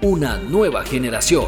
Una 0.00 0.36
nueva 0.36 0.84
generación. 0.84 1.46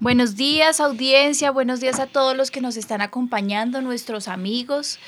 Buenos 0.00 0.34
días 0.34 0.80
audiencia, 0.80 1.50
buenos 1.50 1.80
días 1.80 2.00
a 2.00 2.06
todos 2.06 2.34
los 2.34 2.50
que 2.50 2.62
nos 2.62 2.78
están 2.78 3.02
acompañando, 3.02 3.82
nuestros 3.82 4.28
amigos 4.28 4.98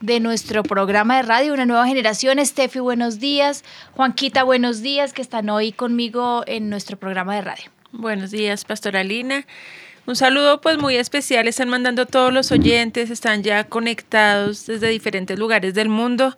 de 0.00 0.20
nuestro 0.20 0.62
programa 0.62 1.16
de 1.16 1.22
radio, 1.22 1.52
Una 1.52 1.66
Nueva 1.66 1.84
Generación. 1.88 2.38
Steffi, 2.46 2.78
buenos 2.78 3.18
días. 3.18 3.64
Juanquita, 3.96 4.44
buenos 4.44 4.82
días, 4.82 5.12
que 5.12 5.20
están 5.20 5.50
hoy 5.50 5.72
conmigo 5.72 6.44
en 6.46 6.70
nuestro 6.70 6.96
programa 6.96 7.34
de 7.34 7.40
radio. 7.40 7.64
Buenos 7.90 8.30
días, 8.30 8.64
Pastoralina. 8.64 9.44
Un 10.06 10.14
saludo 10.14 10.60
pues 10.60 10.78
muy 10.78 10.94
especial, 10.94 11.48
están 11.48 11.68
mandando 11.70 12.06
todos 12.06 12.32
los 12.32 12.52
oyentes, 12.52 13.10
están 13.10 13.42
ya 13.42 13.64
conectados 13.64 14.66
desde 14.66 14.90
diferentes 14.90 15.36
lugares 15.36 15.74
del 15.74 15.88
mundo, 15.88 16.36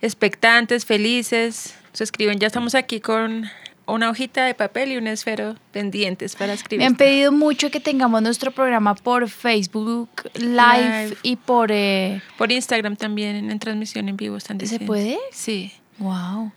expectantes, 0.00 0.86
felices, 0.86 1.74
se 1.96 2.04
escriben, 2.04 2.38
ya 2.38 2.46
estamos 2.46 2.74
aquí 2.74 3.00
con 3.00 3.50
una 3.86 4.10
hojita 4.10 4.44
de 4.44 4.52
papel 4.52 4.92
y 4.92 4.98
un 4.98 5.06
esfero 5.06 5.56
pendientes 5.72 6.36
para 6.36 6.52
escribir. 6.52 6.80
Me 6.80 6.84
han 6.84 6.94
pedido 6.94 7.32
mucho 7.32 7.70
que 7.70 7.80
tengamos 7.80 8.20
nuestro 8.20 8.50
programa 8.50 8.94
por 8.94 9.30
Facebook 9.30 10.10
Live, 10.34 11.16
y 11.22 11.36
por... 11.36 11.72
Eh, 11.72 12.20
por 12.36 12.52
Instagram 12.52 12.96
también, 12.96 13.50
en 13.50 13.58
transmisión 13.58 14.10
en 14.10 14.18
vivo 14.18 14.36
están 14.36 14.58
diciendo. 14.58 14.84
¿Se 14.84 14.86
puede? 14.86 15.18
Sí. 15.32 15.72
Wow. 15.96 16.52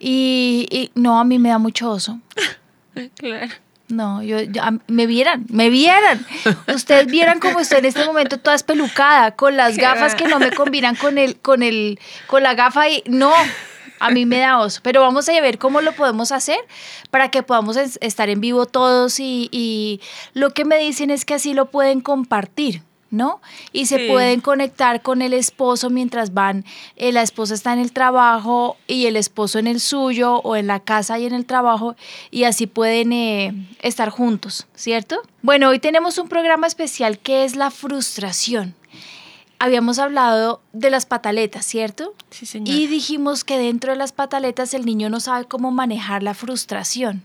Y, 0.00 0.66
y 0.68 0.90
no, 0.96 1.20
a 1.20 1.24
mí 1.24 1.38
me 1.38 1.50
da 1.50 1.58
mucho 1.58 1.88
oso. 1.88 2.18
claro. 3.14 3.52
No, 3.86 4.20
yo, 4.20 4.38
me 4.88 5.06
vieran, 5.06 5.46
me 5.48 5.70
vieran. 5.70 6.26
Ustedes 6.74 7.06
vieran 7.06 7.38
cómo 7.38 7.60
estoy 7.60 7.78
en 7.78 7.84
este 7.84 8.04
momento 8.04 8.38
toda 8.38 8.56
espelucada, 8.56 9.36
con 9.36 9.56
las 9.56 9.76
gafas 9.76 10.16
que 10.16 10.26
no 10.26 10.40
me 10.40 10.50
combinan 10.50 10.96
con 10.96 11.18
el, 11.18 11.36
con 11.36 11.62
el, 11.62 12.00
con 12.26 12.42
la 12.42 12.54
gafa 12.54 12.88
y 12.88 13.04
no, 13.06 13.32
a 14.02 14.10
mí 14.10 14.26
me 14.26 14.38
da 14.38 14.58
oso. 14.58 14.80
Pero 14.82 15.00
vamos 15.00 15.28
a 15.28 15.40
ver 15.40 15.58
cómo 15.58 15.80
lo 15.80 15.92
podemos 15.92 16.32
hacer 16.32 16.58
para 17.10 17.30
que 17.30 17.42
podamos 17.42 17.76
estar 17.76 18.28
en 18.28 18.40
vivo 18.40 18.66
todos 18.66 19.20
y, 19.20 19.48
y 19.52 20.00
lo 20.34 20.50
que 20.50 20.64
me 20.64 20.76
dicen 20.78 21.10
es 21.10 21.24
que 21.24 21.34
así 21.34 21.54
lo 21.54 21.70
pueden 21.70 22.00
compartir. 22.00 22.82
¿no? 23.12 23.42
Y 23.72 23.86
se 23.86 24.08
pueden 24.08 24.40
conectar 24.40 25.02
con 25.02 25.20
el 25.20 25.34
esposo 25.34 25.90
mientras 25.90 26.32
van, 26.32 26.64
eh, 26.96 27.12
la 27.12 27.20
esposa 27.20 27.52
está 27.52 27.74
en 27.74 27.78
el 27.78 27.92
trabajo 27.92 28.78
y 28.86 29.04
el 29.04 29.16
esposo 29.16 29.58
en 29.58 29.66
el 29.66 29.80
suyo 29.80 30.36
o 30.36 30.56
en 30.56 30.66
la 30.66 30.80
casa 30.80 31.18
y 31.18 31.26
en 31.26 31.34
el 31.34 31.44
trabajo 31.44 31.94
y 32.30 32.44
así 32.44 32.66
pueden 32.66 33.12
eh, 33.12 33.52
estar 33.82 34.08
juntos, 34.08 34.66
¿cierto? 34.74 35.20
Bueno, 35.42 35.68
hoy 35.68 35.78
tenemos 35.78 36.16
un 36.16 36.28
programa 36.28 36.66
especial 36.66 37.18
que 37.18 37.44
es 37.44 37.54
la 37.54 37.70
frustración. 37.70 38.74
Habíamos 39.62 40.00
hablado 40.00 40.60
de 40.72 40.90
las 40.90 41.06
pataletas, 41.06 41.64
¿cierto? 41.64 42.14
Sí, 42.30 42.46
señor. 42.46 42.74
Y 42.74 42.88
dijimos 42.88 43.44
que 43.44 43.58
dentro 43.58 43.92
de 43.92 43.96
las 43.96 44.12
pataletas 44.12 44.74
el 44.74 44.84
niño 44.84 45.08
no 45.08 45.20
sabe 45.20 45.44
cómo 45.44 45.70
manejar 45.70 46.24
la 46.24 46.34
frustración. 46.34 47.22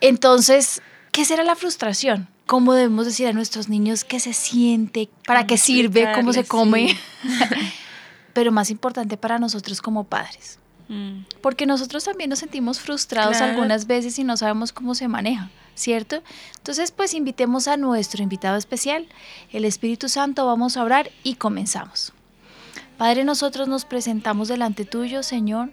Entonces, 0.00 0.82
¿qué 1.10 1.24
será 1.24 1.42
la 1.42 1.56
frustración? 1.56 2.28
cómo 2.48 2.72
debemos 2.72 3.04
decir 3.04 3.26
a 3.26 3.34
nuestros 3.34 3.68
niños 3.68 4.04
qué 4.04 4.20
se 4.20 4.32
siente, 4.32 5.10
para 5.26 5.46
qué 5.46 5.58
sirve, 5.58 6.10
cómo 6.14 6.32
se 6.32 6.44
come. 6.44 6.96
Pero 8.32 8.52
más 8.52 8.70
importante 8.70 9.18
para 9.18 9.38
nosotros 9.38 9.82
como 9.82 10.04
padres. 10.04 10.58
Mm. 10.88 11.24
Porque 11.42 11.66
nosotros 11.66 12.04
también 12.04 12.30
nos 12.30 12.38
sentimos 12.38 12.80
frustrados 12.80 13.42
algunas 13.42 13.86
veces 13.86 14.18
y 14.18 14.24
no 14.24 14.38
sabemos 14.38 14.72
cómo 14.72 14.94
se 14.94 15.08
maneja, 15.08 15.50
¿cierto? 15.78 16.22
Entonces, 16.56 16.90
pues 16.90 17.14
invitemos 17.14 17.68
a 17.68 17.76
nuestro 17.76 18.22
invitado 18.22 18.56
especial, 18.56 19.08
el 19.50 19.64
Espíritu 19.64 20.08
Santo, 20.08 20.44
vamos 20.46 20.76
a 20.76 20.82
orar 20.82 21.10
y 21.22 21.36
comenzamos. 21.36 22.12
Padre, 22.98 23.24
nosotros 23.24 23.68
nos 23.68 23.84
presentamos 23.84 24.48
delante 24.48 24.84
tuyo, 24.84 25.22
Señor. 25.22 25.70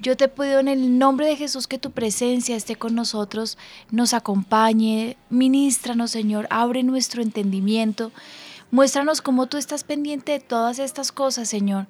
Yo 0.00 0.16
te 0.16 0.28
pido 0.28 0.58
en 0.58 0.66
el 0.66 0.98
nombre 0.98 1.26
de 1.26 1.36
Jesús 1.36 1.68
que 1.68 1.78
tu 1.78 1.92
presencia 1.92 2.56
esté 2.56 2.74
con 2.74 2.96
nosotros, 2.96 3.56
nos 3.92 4.12
acompañe, 4.12 5.16
ministranos 5.30 6.10
Señor, 6.10 6.48
abre 6.50 6.82
nuestro 6.82 7.22
entendimiento, 7.22 8.10
muéstranos 8.72 9.22
cómo 9.22 9.46
tú 9.46 9.56
estás 9.56 9.84
pendiente 9.84 10.32
de 10.32 10.40
todas 10.40 10.80
estas 10.80 11.12
cosas, 11.12 11.48
Señor, 11.48 11.86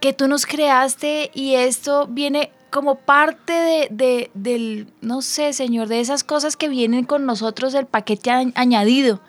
que 0.00 0.14
tú 0.14 0.28
nos 0.28 0.46
creaste 0.46 1.30
y 1.34 1.56
esto 1.56 2.06
viene 2.06 2.50
como 2.74 2.96
parte 2.96 3.88
de, 3.88 4.32
del, 4.34 4.88
no 5.00 5.22
sé, 5.22 5.52
Señor, 5.52 5.86
de 5.86 6.00
esas 6.00 6.24
cosas 6.24 6.56
que 6.56 6.68
vienen 6.68 7.04
con 7.04 7.24
nosotros 7.24 7.72
del 7.72 7.86
paquete 7.86 8.32
añadido 8.32 9.20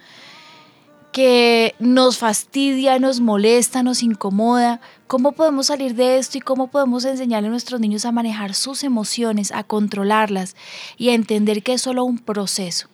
que 1.11 1.75
nos 1.78 2.17
fastidia, 2.17 2.97
nos 2.97 3.19
molesta, 3.19 3.83
nos 3.83 4.01
incomoda. 4.01 4.81
¿Cómo 5.06 5.33
podemos 5.33 5.67
salir 5.67 5.94
de 5.94 6.17
esto 6.17 6.39
y 6.39 6.41
cómo 6.41 6.72
podemos 6.72 7.06
enseñarle 7.06 7.50
a 7.50 7.51
nuestros 7.51 7.79
niños 7.79 8.06
a 8.06 8.11
manejar 8.11 8.56
sus 8.56 8.83
emociones, 8.83 9.51
a 9.51 9.63
controlarlas 9.63 10.56
y 10.97 11.09
a 11.09 11.13
entender 11.13 11.62
que 11.62 11.73
es 11.73 11.83
solo 11.83 12.03
un 12.03 12.17
proceso? 12.17 12.88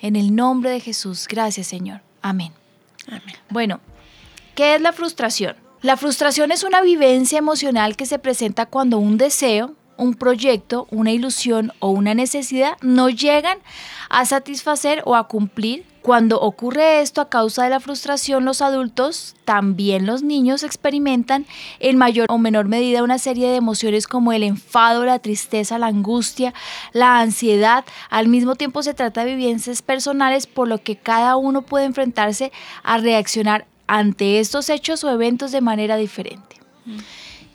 En 0.00 0.14
el 0.14 0.36
nombre 0.36 0.70
de 0.70 0.78
Jesús, 0.78 1.26
gracias 1.28 1.66
Señor. 1.66 2.00
Amén. 2.22 2.52
Amén. 3.08 3.34
Bueno, 3.50 3.80
¿qué 4.54 4.76
es 4.76 4.80
la 4.80 4.92
frustración? 4.92 5.56
La 5.82 5.96
frustración 5.96 6.52
es 6.52 6.62
una 6.62 6.80
vivencia 6.80 7.38
emocional 7.38 7.96
que 7.96 8.06
se 8.06 8.20
presenta 8.20 8.66
cuando 8.66 8.98
un 8.98 9.18
deseo, 9.18 9.74
un 9.98 10.14
proyecto, 10.14 10.86
una 10.90 11.12
ilusión 11.12 11.72
o 11.78 11.90
una 11.90 12.14
necesidad 12.14 12.76
no 12.82 13.08
llegan 13.08 13.58
a 14.08 14.24
satisfacer 14.24 15.02
o 15.04 15.16
a 15.16 15.28
cumplir 15.28 15.84
cuando 16.06 16.40
ocurre 16.40 17.00
esto 17.00 17.20
a 17.20 17.28
causa 17.28 17.64
de 17.64 17.70
la 17.70 17.80
frustración, 17.80 18.44
los 18.44 18.62
adultos, 18.62 19.34
también 19.44 20.06
los 20.06 20.22
niños, 20.22 20.62
experimentan 20.62 21.46
en 21.80 21.96
mayor 21.96 22.26
o 22.30 22.38
menor 22.38 22.68
medida 22.68 23.02
una 23.02 23.18
serie 23.18 23.48
de 23.48 23.56
emociones 23.56 24.06
como 24.06 24.32
el 24.32 24.44
enfado, 24.44 25.04
la 25.04 25.18
tristeza, 25.18 25.78
la 25.78 25.88
angustia, 25.88 26.54
la 26.92 27.18
ansiedad. 27.18 27.84
Al 28.08 28.28
mismo 28.28 28.54
tiempo 28.54 28.84
se 28.84 28.94
trata 28.94 29.24
de 29.24 29.34
vivencias 29.34 29.82
personales 29.82 30.46
por 30.46 30.68
lo 30.68 30.78
que 30.78 30.94
cada 30.94 31.34
uno 31.34 31.62
puede 31.62 31.86
enfrentarse 31.86 32.52
a 32.84 32.98
reaccionar 32.98 33.66
ante 33.88 34.38
estos 34.38 34.70
hechos 34.70 35.02
o 35.02 35.10
eventos 35.10 35.50
de 35.50 35.60
manera 35.60 35.96
diferente. 35.96 36.60
Mm. 36.84 36.98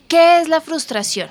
¿Qué 0.09 0.41
es 0.41 0.49
la 0.49 0.59
frustración? 0.59 1.29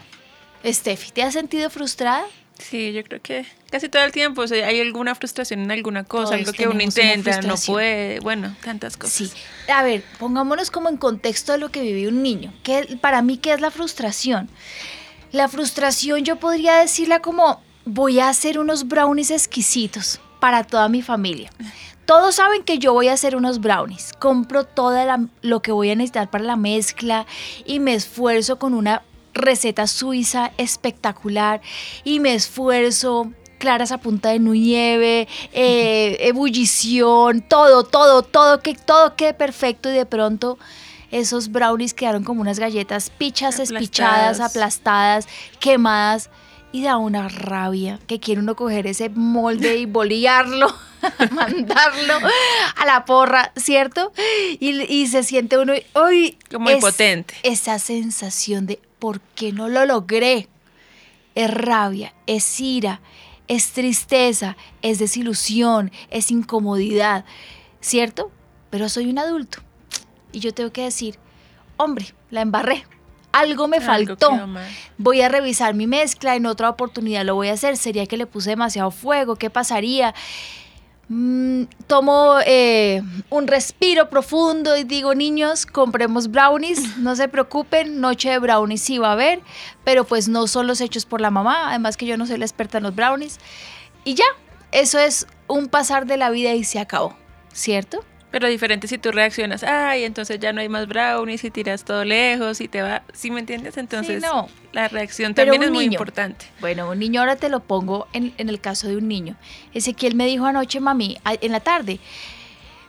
Steffi, 0.65 1.11
¿te 1.11 1.23
has 1.23 1.33
sentido 1.33 1.71
frustrada? 1.71 2.25
Sí, 2.59 2.93
yo 2.93 3.03
creo 3.03 3.21
que 3.23 3.47
casi 3.71 3.89
todo 3.89 4.03
el 4.03 4.13
tiempo 4.13 4.43
hay 4.43 4.81
alguna 4.81 5.15
frustración 5.15 5.61
en 5.61 5.71
alguna 5.71 6.05
cosa, 6.05 6.35
algo 6.35 6.53
que 6.53 6.69
uno 6.69 6.83
intenta, 6.83 7.41
no 7.41 7.55
puede, 7.57 8.21
bueno, 8.21 8.55
tantas 8.63 8.97
cosas. 8.97 9.15
Sí. 9.15 9.33
A 9.73 9.83
ver, 9.83 10.05
pongámonos 10.19 10.71
como 10.71 10.89
en 10.89 10.99
contexto 10.99 11.53
de 11.53 11.59
lo 11.59 11.71
que 11.71 11.81
vive 11.81 12.09
un 12.09 12.23
niño. 12.23 12.53
¿Qué, 12.63 12.99
para 13.01 13.23
mí, 13.23 13.39
¿qué 13.39 13.53
es 13.55 13.61
la 13.61 13.71
frustración? 13.71 14.51
La 15.33 15.49
frustración 15.49 16.25
yo 16.25 16.37
podría 16.37 16.77
decirla 16.77 17.21
como 17.21 17.63
voy 17.87 18.21
a 18.21 18.29
hacer 18.29 18.59
unos 18.59 18.89
brownies 18.89 19.31
exquisitos 19.31 20.21
para 20.39 20.65
toda 20.65 20.89
mi 20.89 21.03
familia. 21.03 21.51
Todos 22.05 22.35
saben 22.35 22.65
que 22.65 22.79
yo 22.79 22.93
voy 22.93 23.09
a 23.09 23.13
hacer 23.13 23.37
unos 23.37 23.61
brownies. 23.61 24.13
Compro 24.19 24.65
todo 24.65 24.99
lo 25.43 25.63
que 25.63 25.71
voy 25.71 25.91
a 25.91 25.95
necesitar 25.95 26.29
para 26.29 26.43
la 26.43 26.57
mezcla 26.57 27.25
y 27.65 27.79
me 27.79 27.95
esfuerzo 27.95 28.59
con 28.59 28.75
una 28.75 29.03
receta 29.35 29.87
suiza 29.87 30.53
espectacular 30.57 31.61
y 32.05 32.21
me 32.21 32.35
esfuerzo, 32.35 33.33
claras 33.59 33.93
a 33.93 33.99
punta 33.99 34.31
de 34.31 34.39
nieve, 34.39 35.29
eh, 35.53 36.17
ebullición, 36.21 37.43
todo, 37.43 37.85
todo, 37.85 38.23
todo, 38.23 38.61
que 38.61 38.75
todo 38.75 39.15
quede 39.17 39.35
perfecto 39.35 39.91
y 39.91 39.93
de 39.93 40.07
pronto 40.07 40.59
esos 41.11 41.51
brownies 41.51 41.95
quedaron 41.95 42.25
como 42.25 42.41
unas 42.41 42.59
galletas 42.59 43.11
pichas, 43.11 43.59
espichadas, 43.59 44.41
aplastadas, 44.41 45.29
quemadas 45.59 46.31
y 46.73 46.83
da 46.83 46.97
una 46.97 47.29
rabia 47.29 47.99
que 48.07 48.21
quiere 48.21 48.41
uno 48.41 48.55
coger 48.55 48.87
ese 48.87 49.09
molde 49.11 49.77
y 49.77 49.87
bolearlo, 49.87 50.73
mandarlo 51.33 52.15
a 52.77 52.87
la 52.87 53.05
porra, 53.05 53.53
¿cierto? 53.57 54.13
Y, 54.61 55.07
se 55.09 55.23
siente 55.25 55.59
uno, 55.59 55.73
hoy 55.95 56.39
como 56.51 56.71
impotente. 56.71 57.35
Esa 57.43 57.79
sensación 57.79 58.67
de, 58.67 58.81
¿por 59.01 59.21
qué 59.21 59.53
no 59.53 59.69
lo 59.69 59.85
logré? 59.87 60.49
Es 61.35 61.51
rabia, 61.51 62.15
es 62.27 62.61
ira, 62.61 63.01
es 63.49 63.73
tristeza, 63.73 64.57
es 64.83 65.01
desilusión, 65.01 65.91
es 66.11 66.31
incomodidad, 66.31 67.25
¿cierto? 67.81 68.31
Pero 68.71 68.89
soy 68.89 69.07
un 69.07 69.19
adulto 69.19 69.59
y 70.33 70.39
yo 70.39 70.55
tengo 70.55 70.71
que 70.71 70.85
decir, 70.85 71.19
hombre, 71.77 72.15
la 72.31 72.43
embarré, 72.43 72.85
algo 73.33 73.69
me 73.69 73.79
Algo 73.79 74.17
faltó. 74.17 74.49
Voy 74.99 75.21
a 75.21 75.29
revisar 75.29 75.75
mi 75.75 75.87
mezcla, 75.87 76.37
en 76.37 76.47
otra 76.47 76.69
oportunidad 76.69 77.25
lo 77.25 77.35
voy 77.35 77.49
a 77.49 77.53
hacer. 77.53 77.77
¿Sería 77.77 78.07
que 78.07 78.17
le 78.17 78.27
puse 78.27 78.51
demasiado 78.51 78.91
fuego? 78.91 79.37
¿Qué 79.37 79.51
pasaría? 79.51 80.15
Mm, 81.13 81.65
tomo 81.89 82.37
eh, 82.47 83.03
un 83.31 83.49
respiro 83.49 84.09
profundo 84.09 84.77
y 84.77 84.85
digo, 84.85 85.13
niños, 85.17 85.67
compremos 85.67 86.31
brownies, 86.31 86.99
no 86.99 87.17
se 87.17 87.27
preocupen, 87.27 88.01
noche 88.01 88.31
de 88.31 88.39
brownies 88.39 88.81
sí 88.81 88.99
va 88.99 89.09
a 89.09 89.13
haber, 89.15 89.41
pero 89.83 90.05
pues 90.05 90.29
no 90.29 90.47
son 90.47 90.69
los 90.69 90.81
hechos 90.81 91.07
por 91.07 91.21
la 91.21 91.33
mamá, 91.33 91.71
además 91.71 91.97
que 91.97 92.07
yo 92.07 92.17
no 92.17 92.27
soy 92.27 92.39
la 92.39 92.45
experta 92.45 92.79
en 92.79 92.85
los 92.85 92.95
brownies. 92.95 93.41
Y 94.05 94.15
ya, 94.15 94.25
eso 94.71 95.01
es 95.01 95.27
un 95.49 95.67
pasar 95.67 96.07
de 96.07 96.17
la 96.17 96.31
vida 96.31 96.55
y 96.55 96.63
se 96.63 96.79
acabó, 96.79 97.17
¿cierto? 97.53 98.05
Pero 98.31 98.47
diferente 98.47 98.87
si 98.87 98.97
tú 98.99 99.11
reaccionas, 99.11 99.65
ay, 99.65 100.05
entonces 100.05 100.39
ya 100.39 100.53
no 100.53 100.61
hay 100.61 100.69
más 100.69 100.87
brownies 100.87 101.43
y 101.43 101.51
tiras 101.51 101.85
todo 101.85 102.05
lejos 102.05 102.61
y 102.61 102.69
te 102.69 102.81
va, 102.81 103.03
¿sí 103.13 103.31
me 103.31 103.41
entiendes? 103.41 103.77
Entonces 103.77 104.23
no. 104.23 104.49
la 104.73 104.87
reacción 104.87 105.35
Pero 105.35 105.53
también 105.53 105.65
es 105.65 105.73
muy 105.73 105.85
importante. 105.85 106.47
Bueno, 106.61 106.91
un 106.91 106.99
niño 107.01 107.21
ahora 107.21 107.37
te 107.37 107.49
lo 107.49 107.61
pongo 107.61 108.07
en, 108.13 108.33
en 108.39 108.49
el 108.49 108.61
caso 108.61 108.87
de 108.87 108.97
un 108.97 109.09
niño. 109.09 109.37
Ezequiel 109.75 110.15
me 110.15 110.27
dijo 110.27 110.47
anoche, 110.47 110.79
mami, 110.79 111.19
en 111.25 111.53
la 111.53 111.61
tarde, 111.61 111.99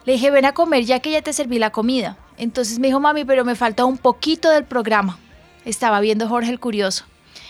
le 0.06 0.14
dije, 0.14 0.30
ven 0.30 0.46
a 0.46 0.54
comer 0.54 0.84
ya 0.84 1.00
que 1.00 1.12
ya 1.12 1.22
te 1.22 1.34
serví 1.34 1.58
la 1.58 1.72
comida. 1.72 2.18
Entonces 2.38 2.78
me 2.78 2.88
dijo, 2.88 3.00
mami, 3.00 3.26
pero 3.26 3.44
me 3.44 3.56
falta 3.56 3.86
un 3.86 3.98
poquito 3.98 4.50
del 4.52 4.66
programa. 4.66 5.18
Estaba 5.66 6.00
viendo 6.02 6.28
Jorge 6.28 6.52
el 6.52 6.60
Curioso. 6.60 7.06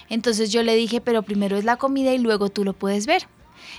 Entonces 0.10 0.52
yo 0.52 0.64
le 0.64 0.76
dije, 0.76 1.00
pero 1.00 1.24
primero 1.24 1.58
es 1.58 1.64
la 1.64 1.78
comida 1.78 2.14
y 2.14 2.18
luego 2.18 2.50
tú 2.50 2.64
lo 2.64 2.74
puedes 2.74 3.06
ver. 3.06 3.28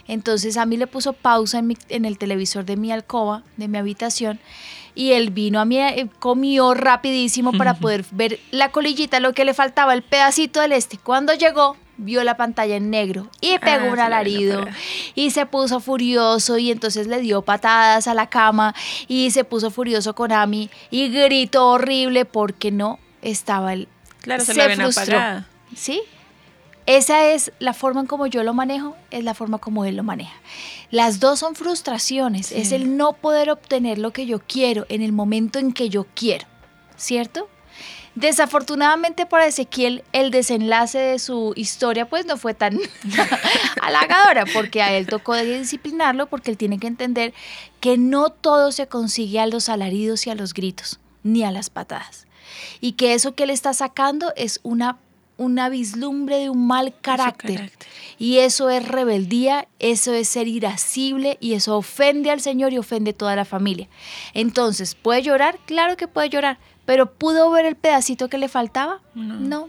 Entonces 0.08 0.56
a 0.56 0.66
mí 0.66 0.76
le 0.76 0.86
puso 0.86 1.12
pausa 1.12 1.58
en, 1.58 1.66
mi- 1.68 1.76
en 1.88 2.04
el 2.04 2.18
televisor 2.18 2.64
de 2.64 2.76
mi 2.76 2.92
alcoba, 2.92 3.42
de 3.56 3.68
mi 3.68 3.78
habitación, 3.78 4.40
y 4.94 5.12
él 5.12 5.30
vino 5.30 5.58
a 5.60 5.64
mí, 5.64 5.78
eh, 5.78 6.08
comió 6.18 6.74
rapidísimo 6.74 7.52
para 7.52 7.74
poder 7.80 8.04
ver 8.10 8.38
la 8.50 8.70
colillita, 8.70 9.20
lo 9.20 9.32
que 9.32 9.44
le 9.44 9.54
faltaba, 9.54 9.94
el 9.94 10.02
pedacito 10.02 10.60
del 10.60 10.72
este. 10.72 10.98
Cuando 10.98 11.32
llegó, 11.34 11.76
vio 11.98 12.24
la 12.24 12.36
pantalla 12.36 12.76
en 12.76 12.90
negro 12.90 13.28
y 13.40 13.58
pegó 13.58 13.66
Ah, 13.68 13.76
un 13.76 13.80
se 13.82 13.86
le 13.86 13.90
vino 13.90 14.02
alarido 14.02 14.64
y 15.14 15.30
se 15.30 15.46
puso 15.46 15.78
furioso 15.78 16.58
y 16.58 16.70
entonces 16.70 17.06
le 17.06 17.20
dio 17.20 17.42
patadas 17.42 18.08
a 18.08 18.14
la 18.14 18.28
cama 18.28 18.74
y 19.08 19.30
se 19.30 19.44
puso 19.44 19.70
furioso 19.70 20.14
con 20.14 20.32
Ami 20.32 20.68
y 20.90 21.08
gritó 21.10 21.68
horrible 21.68 22.24
porque 22.24 22.70
no 22.70 22.98
estaba 23.20 23.72
el 23.74 23.88
Claro, 24.20 24.44
se, 24.44 24.54
la 24.54 24.64
habían 24.64 24.80
apagado. 24.80 25.44
¿Sí? 25.76 26.00
Esa 26.86 27.26
es 27.28 27.52
la 27.58 27.74
forma 27.74 28.00
en 28.00 28.06
como 28.06 28.26
yo 28.26 28.42
lo 28.42 28.54
manejo, 28.54 28.96
es 29.10 29.22
la 29.24 29.34
forma 29.34 29.58
como 29.58 29.84
él 29.84 29.96
lo 29.96 30.02
maneja. 30.02 30.34
Las 30.90 31.20
dos 31.20 31.38
son 31.38 31.54
frustraciones, 31.54 32.46
Sí. 32.48 32.56
es 32.60 32.72
el 32.72 32.96
no 32.96 33.12
poder 33.12 33.50
obtener 33.50 33.98
lo 33.98 34.12
que 34.12 34.26
yo 34.26 34.40
quiero 34.40 34.84
en 34.88 35.00
el 35.02 35.12
momento 35.12 35.58
en 35.58 35.72
que 35.72 35.88
yo 35.88 36.06
quiero, 36.14 36.46
¿cierto? 36.96 37.48
Desafortunadamente 38.14 39.24
para 39.24 39.46
Ezequiel 39.46 40.04
el 40.12 40.30
desenlace 40.30 40.98
de 40.98 41.18
su 41.18 41.54
historia 41.56 42.08
pues 42.10 42.26
no 42.26 42.36
fue 42.36 42.52
tan 42.52 42.78
halagadora 43.80 44.44
porque 44.52 44.82
a 44.82 44.92
él 44.92 45.06
tocó 45.06 45.34
de 45.34 45.60
disciplinarlo 45.60 46.26
porque 46.26 46.50
él 46.50 46.58
tiene 46.58 46.78
que 46.78 46.86
entender 46.86 47.32
que 47.80 47.96
no 47.96 48.28
todo 48.30 48.70
se 48.70 48.86
consigue 48.86 49.40
a 49.40 49.46
los 49.46 49.68
alaridos 49.70 50.26
y 50.26 50.30
a 50.30 50.34
los 50.34 50.52
gritos, 50.52 51.00
ni 51.22 51.42
a 51.42 51.50
las 51.50 51.70
patadas. 51.70 52.26
Y 52.80 52.92
que 52.92 53.14
eso 53.14 53.34
que 53.34 53.44
él 53.44 53.50
está 53.50 53.72
sacando 53.72 54.32
es 54.36 54.60
una, 54.62 54.98
una 55.36 55.68
vislumbre 55.68 56.38
de 56.38 56.50
un 56.50 56.66
mal 56.66 56.94
carácter. 57.00 57.56
carácter. 57.56 57.88
Y 58.18 58.38
eso 58.38 58.70
es 58.70 58.86
rebeldía, 58.86 59.66
eso 59.78 60.12
es 60.12 60.28
ser 60.28 60.46
irascible 60.48 61.38
y 61.40 61.54
eso 61.54 61.76
ofende 61.76 62.30
al 62.30 62.40
Señor 62.40 62.72
y 62.72 62.78
ofende 62.78 63.10
a 63.10 63.14
toda 63.14 63.36
la 63.36 63.44
familia. 63.44 63.88
Entonces, 64.34 64.94
¿puede 64.94 65.22
llorar? 65.22 65.58
Claro 65.66 65.96
que 65.96 66.08
puede 66.08 66.28
llorar, 66.28 66.58
pero 66.84 67.12
¿pudo 67.12 67.50
ver 67.50 67.66
el 67.66 67.76
pedacito 67.76 68.28
que 68.28 68.38
le 68.38 68.48
faltaba? 68.48 69.00
No. 69.14 69.34
no. 69.40 69.68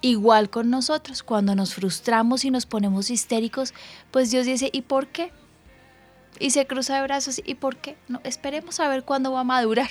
Igual 0.00 0.50
con 0.50 0.68
nosotros, 0.68 1.22
cuando 1.22 1.54
nos 1.54 1.74
frustramos 1.74 2.44
y 2.44 2.50
nos 2.50 2.66
ponemos 2.66 3.08
histéricos, 3.08 3.72
pues 4.10 4.32
Dios 4.32 4.46
dice, 4.46 4.68
¿y 4.72 4.82
por 4.82 5.06
qué? 5.06 5.30
Y 6.40 6.50
se 6.50 6.66
cruza 6.66 6.96
de 6.96 7.02
brazos, 7.02 7.40
¿y 7.44 7.54
por 7.54 7.76
qué? 7.76 7.96
No, 8.08 8.20
esperemos 8.24 8.80
a 8.80 8.88
ver 8.88 9.04
cuándo 9.04 9.30
va 9.30 9.40
a 9.40 9.44
madurar. 9.44 9.90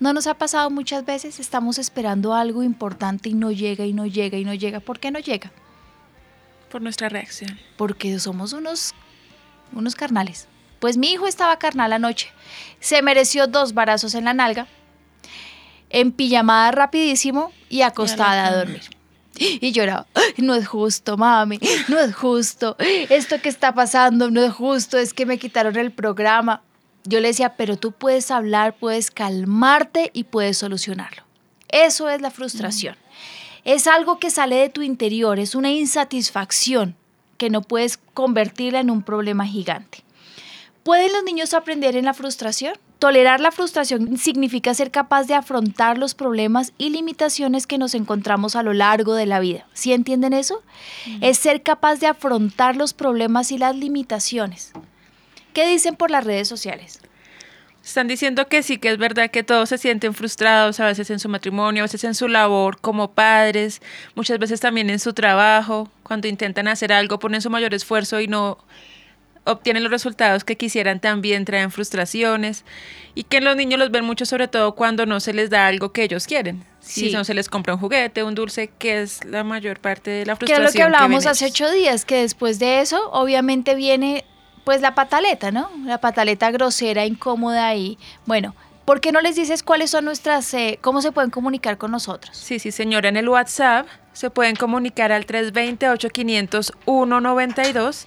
¿No 0.00 0.12
nos 0.12 0.26
ha 0.26 0.34
pasado 0.34 0.70
muchas 0.70 1.04
veces? 1.04 1.40
Estamos 1.40 1.78
esperando 1.78 2.34
algo 2.34 2.62
importante 2.62 3.28
y 3.30 3.34
no 3.34 3.50
llega 3.50 3.84
y 3.84 3.92
no 3.92 4.06
llega 4.06 4.38
y 4.38 4.44
no 4.44 4.54
llega. 4.54 4.80
¿Por 4.80 5.00
qué 5.00 5.10
no 5.10 5.18
llega? 5.18 5.50
Por 6.70 6.82
nuestra 6.82 7.08
reacción. 7.08 7.58
Porque 7.76 8.18
somos 8.20 8.52
unos, 8.52 8.94
unos 9.72 9.94
carnales. 9.96 10.46
Pues 10.78 10.96
mi 10.96 11.10
hijo 11.10 11.26
estaba 11.26 11.58
carnal 11.58 11.92
anoche. 11.92 12.30
Se 12.78 13.02
mereció 13.02 13.48
dos 13.48 13.74
barazos 13.74 14.14
en 14.14 14.24
la 14.26 14.34
nalga, 14.34 14.68
en 15.90 16.12
pijamada 16.12 16.70
rapidísimo 16.70 17.52
y 17.68 17.82
acostada 17.82 18.46
a 18.46 18.56
dormir. 18.56 18.82
Y 19.40 19.72
lloraba, 19.72 20.06
"Ay, 20.14 20.34
no 20.44 20.54
es 20.54 20.66
justo, 20.66 21.16
mami, 21.16 21.58
no 21.88 21.98
es 21.98 22.14
justo. 22.14 22.76
Esto 22.78 23.40
que 23.40 23.48
está 23.48 23.72
pasando 23.74 24.30
no 24.30 24.42
es 24.42 24.52
justo, 24.52 24.98
es 24.98 25.12
que 25.14 25.26
me 25.26 25.38
quitaron 25.38 25.76
el 25.76 25.92
programa. 25.92 26.62
Yo 27.08 27.20
le 27.20 27.28
decía, 27.28 27.54
pero 27.56 27.78
tú 27.78 27.92
puedes 27.92 28.30
hablar, 28.30 28.76
puedes 28.76 29.10
calmarte 29.10 30.10
y 30.12 30.24
puedes 30.24 30.58
solucionarlo. 30.58 31.22
Eso 31.68 32.10
es 32.10 32.20
la 32.20 32.30
frustración. 32.30 32.96
Es 33.64 33.86
algo 33.86 34.18
que 34.18 34.28
sale 34.28 34.56
de 34.56 34.68
tu 34.68 34.82
interior, 34.82 35.38
es 35.38 35.54
una 35.54 35.70
insatisfacción 35.70 36.96
que 37.38 37.48
no 37.48 37.62
puedes 37.62 37.96
convertirla 38.12 38.80
en 38.80 38.90
un 38.90 39.02
problema 39.02 39.46
gigante. 39.46 40.04
¿Pueden 40.82 41.12
los 41.14 41.24
niños 41.24 41.54
aprender 41.54 41.96
en 41.96 42.04
la 42.04 42.12
frustración? 42.12 42.74
Tolerar 42.98 43.40
la 43.40 43.52
frustración 43.52 44.18
significa 44.18 44.74
ser 44.74 44.90
capaz 44.90 45.24
de 45.24 45.34
afrontar 45.34 45.96
los 45.96 46.14
problemas 46.14 46.72
y 46.76 46.90
limitaciones 46.90 47.66
que 47.66 47.78
nos 47.78 47.94
encontramos 47.94 48.54
a 48.54 48.62
lo 48.62 48.74
largo 48.74 49.14
de 49.14 49.24
la 49.24 49.40
vida. 49.40 49.66
¿Sí 49.72 49.94
entienden 49.94 50.34
eso? 50.34 50.62
Es 51.22 51.38
ser 51.38 51.62
capaz 51.62 52.00
de 52.00 52.06
afrontar 52.06 52.76
los 52.76 52.92
problemas 52.92 53.50
y 53.50 53.56
las 53.56 53.74
limitaciones. 53.74 54.72
¿Qué 55.58 55.66
dicen 55.66 55.96
por 55.96 56.12
las 56.12 56.22
redes 56.22 56.46
sociales? 56.46 57.00
Están 57.84 58.06
diciendo 58.06 58.46
que 58.46 58.62
sí, 58.62 58.78
que 58.78 58.90
es 58.90 58.96
verdad 58.96 59.28
que 59.28 59.42
todos 59.42 59.70
se 59.70 59.76
sienten 59.76 60.14
frustrados, 60.14 60.78
a 60.78 60.86
veces 60.86 61.10
en 61.10 61.18
su 61.18 61.28
matrimonio, 61.28 61.82
a 61.82 61.86
veces 61.86 62.04
en 62.04 62.14
su 62.14 62.28
labor 62.28 62.80
como 62.80 63.10
padres, 63.10 63.82
muchas 64.14 64.38
veces 64.38 64.60
también 64.60 64.88
en 64.88 65.00
su 65.00 65.14
trabajo, 65.14 65.90
cuando 66.04 66.28
intentan 66.28 66.68
hacer 66.68 66.92
algo, 66.92 67.18
ponen 67.18 67.42
su 67.42 67.50
mayor 67.50 67.74
esfuerzo 67.74 68.20
y 68.20 68.28
no 68.28 68.58
obtienen 69.42 69.82
los 69.82 69.90
resultados 69.90 70.44
que 70.44 70.56
quisieran 70.56 71.00
también 71.00 71.44
traen 71.44 71.72
frustraciones 71.72 72.64
y 73.16 73.24
que 73.24 73.40
los 73.40 73.56
niños 73.56 73.80
los 73.80 73.90
ven 73.90 74.04
mucho 74.04 74.26
sobre 74.26 74.46
todo 74.46 74.76
cuando 74.76 75.06
no 75.06 75.18
se 75.18 75.32
les 75.32 75.50
da 75.50 75.66
algo 75.66 75.90
que 75.90 76.04
ellos 76.04 76.28
quieren. 76.28 76.64
Si 76.78 77.10
no 77.10 77.24
se 77.24 77.34
les 77.34 77.48
compra 77.48 77.74
un 77.74 77.80
juguete, 77.80 78.22
un 78.22 78.36
dulce, 78.36 78.70
que 78.78 79.02
es 79.02 79.24
la 79.24 79.42
mayor 79.42 79.80
parte 79.80 80.12
de 80.12 80.24
la 80.24 80.36
Que 80.36 80.44
era 80.44 80.58
frustración. 80.58 80.64
lo 80.66 80.72
que 80.72 80.82
hablábamos 80.84 81.26
hace 81.26 81.46
ocho 81.46 81.68
días, 81.68 82.04
que 82.04 82.20
después 82.20 82.60
de 82.60 82.80
eso 82.80 83.10
obviamente 83.10 83.74
viene 83.74 84.24
pues 84.68 84.82
la 84.82 84.94
pataleta, 84.94 85.50
¿no? 85.50 85.70
La 85.86 85.96
pataleta 85.96 86.50
grosera, 86.50 87.06
incómoda 87.06 87.74
y 87.74 87.96
bueno, 88.26 88.54
¿por 88.84 89.00
qué 89.00 89.12
no 89.12 89.22
les 89.22 89.34
dices 89.34 89.62
cuáles 89.62 89.88
son 89.88 90.04
nuestras, 90.04 90.52
eh, 90.52 90.78
cómo 90.82 91.00
se 91.00 91.10
pueden 91.10 91.30
comunicar 91.30 91.78
con 91.78 91.90
nosotros? 91.90 92.36
Sí, 92.36 92.58
sí, 92.58 92.70
señora. 92.70 93.08
En 93.08 93.16
el 93.16 93.30
WhatsApp 93.30 93.86
se 94.12 94.28
pueden 94.28 94.56
comunicar 94.56 95.10
al 95.10 95.26
320-8501-92. 95.26 98.04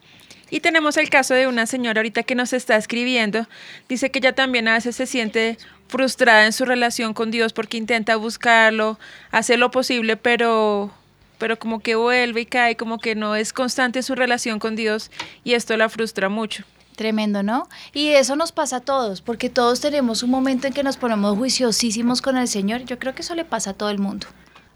Y 0.50 0.60
tenemos 0.60 0.98
el 0.98 1.10
caso 1.10 1.34
de 1.34 1.48
una 1.48 1.66
señora 1.66 2.00
ahorita 2.00 2.22
que 2.22 2.34
nos 2.34 2.52
está 2.52 2.76
escribiendo. 2.76 3.46
Dice 3.88 4.10
que 4.10 4.18
ella 4.20 4.34
también 4.34 4.68
a 4.68 4.74
veces 4.74 4.94
se 4.94 5.06
siente 5.06 5.56
frustrada 5.88 6.46
en 6.46 6.52
su 6.52 6.64
relación 6.64 7.14
con 7.14 7.30
Dios 7.30 7.52
porque 7.52 7.76
intenta 7.76 8.16
buscarlo, 8.16 8.98
hace 9.30 9.56
lo 9.56 9.70
posible, 9.70 10.16
pero, 10.16 10.92
pero 11.38 11.58
como 11.58 11.80
que 11.80 11.94
vuelve 11.94 12.42
y 12.42 12.46
cae, 12.46 12.76
como 12.76 12.98
que 12.98 13.14
no 13.14 13.36
es 13.36 13.52
constante 13.52 14.02
su 14.02 14.14
relación 14.14 14.58
con 14.58 14.76
Dios 14.76 15.10
y 15.44 15.54
esto 15.54 15.76
la 15.76 15.88
frustra 15.88 16.28
mucho. 16.28 16.64
Tremendo, 16.96 17.42
¿no? 17.42 17.68
Y 17.92 18.08
eso 18.10 18.36
nos 18.36 18.52
pasa 18.52 18.76
a 18.76 18.80
todos, 18.80 19.20
porque 19.20 19.50
todos 19.50 19.80
tenemos 19.80 20.22
un 20.22 20.30
momento 20.30 20.68
en 20.68 20.72
que 20.72 20.84
nos 20.84 20.96
ponemos 20.96 21.36
juiciosísimos 21.36 22.22
con 22.22 22.36
el 22.36 22.46
Señor. 22.46 22.84
Yo 22.84 22.98
creo 23.00 23.14
que 23.14 23.22
eso 23.22 23.34
le 23.34 23.44
pasa 23.44 23.70
a 23.70 23.74
todo 23.74 23.90
el 23.90 23.98
mundo, 23.98 24.28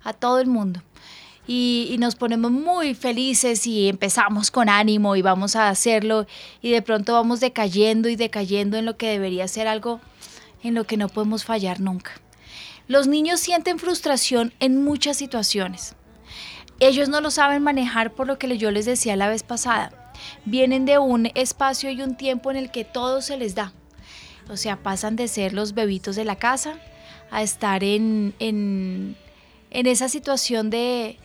a 0.03 0.13
todo 0.13 0.41
el 0.41 0.49
mundo. 0.49 0.83
Y, 1.47 1.89
y 1.91 1.99
nos 1.99 2.17
ponemos 2.17 2.51
muy 2.51 2.95
felices 2.95 3.67
y 3.67 3.89
empezamos 3.89 4.51
con 4.51 4.69
ánimo 4.69 5.17
y 5.17 5.23
vamos 5.23 5.57
a 5.57 5.69
hacerlo 5.69 6.27
y 6.61 6.73
de 6.73 6.83
pronto 6.83 7.15
vamos 7.15 7.41
decayendo 7.41 8.09
y 8.09 8.17
decayendo 8.17 8.77
en 8.77 8.85
lo 8.85 8.97
que 8.99 9.09
debería 9.09 9.49
ser 9.49 9.67
algo 9.67 10.01
en 10.63 10.75
lo 10.75 10.85
que 10.85 10.97
no 10.97 11.09
podemos 11.09 11.45
fallar 11.45 11.81
nunca. 11.81 12.13
Los 12.87 13.07
niños 13.07 13.41
sienten 13.41 13.79
frustración 13.79 14.55
en 14.61 14.83
muchas 14.83 15.17
situaciones. 15.17 15.95
Ellos 16.81 17.09
no 17.09 17.21
lo 17.21 17.31
saben 17.31 17.63
manejar 17.63 18.13
por 18.13 18.27
lo 18.27 18.39
que 18.39 18.57
yo 18.57 18.71
les 18.71 18.87
decía 18.87 19.17
la 19.17 19.29
vez 19.29 19.43
pasada. 19.43 20.13
Vienen 20.45 20.85
de 20.85 20.99
un 20.99 21.31
espacio 21.35 21.91
y 21.91 22.03
un 22.03 22.17
tiempo 22.17 22.51
en 22.51 22.57
el 22.57 22.71
que 22.71 22.85
todo 22.85 23.21
se 23.21 23.37
les 23.37 23.55
da. 23.55 23.73
O 24.49 24.57
sea, 24.57 24.77
pasan 24.77 25.17
de 25.17 25.29
ser 25.29 25.53
los 25.53 25.75
bebitos 25.75 26.17
de 26.17 26.25
la 26.25 26.37
casa 26.37 26.75
a 27.31 27.43
estar 27.43 27.85
en, 27.85 28.35
en, 28.39 29.17
en 29.71 29.87
esa 29.87 30.09
situación 30.09 30.71
de, 30.71 31.19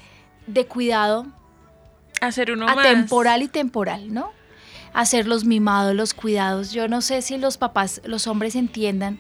de 0.48 0.66
cuidado 0.66 1.28
Hacer 2.20 2.52
uno 2.52 2.66
más. 2.66 2.78
atemporal 2.78 3.42
y 3.44 3.48
temporal, 3.48 4.14
¿no? 4.14 4.32
Hacer 4.94 5.28
los 5.28 5.46
mimados, 5.46 5.96
los 5.96 6.14
cuidados. 6.14 6.72
Yo 6.72 6.88
no 6.88 7.02
sé 7.02 7.22
si 7.22 7.38
los 7.38 7.58
papás, 7.58 8.02
los 8.06 8.28
hombres 8.28 8.56
entiendan 8.56 9.20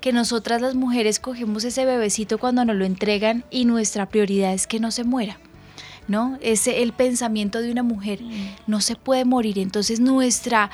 que 0.00 0.12
nosotras 0.12 0.60
las 0.60 0.74
mujeres 0.74 1.18
cogemos 1.18 1.64
ese 1.64 1.84
bebecito 1.84 2.38
cuando 2.38 2.64
nos 2.64 2.76
lo 2.76 2.84
entregan 2.84 3.44
y 3.50 3.64
nuestra 3.64 4.08
prioridad 4.08 4.52
es 4.52 4.66
que 4.66 4.78
no 4.80 4.90
se 4.90 5.04
muera. 5.04 5.38
¿No? 6.08 6.38
Ese 6.40 6.82
el 6.82 6.92
pensamiento 6.94 7.60
de 7.60 7.70
una 7.70 7.82
mujer 7.82 8.20
no 8.66 8.80
se 8.80 8.96
puede 8.96 9.24
morir, 9.26 9.58
entonces 9.58 10.00
nuestra 10.00 10.70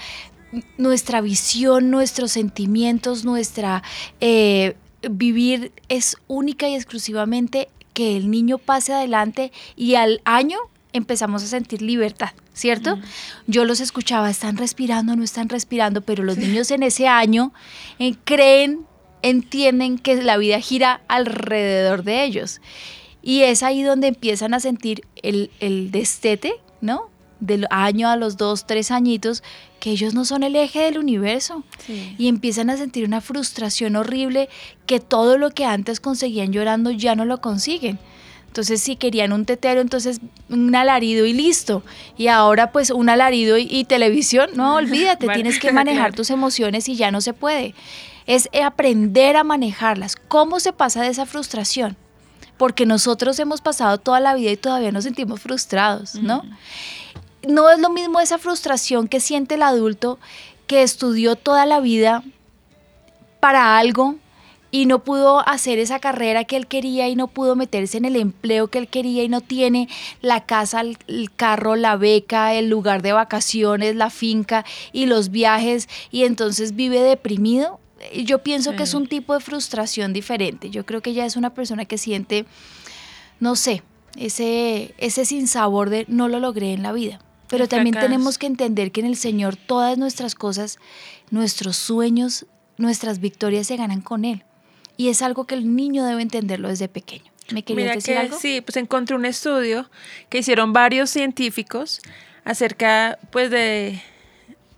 nuestra 0.79 1.21
visión, 1.21 1.91
nuestros 1.91 2.31
sentimientos, 2.31 3.25
nuestra 3.25 3.83
eh, 4.21 4.77
vivir 5.11 5.73
es 5.89 6.17
única 6.29 6.69
y 6.69 6.75
exclusivamente 6.75 7.69
que 7.93 8.17
el 8.17 8.31
niño 8.31 8.59
pase 8.59 8.93
adelante 8.93 9.53
y 9.77 9.95
al 9.95 10.21
año 10.25 10.59
empezamos 10.93 11.43
a 11.43 11.47
sentir 11.47 11.83
libertad, 11.83 12.31
¿cierto? 12.53 12.99
Yo 13.47 13.65
los 13.65 13.81
escuchaba, 13.81 14.31
están 14.31 14.57
respirando, 14.57 15.17
no 15.17 15.25
están 15.25 15.49
respirando, 15.49 16.03
pero 16.03 16.23
los 16.23 16.39
niños 16.39 16.71
en 16.71 16.85
ese 16.85 17.09
año 17.09 17.53
eh, 17.99 18.15
creen, 18.25 18.87
entienden 19.23 19.99
que 19.99 20.23
la 20.23 20.37
vida 20.37 20.61
gira 20.61 21.01
alrededor 21.09 22.05
de 22.05 22.25
ellos. 22.25 22.61
Y 23.27 23.41
es 23.41 23.63
ahí 23.63 23.83
donde 23.83 24.09
empiezan 24.09 24.53
a 24.53 24.61
sentir 24.61 25.01
el, 25.23 25.51
el 25.59 25.91
destete, 25.91 26.57
¿no? 26.83 27.09
Del 27.41 27.67
año 27.71 28.11
a 28.11 28.17
los 28.17 28.37
dos, 28.37 28.67
tres 28.67 28.91
añitos, 28.91 29.43
que 29.81 29.91
ellos 29.91 30.13
no 30.13 30.27
son 30.27 30.43
el 30.43 30.55
eje 30.57 30.81
del 30.81 30.99
universo. 30.99 31.65
Sí. 31.87 32.15
Y 32.19 32.29
empiezan 32.29 32.69
a 32.69 32.77
sentir 32.77 33.07
una 33.07 33.23
frustración 33.23 33.97
horrible 33.97 34.51
que 34.85 35.01
todo 35.01 35.39
lo 35.39 35.51
que 35.53 35.65
antes 35.65 36.01
conseguían 36.01 36.53
llorando 36.53 36.91
ya 36.91 37.15
no 37.15 37.25
lo 37.25 37.41
consiguen. 37.41 37.99
Entonces, 38.47 38.83
si 38.83 38.97
querían 38.97 39.33
un 39.33 39.47
tetero, 39.47 39.81
entonces 39.81 40.21
un 40.51 40.75
alarido 40.77 41.25
y 41.25 41.33
listo. 41.33 41.83
Y 42.19 42.27
ahora, 42.27 42.73
pues, 42.73 42.91
un 42.91 43.09
alarido 43.09 43.57
y, 43.57 43.67
y 43.71 43.85
televisión, 43.85 44.51
no, 44.55 44.75
olvídate, 44.77 45.29
tienes 45.29 45.59
que 45.59 45.73
manejar 45.73 46.11
claro. 46.11 46.15
tus 46.17 46.29
emociones 46.29 46.91
y 46.91 46.97
ya 46.97 47.11
no 47.11 47.23
se 47.23 47.33
puede. 47.33 47.75
Es 48.27 48.51
aprender 48.63 49.39
a 49.39 49.45
manejarlas. 49.45 50.15
¿Cómo 50.17 50.61
se 50.61 50.75
pasa 50.75 51.01
de 51.01 51.09
esa 51.09 51.25
frustración? 51.25 51.97
Porque 52.57 52.87
nosotros 52.87 53.39
hemos 53.39 53.61
pasado 53.61 53.99
toda 53.99 54.21
la 54.21 54.35
vida 54.35 54.51
y 54.51 54.57
todavía 54.57 54.93
nos 54.93 55.05
sentimos 55.05 55.41
frustrados, 55.41 56.15
¿no? 56.15 56.43
No 57.47 57.71
es 57.71 57.79
lo 57.79 57.91
mismo 57.91 58.21
esa 58.21 58.39
frustración 58.39 59.09
que 59.09 59.21
siente 59.21 59.57
el 59.57 59.63
adulto 59.63 60.19
que 60.67 60.83
estudió 60.83 61.37
toda 61.37 61.67
la 61.67 61.81
vida 61.81 62.23
para 63.41 63.77
algo 63.77 64.17
y 64.75 64.87
no 64.87 65.05
pudo 65.05 65.47
hacer 65.49 65.79
esa 65.79 66.01
carrera 66.01 66.43
que 66.43 66.57
él 66.57 66.67
quería 66.67 67.07
y 67.09 67.15
no 67.15 67.29
pudo 67.29 67.55
meterse 67.55 67.97
en 67.97 68.07
el 68.07 68.17
empleo 68.17 68.67
que 68.67 68.79
él 68.79 68.89
quería 68.89 69.23
y 69.23 69.29
no 69.29 69.41
tiene 69.41 69.89
la 70.21 70.47
casa, 70.47 70.81
el, 70.81 70.99
el 71.07 71.31
carro, 71.33 71.77
la 71.77 71.95
beca, 71.95 72.55
el 72.55 72.71
lugar 72.71 73.01
de 73.01 73.13
vacaciones, 73.13 73.95
la 73.95 74.11
finca 74.11 74.65
y 74.93 75.07
los 75.07 75.31
viajes 75.31 75.89
y 76.11 76.25
entonces 76.25 76.75
vive 76.75 76.99
deprimido. 76.99 77.79
Yo 78.25 78.39
pienso 78.41 78.77
que 78.77 78.83
es 78.83 78.95
un 78.95 79.07
tipo 79.07 79.35
de 79.35 79.41
frustración 79.41 80.13
diferente. 80.13 80.71
Yo 80.71 80.85
creo 80.85 81.01
que 81.01 81.11
ella 81.11 81.27
es 81.27 81.37
una 81.37 81.55
persona 81.55 81.85
que 81.85 81.99
siente, 81.99 82.47
no 83.41 83.57
sé, 83.57 83.83
ese, 84.17 84.95
ese 84.99 85.25
sinsabor 85.25 85.91
de 85.91 86.05
no 86.09 86.29
lo 86.29 86.41
logré 86.41 86.73
en 86.73 86.83
la 86.83 86.93
vida. 86.93 87.21
Pero 87.49 87.69
también 87.69 87.95
tenemos 87.95 88.39
que 88.39 88.47
entender 88.47 88.91
que 88.91 89.01
en 89.01 89.07
el 89.07 89.17
Señor 89.17 89.57
todas 89.57 89.99
nuestras 89.99 90.35
cosas, 90.35 90.79
nuestros 91.31 91.77
sueños, 91.77 92.47
nuestras 92.79 93.21
victorias 93.21 93.67
se 93.67 93.77
ganan 93.77 94.01
con 94.01 94.25
Él. 94.25 94.45
Y 94.97 95.09
es 95.09 95.23
algo 95.23 95.45
que 95.45 95.55
el 95.55 95.77
niño 95.77 96.05
debe 96.05 96.23
entenderlo 96.23 96.69
desde 96.69 96.89
pequeño. 96.89 97.31
¿Me 97.53 97.63
querías 97.63 97.85
Mira 97.85 97.95
decir 97.95 98.15
que 98.15 98.21
algo? 98.21 98.39
sí, 98.39 98.61
pues 98.61 98.77
encontré 98.77 99.15
un 99.17 99.27
estudio 99.27 99.91
que 100.31 100.39
hicieron 100.39 100.73
varios 100.73 101.11
científicos 101.11 102.01
acerca 102.45 103.19
pues 103.31 103.51
de, 103.51 104.01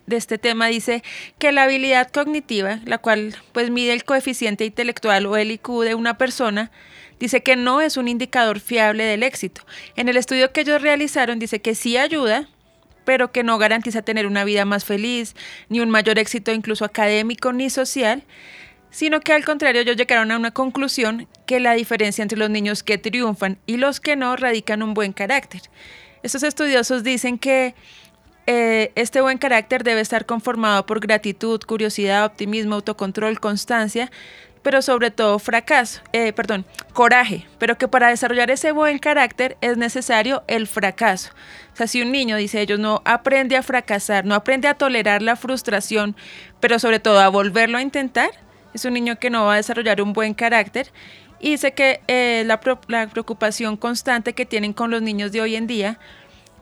de 0.07 0.17
este 0.17 0.39
tema. 0.39 0.67
Dice 0.69 1.03
que 1.39 1.53
la 1.53 1.65
habilidad 1.65 2.11
cognitiva, 2.11 2.81
la 2.85 2.99
cual 2.99 3.37
pues 3.53 3.71
mide 3.71 3.93
el 3.93 4.05
coeficiente 4.05 4.65
intelectual 4.65 5.27
o 5.27 5.37
el 5.37 5.51
IQ 5.51 5.83
de 5.83 5.95
una 5.95 6.19
persona, 6.19 6.71
dice 7.19 7.43
que 7.43 7.57
no 7.57 7.81
es 7.81 7.97
un 7.97 8.09
indicador 8.09 8.61
fiable 8.61 9.05
del 9.05 9.23
éxito. 9.23 9.63
En 9.97 10.09
el 10.09 10.17
estudio 10.17 10.53
que 10.53 10.63
ellos 10.63 10.83
realizaron 10.83 11.39
dice 11.39 11.61
que 11.61 11.75
sí 11.75 11.97
ayuda, 11.97 12.49
pero 13.05 13.31
que 13.31 13.45
no 13.45 13.59
garantiza 13.59 14.03
tener 14.03 14.27
una 14.27 14.45
vida 14.45 14.65
más 14.65 14.85
feliz, 14.85 15.35
ni 15.69 15.81
un 15.81 15.91
mayor 15.91 16.19
éxito 16.19 16.53
incluso 16.53 16.85
académico 16.85 17.53
ni 17.53 17.71
social, 17.71 18.25
sino 18.91 19.21
que 19.21 19.33
al 19.33 19.45
contrario 19.45 19.83
ellos 19.83 19.97
llegaron 19.97 20.31
a 20.31 20.37
una 20.37 20.51
conclusión 20.51 21.29
que 21.47 21.61
la 21.61 21.75
diferencia 21.75 22.23
entre 22.23 22.39
los 22.39 22.51
niños 22.51 22.83
que 22.83 22.99
triunfan 22.99 23.59
y 23.67 23.77
los 23.77 24.01
que 24.01 24.17
no 24.17 24.35
radica 24.37 24.75
en 24.75 24.83
un 24.83 24.95
buen 24.95 25.13
carácter. 25.13 25.63
Estos 26.23 26.43
estudiosos 26.43 27.05
dicen 27.05 27.39
que 27.39 27.75
eh, 28.47 28.93
este 28.95 29.21
buen 29.21 29.39
carácter 29.39 29.83
debe 29.85 30.01
estar 30.01 30.27
conformado 30.27 30.87
por 30.87 31.01
gratitud, 31.01 31.61
curiosidad, 31.67 32.25
optimismo, 32.25 32.77
autocontrol, 32.77 33.41
constancia, 33.41 34.11
pero 34.63 34.83
sobre 34.83 35.13
todo 35.13 35.39
fracaso, 35.39 36.01
eh, 36.13 36.33
perdón, 36.33 36.65
coraje, 36.93 37.47
pero 37.59 37.79
que 37.79 37.87
para 37.87 38.09
desarrollar 38.09 38.51
ese 38.51 38.73
buen 38.73 38.99
carácter 38.99 39.57
es 39.61 39.77
necesario 39.77 40.43
el 40.49 40.67
fracaso. 40.67 41.31
O 41.73 41.77
sea, 41.77 41.87
si 41.87 42.03
un 42.03 42.11
niño, 42.11 42.37
dice 42.37 42.61
ellos, 42.61 42.81
no 42.81 43.01
aprende 43.05 43.57
a 43.57 43.63
fracasar, 43.63 44.25
no 44.25 44.35
aprende 44.35 44.67
a 44.67 44.75
tolerar 44.75 45.23
la 45.23 45.37
frustración, 45.37 46.17
pero 46.59 46.81
sobre 46.81 46.99
todo 46.99 47.21
a 47.21 47.29
volverlo 47.29 47.79
a 47.79 47.83
intentar, 47.83 48.31
es 48.75 48.85
un 48.85 48.95
niño 48.95 49.21
que 49.21 49.31
no 49.31 49.45
va 49.45 49.55
a 49.55 49.57
desarrollar 49.57 50.03
un 50.03 50.13
buen 50.13 50.35
carácter. 50.35 50.91
Y 51.39 51.51
dice 51.51 51.73
que 51.73 52.01
eh, 52.09 52.43
la, 52.47 52.61
la 52.89 53.07
preocupación 53.07 53.77
constante 53.77 54.33
que 54.33 54.47
tienen 54.47 54.73
con 54.73 54.91
los 54.91 55.01
niños 55.01 55.33
de 55.33 55.43
hoy 55.43 55.55
en 55.55 55.67
día, 55.67 55.99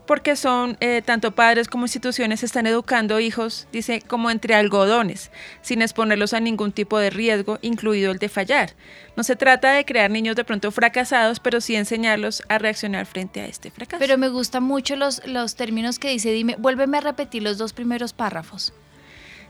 porque 0.05 0.35
son 0.35 0.77
eh, 0.79 1.01
tanto 1.03 1.33
padres 1.33 1.67
como 1.67 1.85
instituciones 1.85 2.43
están 2.43 2.67
educando 2.67 3.19
hijos, 3.19 3.67
dice, 3.71 4.01
como 4.01 4.29
entre 4.29 4.55
algodones, 4.55 5.31
sin 5.61 5.81
exponerlos 5.81 6.33
a 6.33 6.39
ningún 6.39 6.71
tipo 6.71 6.99
de 6.99 7.09
riesgo, 7.09 7.59
incluido 7.61 8.11
el 8.11 8.19
de 8.19 8.29
fallar. 8.29 8.73
No 9.15 9.23
se 9.23 9.35
trata 9.35 9.71
de 9.73 9.85
crear 9.85 10.11
niños 10.11 10.35
de 10.35 10.43
pronto 10.43 10.71
fracasados, 10.71 11.39
pero 11.39 11.61
sí 11.61 11.75
enseñarlos 11.75 12.43
a 12.49 12.57
reaccionar 12.57 13.05
frente 13.05 13.41
a 13.41 13.45
este 13.45 13.71
fracaso. 13.71 13.99
Pero 13.99 14.17
me 14.17 14.29
gustan 14.29 14.63
mucho 14.63 14.95
los, 14.95 15.25
los 15.25 15.55
términos 15.55 15.99
que 15.99 16.09
dice. 16.09 16.31
Dime, 16.31 16.55
vuélveme 16.57 16.97
a 16.97 17.01
repetir 17.01 17.43
los 17.43 17.57
dos 17.57 17.73
primeros 17.73 18.13
párrafos. 18.13 18.73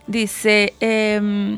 Dice, 0.07 0.73
em, 0.79 1.57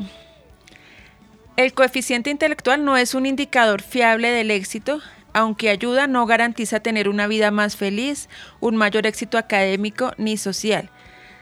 el 1.56 1.72
coeficiente 1.74 2.30
intelectual 2.30 2.84
no 2.84 2.96
es 2.96 3.14
un 3.14 3.26
indicador 3.26 3.82
fiable 3.82 4.30
del 4.30 4.50
éxito, 4.50 5.00
aunque 5.32 5.70
ayuda, 5.70 6.06
no 6.06 6.26
garantiza 6.26 6.80
tener 6.80 7.08
una 7.08 7.26
vida 7.26 7.50
más 7.50 7.76
feliz, 7.76 8.28
un 8.60 8.76
mayor 8.76 9.06
éxito 9.06 9.38
académico 9.38 10.12
ni 10.16 10.36
social, 10.36 10.90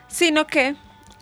sino 0.09 0.47
que 0.47 0.77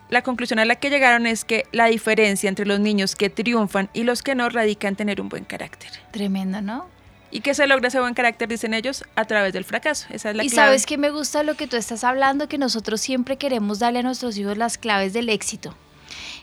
la 0.09 0.21
conclusión 0.21 0.59
a 0.59 0.65
la 0.65 0.75
que 0.75 0.89
llegaron 0.89 1.25
es 1.25 1.45
que 1.45 1.65
la 1.71 1.85
diferencia 1.87 2.47
entre 2.47 2.65
los 2.65 2.79
niños 2.79 3.15
que 3.15 3.29
triunfan 3.29 3.89
y 3.93 4.03
los 4.03 4.21
que 4.21 4.35
no 4.35 4.49
radica 4.49 4.87
en 4.87 4.95
tener 4.95 5.19
un 5.19 5.29
buen 5.29 5.45
carácter. 5.45 5.91
Tremendo, 6.11 6.61
¿no? 6.61 6.87
¿Y 7.31 7.41
que 7.41 7.53
se 7.53 7.67
logra 7.67 7.87
ese 7.87 7.99
buen 7.99 8.13
carácter, 8.13 8.47
dicen 8.47 8.73
ellos? 8.73 9.03
A 9.15 9.25
través 9.25 9.51
del 9.51 9.65
fracaso. 9.65 10.07
Esa 10.09 10.29
es 10.29 10.35
la 10.35 10.43
y 10.43 10.49
clave. 10.49 10.67
sabes 10.67 10.85
que 10.85 10.97
me 10.97 11.09
gusta 11.09 11.43
lo 11.43 11.55
que 11.55 11.67
tú 11.67 11.75
estás 11.75 12.03
hablando, 12.03 12.47
que 12.47 12.57
nosotros 12.57 13.01
siempre 13.01 13.37
queremos 13.37 13.79
darle 13.79 13.99
a 13.99 14.03
nuestros 14.03 14.37
hijos 14.37 14.57
las 14.57 14.77
claves 14.77 15.11
del 15.11 15.29
éxito. 15.29 15.75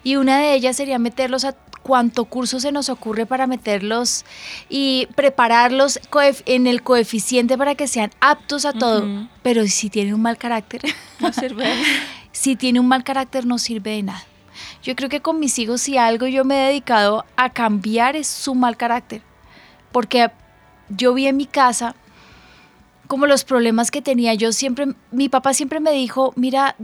Y 0.02 0.16
una 0.16 0.38
de 0.38 0.54
ellas 0.54 0.76
sería 0.76 0.98
meterlos 0.98 1.44
a 1.44 1.54
cuánto 1.82 2.24
curso 2.24 2.60
se 2.60 2.72
nos 2.72 2.88
ocurre 2.88 3.26
para 3.26 3.46
meterlos 3.46 4.24
y 4.68 5.08
prepararlos 5.14 6.00
en 6.46 6.66
el 6.66 6.82
coeficiente 6.82 7.58
para 7.58 7.74
que 7.74 7.86
sean 7.86 8.10
aptos 8.20 8.64
a 8.64 8.72
todo. 8.72 9.28
Pero 9.42 9.66
si 9.66 9.90
tienen 9.90 10.14
un 10.14 10.22
mal 10.22 10.38
carácter, 10.38 10.82
No 11.20 11.32
sirve. 11.32 11.66
si 12.32 12.56
tiene 12.56 12.80
un 12.80 12.88
mal 12.88 13.04
carácter 13.04 13.46
no 13.46 13.58
sirve 13.58 13.92
de 13.92 14.02
nada. 14.04 14.24
Yo 14.82 14.96
creo 14.96 15.08
que 15.08 15.20
con 15.20 15.38
mis 15.38 15.58
hijos 15.58 15.80
si 15.82 15.96
algo 15.96 16.26
yo 16.26 16.44
me 16.44 16.56
he 16.56 16.68
dedicado 16.68 17.24
a 17.36 17.50
cambiar 17.50 18.16
es 18.16 18.26
su 18.26 18.54
mal 18.54 18.76
carácter. 18.76 19.22
Porque 19.92 20.30
yo 20.88 21.14
vi 21.14 21.26
en 21.26 21.36
mi 21.36 21.46
casa 21.46 21.94
como 23.06 23.26
los 23.26 23.44
problemas 23.44 23.90
que 23.90 24.02
tenía. 24.02 24.34
Yo 24.34 24.52
siempre, 24.52 24.94
mi 25.10 25.28
papá 25.28 25.52
siempre 25.54 25.80
me 25.80 25.92
dijo, 25.92 26.32
mira, 26.36 26.76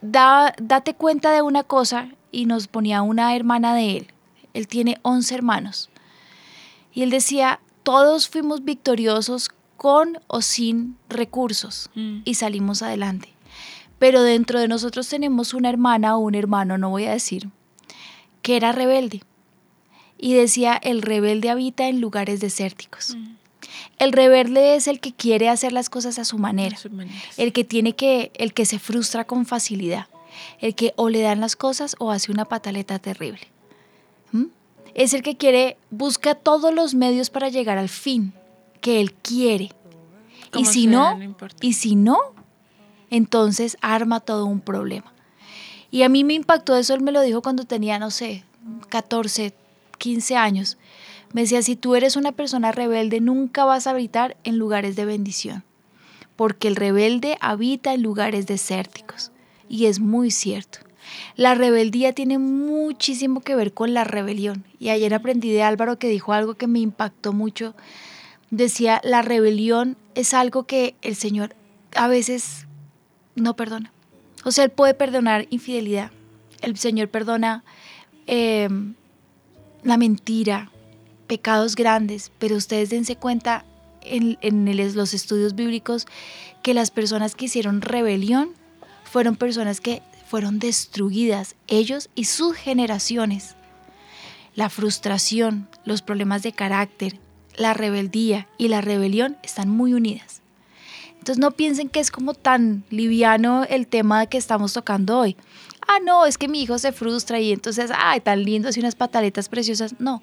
da, 0.00 0.54
date 0.60 0.94
cuenta 0.94 1.32
de 1.32 1.42
una 1.42 1.62
cosa 1.64 2.08
y 2.32 2.46
nos 2.46 2.66
ponía 2.68 3.02
una 3.02 3.34
hermana 3.34 3.74
de 3.74 3.96
él. 3.98 4.06
Él 4.54 4.68
tiene 4.68 4.98
11 5.02 5.34
hermanos. 5.34 5.90
Y 6.92 7.02
él 7.02 7.10
decía, 7.10 7.60
todos 7.82 8.28
fuimos 8.28 8.64
victoriosos 8.64 9.50
con 9.76 10.18
o 10.26 10.42
sin 10.42 10.96
recursos 11.08 11.90
Mm. 11.94 12.18
y 12.24 12.34
salimos 12.34 12.82
adelante. 12.82 13.32
Pero 13.98 14.22
dentro 14.22 14.60
de 14.60 14.68
nosotros 14.68 15.08
tenemos 15.08 15.54
una 15.54 15.68
hermana 15.68 16.16
o 16.16 16.20
un 16.20 16.34
hermano, 16.34 16.78
no 16.78 16.90
voy 16.90 17.04
a 17.06 17.12
decir, 17.12 17.50
que 18.42 18.56
era 18.56 18.72
rebelde. 18.72 19.22
Y 20.16 20.34
decía, 20.34 20.74
el 20.82 21.02
rebelde 21.02 21.50
habita 21.50 21.88
en 21.88 22.00
lugares 22.00 22.40
desérticos. 22.40 23.16
El 23.98 24.12
rebelde 24.12 24.76
es 24.76 24.86
el 24.88 25.00
que 25.00 25.12
quiere 25.12 25.48
hacer 25.48 25.72
las 25.72 25.90
cosas 25.90 26.18
a 26.18 26.24
su 26.24 26.38
manera, 26.38 26.76
el 27.36 27.52
que 27.52 27.64
tiene 27.64 27.94
que, 27.94 28.30
el 28.34 28.52
que 28.54 28.64
se 28.64 28.78
frustra 28.78 29.24
con 29.24 29.46
facilidad, 29.46 30.06
el 30.60 30.74
que 30.74 30.92
o 30.96 31.08
le 31.08 31.20
dan 31.20 31.40
las 31.40 31.56
cosas 31.56 31.96
o 31.98 32.10
hace 32.10 32.30
una 32.30 32.44
pataleta 32.44 32.98
terrible. 32.98 33.48
¿Mm? 34.32 34.46
es 34.98 35.14
el 35.14 35.22
que 35.22 35.36
quiere, 35.36 35.76
busca 35.90 36.34
todos 36.34 36.74
los 36.74 36.94
medios 36.94 37.30
para 37.30 37.48
llegar 37.48 37.78
al 37.78 37.88
fin 37.88 38.32
que 38.80 39.00
él 39.00 39.14
quiere. 39.14 39.70
Y 40.56 40.64
si 40.64 40.88
no, 40.88 41.16
y 41.60 41.74
si 41.74 41.94
no, 41.94 42.18
entonces 43.08 43.76
arma 43.80 44.18
todo 44.18 44.46
un 44.46 44.60
problema. 44.60 45.12
Y 45.92 46.02
a 46.02 46.08
mí 46.08 46.24
me 46.24 46.34
impactó 46.34 46.74
eso, 46.76 46.94
él 46.94 47.00
me 47.00 47.12
lo 47.12 47.20
dijo 47.20 47.42
cuando 47.42 47.64
tenía, 47.64 48.00
no 48.00 48.10
sé, 48.10 48.42
14, 48.88 49.54
15 49.98 50.36
años. 50.36 50.78
Me 51.32 51.42
decía, 51.42 51.62
si 51.62 51.76
tú 51.76 51.94
eres 51.94 52.16
una 52.16 52.32
persona 52.32 52.72
rebelde, 52.72 53.20
nunca 53.20 53.64
vas 53.64 53.86
a 53.86 53.90
habitar 53.90 54.36
en 54.44 54.58
lugares 54.58 54.96
de 54.96 55.04
bendición, 55.04 55.64
porque 56.36 56.68
el 56.68 56.76
rebelde 56.76 57.36
habita 57.40 57.92
en 57.92 58.02
lugares 58.02 58.46
desérticos. 58.46 59.30
Y 59.68 59.86
es 59.86 60.00
muy 60.00 60.30
cierto. 60.30 60.78
La 61.36 61.54
rebeldía 61.54 62.12
tiene 62.12 62.38
muchísimo 62.38 63.40
que 63.40 63.54
ver 63.54 63.72
con 63.72 63.94
la 63.94 64.04
rebelión. 64.04 64.64
Y 64.78 64.88
ayer 64.88 65.14
aprendí 65.14 65.52
de 65.52 65.62
Álvaro 65.62 65.98
que 65.98 66.08
dijo 66.08 66.32
algo 66.32 66.54
que 66.54 66.66
me 66.66 66.80
impactó 66.80 67.32
mucho. 67.32 67.74
Decía, 68.50 69.00
la 69.04 69.22
rebelión 69.22 69.96
es 70.14 70.34
algo 70.34 70.64
que 70.64 70.94
el 71.02 71.16
Señor 71.16 71.54
a 71.94 72.08
veces 72.08 72.66
no 73.34 73.54
perdona. 73.56 73.92
O 74.44 74.50
sea, 74.50 74.64
Él 74.64 74.70
puede 74.70 74.94
perdonar 74.94 75.46
infidelidad. 75.50 76.10
El 76.62 76.76
Señor 76.76 77.08
perdona 77.08 77.64
eh, 78.26 78.68
la 79.82 79.96
mentira, 79.96 80.70
pecados 81.28 81.76
grandes, 81.76 82.32
pero 82.40 82.56
ustedes 82.56 82.90
dense 82.90 83.14
cuenta 83.14 83.64
en, 84.02 84.96
los 84.96 85.14
estudios 85.14 85.54
bíblicos 85.54 86.06
que 86.62 86.74
las 86.74 86.90
personas 86.90 87.34
que 87.34 87.44
hicieron 87.44 87.82
rebelión 87.82 88.50
fueron 89.04 89.36
personas 89.36 89.80
que 89.80 90.02
fueron 90.26 90.58
destruidas, 90.58 91.54
ellos 91.68 92.10
y 92.14 92.24
sus 92.24 92.56
generaciones. 92.56 93.54
La 94.54 94.68
frustración, 94.68 95.68
los 95.84 96.02
problemas 96.02 96.42
de 96.42 96.52
carácter, 96.52 97.18
la 97.56 97.74
rebeldía 97.74 98.48
y 98.58 98.68
la 98.68 98.80
rebelión 98.80 99.36
están 99.42 99.70
muy 99.70 99.94
unidas. 99.94 100.42
Entonces 101.12 101.38
no 101.38 101.50
piensen 101.52 101.88
que 101.88 102.00
es 102.00 102.10
como 102.10 102.34
tan 102.34 102.84
liviano 102.90 103.64
el 103.64 103.86
tema 103.86 104.26
que 104.26 104.38
estamos 104.38 104.72
tocando 104.72 105.18
hoy. 105.18 105.36
Ah, 105.86 105.98
no, 106.04 106.26
es 106.26 106.36
que 106.38 106.48
mi 106.48 106.62
hijo 106.62 106.78
se 106.78 106.92
frustra 106.92 107.40
y 107.40 107.52
entonces, 107.52 107.90
ay, 107.94 108.20
tan 108.20 108.44
lindo, 108.44 108.68
y 108.74 108.78
unas 108.78 108.94
pataletas 108.94 109.48
preciosas. 109.48 109.98
No, 109.98 110.22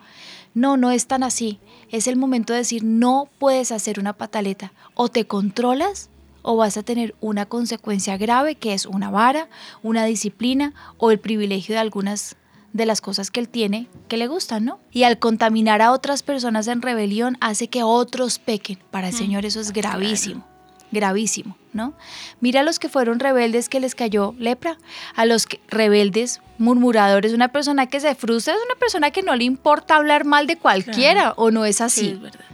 no, 0.56 0.78
no 0.78 0.90
es 0.90 1.06
tan 1.06 1.22
así. 1.22 1.60
Es 1.92 2.08
el 2.08 2.16
momento 2.16 2.54
de 2.54 2.60
decir, 2.60 2.84
no 2.84 3.30
puedes 3.38 3.72
hacer 3.72 4.00
una 4.00 4.14
pataleta. 4.14 4.74
O 4.96 5.10
te 5.10 5.28
controlas 5.28 6.10
o 6.42 6.56
vas 6.56 6.78
a 6.78 6.84
tener 6.84 7.14
una 7.22 7.46
consecuencia 7.46 8.18
grave 8.18 8.56
que 8.56 8.74
es 8.74 8.86
una 8.86 9.12
vara, 9.12 9.50
una 9.84 10.06
disciplina 10.06 10.74
o 10.98 11.12
el 11.12 11.20
privilegio 11.20 11.76
de 11.76 11.80
algunas 11.80 12.38
de 12.72 12.86
las 12.86 13.02
cosas 13.02 13.32
que 13.32 13.40
él 13.40 13.50
tiene 13.50 13.88
que 14.08 14.18
le 14.18 14.28
gustan, 14.28 14.66
¿no? 14.66 14.80
Y 14.92 15.04
al 15.04 15.18
contaminar 15.18 15.82
a 15.82 15.92
otras 15.92 16.24
personas 16.24 16.68
en 16.68 16.82
rebelión 16.82 17.38
hace 17.42 17.68
que 17.68 17.84
otros 17.84 18.40
pequen. 18.40 18.80
Para 18.92 19.10
el 19.10 19.14
Señor 19.14 19.46
eso 19.46 19.60
es 19.60 19.72
gravísimo, 19.72 20.46
gravísimo, 20.92 21.58
¿no? 21.74 21.94
Mira 22.40 22.62
a 22.62 22.64
los 22.64 22.80
que 22.80 22.90
fueron 22.90 23.20
rebeldes 23.20 23.70
que 23.70 23.80
les 23.80 23.96
cayó 23.96 24.34
lepra, 24.38 24.78
a 25.16 25.26
los 25.26 25.46
que, 25.46 25.60
rebeldes, 25.68 26.42
murmuradores, 26.58 27.34
una 27.34 27.50
persona 27.50 27.88
que 27.88 28.00
se 28.00 28.16
frustra 28.16 28.54
es 28.54 28.60
una 28.66 28.80
persona 28.80 29.12
que 29.12 29.24
no 29.24 29.36
le 29.36 29.44
importa 29.44 29.96
hablar 29.96 30.26
mal 30.26 30.48
de 30.48 30.58
cualquiera 30.58 31.34
o 31.38 31.52
no 31.52 31.66
es 31.66 31.82
así. 31.82 32.02
Sí, 32.02 32.08
es 32.12 32.22
verdad. 32.22 32.46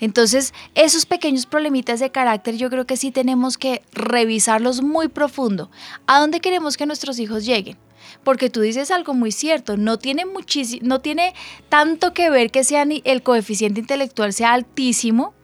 Entonces, 0.00 0.54
esos 0.74 1.04
pequeños 1.04 1.44
problemitas 1.44 2.00
de 2.00 2.10
carácter 2.10 2.56
yo 2.56 2.70
creo 2.70 2.86
que 2.86 2.96
sí 2.96 3.10
tenemos 3.10 3.58
que 3.58 3.82
revisarlos 3.92 4.82
muy 4.82 5.08
profundo. 5.08 5.70
¿A 6.06 6.20
dónde 6.20 6.40
queremos 6.40 6.78
que 6.78 6.86
nuestros 6.86 7.18
hijos 7.18 7.44
lleguen? 7.44 7.76
Porque 8.24 8.48
tú 8.48 8.62
dices 8.62 8.90
algo 8.90 9.12
muy 9.12 9.30
cierto, 9.30 9.76
no 9.76 9.98
tiene 9.98 10.24
muchísimo, 10.24 10.86
no 10.86 11.00
tiene 11.00 11.34
tanto 11.68 12.14
que 12.14 12.30
ver 12.30 12.50
que 12.50 12.64
sean 12.64 12.92
el 13.04 13.22
coeficiente 13.22 13.80
intelectual 13.80 14.32
sea 14.32 14.54
altísimo 14.54 15.34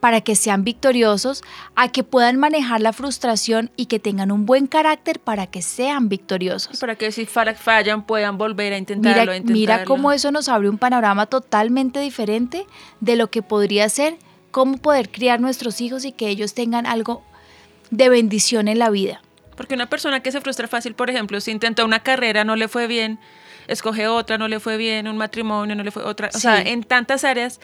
para 0.00 0.22
que 0.22 0.34
sean 0.34 0.64
victoriosos, 0.64 1.42
a 1.76 1.92
que 1.92 2.02
puedan 2.02 2.36
manejar 2.38 2.80
la 2.80 2.92
frustración 2.92 3.70
y 3.76 3.86
que 3.86 3.98
tengan 3.98 4.32
un 4.32 4.46
buen 4.46 4.66
carácter 4.66 5.20
para 5.20 5.46
que 5.46 5.62
sean 5.62 6.08
victoriosos. 6.08 6.80
Para 6.80 6.96
que 6.96 7.12
si 7.12 7.26
fa- 7.26 7.54
fallan 7.54 8.02
puedan 8.06 8.38
volver 8.38 8.72
a 8.72 8.78
intentarlo, 8.78 9.20
Mira, 9.20 9.36
intentarlo. 9.36 9.58
mira 9.60 9.84
cómo 9.84 10.12
eso 10.12 10.32
nos 10.32 10.48
abre 10.48 10.68
un 10.70 10.78
panorama 10.78 11.26
totalmente 11.26 12.00
diferente 12.00 12.66
de 13.00 13.16
lo 13.16 13.30
que 13.30 13.42
podría 13.42 13.88
ser 13.88 14.16
cómo 14.50 14.78
poder 14.78 15.10
criar 15.10 15.38
nuestros 15.40 15.80
hijos 15.80 16.04
y 16.04 16.10
que 16.10 16.28
ellos 16.28 16.54
tengan 16.54 16.84
algo 16.84 17.22
de 17.90 18.08
bendición 18.08 18.66
en 18.66 18.80
la 18.80 18.90
vida. 18.90 19.22
Porque 19.56 19.74
una 19.74 19.88
persona 19.90 20.20
que 20.24 20.32
se 20.32 20.40
frustra 20.40 20.66
fácil, 20.66 20.94
por 20.94 21.08
ejemplo, 21.10 21.40
si 21.40 21.50
intentó 21.50 21.84
una 21.84 22.00
carrera, 22.00 22.42
no 22.44 22.56
le 22.56 22.66
fue 22.66 22.86
bien, 22.88 23.20
escoge 23.70 24.06
otra, 24.08 24.36
no 24.38 24.48
le 24.48 24.60
fue 24.60 24.76
bien, 24.76 25.08
un 25.08 25.16
matrimonio, 25.16 25.74
no 25.74 25.82
le 25.82 25.90
fue 25.90 26.02
otra. 26.04 26.28
O 26.28 26.32
Sí. 26.32 26.40
sea, 26.40 26.60
en 26.60 26.82
tantas 26.82 27.24
áreas, 27.24 27.60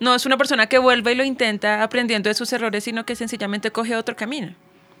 no 0.00 0.14
es 0.14 0.24
una 0.26 0.36
persona 0.36 0.66
que 0.66 0.78
vuelve 0.78 1.12
y 1.12 1.14
lo 1.14 1.24
intenta 1.24 1.82
aprendiendo 1.82 2.28
de 2.28 2.34
sus 2.34 2.52
errores, 2.52 2.84
sino 2.84 3.04
que 3.04 3.14
sencillamente 3.16 3.70
coge 3.70 3.96
otro 3.96 4.16
camino. 4.16 4.54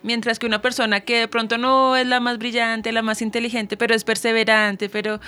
Mientras 0.04 0.38
que 0.38 0.46
una 0.46 0.62
persona 0.62 1.00
que 1.00 1.18
de 1.18 1.26
pronto 1.28 1.58
no 1.58 1.96
es 1.96 2.06
la 2.06 2.20
más 2.20 2.38
brillante, 2.38 2.92
la 2.92 3.02
más 3.02 3.20
inteligente, 3.20 3.76
pero 3.76 3.96
es 3.96 4.04
perseverante, 4.04 4.88
pero 4.88 5.18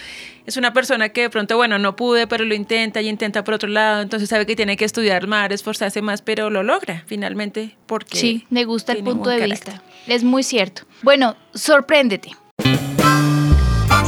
es 0.47 0.57
una 0.57 0.73
persona 0.73 1.09
que 1.09 1.23
de 1.23 1.31
pronto, 1.31 1.57
bueno, 1.57 1.77
no 1.81 1.97
pude, 1.97 2.29
pero 2.29 2.45
lo 2.45 2.55
intenta 2.55 3.01
y 3.03 3.09
intenta 3.09 3.43
por 3.43 3.55
otro 3.55 3.69
lado, 3.69 4.01
entonces 4.01 4.29
sabe 4.29 4.47
que 4.47 4.55
tiene 4.55 4.77
que 4.77 4.85
estudiar 4.85 5.27
más, 5.27 5.51
esforzarse 5.51 6.03
más, 6.03 6.23
pero 6.23 6.51
lo 6.51 6.63
logra 6.63 7.03
finalmente 7.07 7.75
porque... 7.87 8.17
Sí, 8.17 8.47
me 8.49 8.65
gusta 8.65 8.93
el 8.93 9.03
punto 9.03 9.29
de 9.29 9.45
vista. 9.45 9.83
Es 10.07 10.23
muy 10.23 10.45
cierto. 10.45 10.83
Bueno, 11.03 11.35
sorpréndete. 11.53 12.31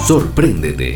Sorpréndete. 0.07 0.95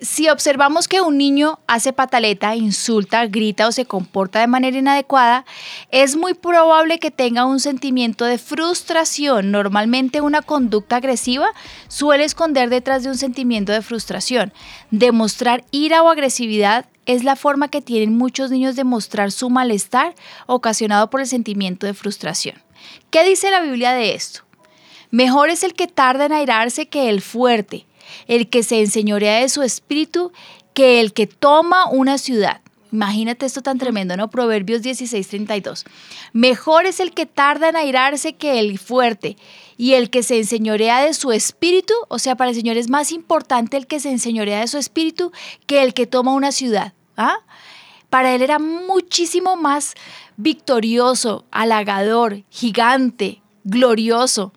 Si 0.00 0.28
observamos 0.28 0.86
que 0.86 1.00
un 1.00 1.18
niño 1.18 1.58
hace 1.66 1.92
pataleta, 1.92 2.54
insulta, 2.54 3.26
grita 3.26 3.66
o 3.66 3.72
se 3.72 3.84
comporta 3.84 4.40
de 4.40 4.46
manera 4.46 4.78
inadecuada, 4.78 5.44
es 5.90 6.16
muy 6.16 6.34
probable 6.34 7.00
que 7.00 7.10
tenga 7.10 7.44
un 7.44 7.58
sentimiento 7.58 8.24
de 8.24 8.38
frustración. 8.38 9.50
Normalmente 9.50 10.20
una 10.20 10.40
conducta 10.40 10.96
agresiva 10.96 11.48
suele 11.88 12.24
esconder 12.24 12.70
detrás 12.70 13.02
de 13.02 13.10
un 13.10 13.18
sentimiento 13.18 13.72
de 13.72 13.82
frustración. 13.82 14.52
Demostrar 14.92 15.64
ira 15.72 16.02
o 16.04 16.08
agresividad 16.08 16.86
es 17.06 17.24
la 17.24 17.34
forma 17.34 17.68
que 17.68 17.82
tienen 17.82 18.16
muchos 18.16 18.52
niños 18.52 18.76
de 18.76 18.84
mostrar 18.84 19.32
su 19.32 19.50
malestar 19.50 20.14
ocasionado 20.46 21.10
por 21.10 21.20
el 21.20 21.26
sentimiento 21.26 21.86
de 21.86 21.94
frustración. 21.94 22.62
¿Qué 23.10 23.24
dice 23.24 23.50
la 23.50 23.60
Biblia 23.60 23.92
de 23.92 24.14
esto? 24.14 24.45
Mejor 25.10 25.50
es 25.50 25.62
el 25.62 25.74
que 25.74 25.86
tarda 25.86 26.26
en 26.26 26.32
airarse 26.32 26.86
que 26.88 27.08
el 27.08 27.20
fuerte, 27.20 27.86
el 28.26 28.48
que 28.48 28.62
se 28.62 28.80
enseñorea 28.80 29.40
de 29.40 29.48
su 29.48 29.62
espíritu 29.62 30.32
que 30.74 31.00
el 31.00 31.12
que 31.12 31.26
toma 31.26 31.88
una 31.88 32.18
ciudad. 32.18 32.60
Imagínate 32.92 33.46
esto 33.46 33.62
tan 33.62 33.78
tremendo, 33.78 34.16
¿no? 34.16 34.30
Proverbios 34.30 34.82
16:32. 34.82 35.84
Mejor 36.32 36.86
es 36.86 37.00
el 37.00 37.12
que 37.12 37.26
tarda 37.26 37.68
en 37.68 37.76
airarse 37.76 38.34
que 38.34 38.60
el 38.60 38.78
fuerte, 38.78 39.36
y 39.76 39.94
el 39.94 40.10
que 40.10 40.22
se 40.22 40.38
enseñorea 40.38 41.00
de 41.00 41.14
su 41.14 41.32
espíritu, 41.32 41.94
o 42.08 42.18
sea, 42.18 42.36
para 42.36 42.50
el 42.50 42.56
Señor 42.56 42.76
es 42.76 42.88
más 42.88 43.12
importante 43.12 43.76
el 43.76 43.86
que 43.86 44.00
se 44.00 44.10
enseñorea 44.10 44.60
de 44.60 44.68
su 44.68 44.78
espíritu 44.78 45.32
que 45.66 45.82
el 45.82 45.94
que 45.94 46.06
toma 46.06 46.34
una 46.34 46.52
ciudad. 46.52 46.94
¿ah? 47.16 47.38
Para 48.08 48.34
él 48.34 48.42
era 48.42 48.58
muchísimo 48.58 49.56
más 49.56 49.94
victorioso, 50.36 51.44
halagador, 51.50 52.42
gigante, 52.50 53.42
glorioso. 53.64 54.52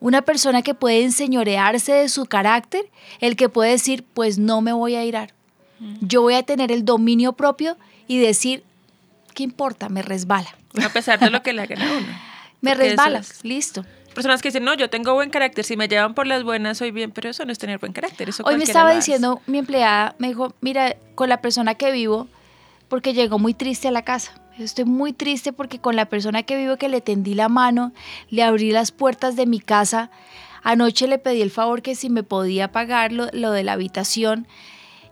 Una 0.00 0.22
persona 0.22 0.62
que 0.62 0.74
puede 0.74 1.02
enseñorearse 1.02 1.92
de 1.92 2.08
su 2.08 2.24
carácter, 2.26 2.82
el 3.20 3.36
que 3.36 3.48
puede 3.48 3.72
decir, 3.72 4.04
pues 4.14 4.38
no 4.38 4.60
me 4.62 4.72
voy 4.72 4.94
a 4.94 5.04
irar. 5.04 5.32
Yo 6.00 6.20
voy 6.22 6.34
a 6.34 6.42
tener 6.42 6.72
el 6.72 6.84
dominio 6.84 7.32
propio 7.32 7.76
y 8.06 8.18
decir, 8.18 8.62
¿qué 9.34 9.42
importa? 9.42 9.88
Me 9.88 10.02
resbala. 10.02 10.54
A 10.84 10.88
pesar 10.90 11.18
de 11.18 11.30
lo 11.30 11.42
que 11.44 11.52
le 11.52 11.62
hagan 11.62 11.80
a 11.82 11.92
uno. 11.92 12.06
Me 12.60 12.74
resbala, 12.74 13.20
es- 13.20 13.44
listo. 13.44 13.84
Personas 14.14 14.42
que 14.42 14.48
dicen, 14.48 14.64
no, 14.64 14.74
yo 14.74 14.90
tengo 14.90 15.14
buen 15.14 15.30
carácter, 15.30 15.64
si 15.64 15.76
me 15.76 15.86
llevan 15.86 16.14
por 16.14 16.26
las 16.26 16.42
buenas 16.42 16.78
soy 16.78 16.90
bien, 16.90 17.12
pero 17.12 17.30
eso 17.30 17.44
no 17.44 17.52
es 17.52 17.58
tener 17.58 17.78
buen 17.78 17.92
carácter. 17.92 18.28
Eso 18.28 18.42
Hoy 18.44 18.56
me 18.56 18.64
estaba 18.64 18.92
diciendo 18.92 19.40
mi 19.46 19.58
empleada, 19.58 20.16
me 20.18 20.28
dijo, 20.28 20.52
mira, 20.60 20.96
con 21.14 21.28
la 21.28 21.40
persona 21.40 21.76
que 21.76 21.92
vivo, 21.92 22.26
porque 22.88 23.14
llegó 23.14 23.38
muy 23.38 23.54
triste 23.54 23.86
a 23.88 23.92
la 23.92 24.02
casa. 24.02 24.32
Estoy 24.60 24.84
muy 24.84 25.12
triste 25.12 25.52
porque 25.52 25.78
con 25.78 25.96
la 25.96 26.06
persona 26.06 26.42
que 26.42 26.56
vivo 26.56 26.76
que 26.76 26.88
le 26.88 27.00
tendí 27.00 27.34
la 27.34 27.48
mano, 27.48 27.92
le 28.28 28.42
abrí 28.42 28.70
las 28.72 28.92
puertas 28.92 29.36
de 29.36 29.46
mi 29.46 29.60
casa. 29.60 30.10
Anoche 30.62 31.08
le 31.08 31.18
pedí 31.18 31.40
el 31.42 31.50
favor 31.50 31.82
que 31.82 31.94
si 31.94 32.10
me 32.10 32.22
podía 32.22 32.70
pagar 32.70 33.12
lo, 33.12 33.28
lo 33.32 33.50
de 33.52 33.64
la 33.64 33.72
habitación. 33.72 34.46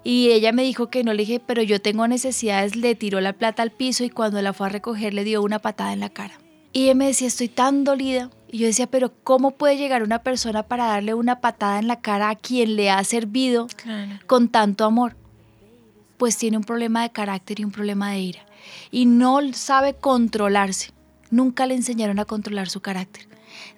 Y 0.04 0.30
ella 0.30 0.52
me 0.52 0.62
dijo 0.62 0.88
que 0.90 1.02
no, 1.04 1.12
le 1.12 1.24
dije, 1.24 1.40
pero 1.44 1.62
yo 1.62 1.80
tengo 1.80 2.06
necesidades, 2.06 2.76
le 2.76 2.94
tiró 2.94 3.20
la 3.20 3.32
plata 3.32 3.62
al 3.62 3.70
piso 3.72 4.04
y 4.04 4.10
cuando 4.10 4.40
la 4.42 4.52
fue 4.52 4.66
a 4.66 4.70
recoger 4.70 5.12
le 5.14 5.24
dio 5.24 5.42
una 5.42 5.58
patada 5.58 5.92
en 5.92 6.00
la 6.00 6.08
cara. 6.10 6.38
Y 6.72 6.84
ella 6.84 6.94
me 6.94 7.06
decía, 7.06 7.26
estoy 7.28 7.48
tan 7.48 7.84
dolida. 7.84 8.30
Y 8.50 8.58
yo 8.58 8.66
decía, 8.66 8.86
pero 8.86 9.12
¿cómo 9.24 9.50
puede 9.52 9.76
llegar 9.76 10.02
una 10.02 10.20
persona 10.22 10.62
para 10.62 10.86
darle 10.86 11.14
una 11.14 11.40
patada 11.40 11.78
en 11.78 11.88
la 11.88 12.00
cara 12.00 12.30
a 12.30 12.36
quien 12.36 12.76
le 12.76 12.90
ha 12.90 13.02
servido 13.04 13.66
Claro. 13.76 14.12
con 14.26 14.48
tanto 14.48 14.84
amor? 14.84 15.16
Pues 16.16 16.36
tiene 16.36 16.56
un 16.56 16.64
problema 16.64 17.02
de 17.02 17.10
carácter 17.10 17.60
y 17.60 17.64
un 17.64 17.70
problema 17.72 18.10
de 18.12 18.20
ira. 18.20 18.40
Y 18.90 19.06
no 19.06 19.40
sabe 19.52 19.94
controlarse. 19.94 20.92
Nunca 21.30 21.66
le 21.66 21.74
enseñaron 21.74 22.18
a 22.18 22.24
controlar 22.24 22.68
su 22.68 22.80
carácter. 22.80 23.28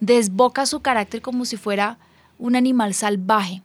Desboca 0.00 0.66
su 0.66 0.81
carácter 0.81 1.22
como 1.22 1.44
si 1.44 1.57
fuera 1.57 1.98
un 2.38 2.57
animal 2.57 2.94
salvaje. 2.94 3.62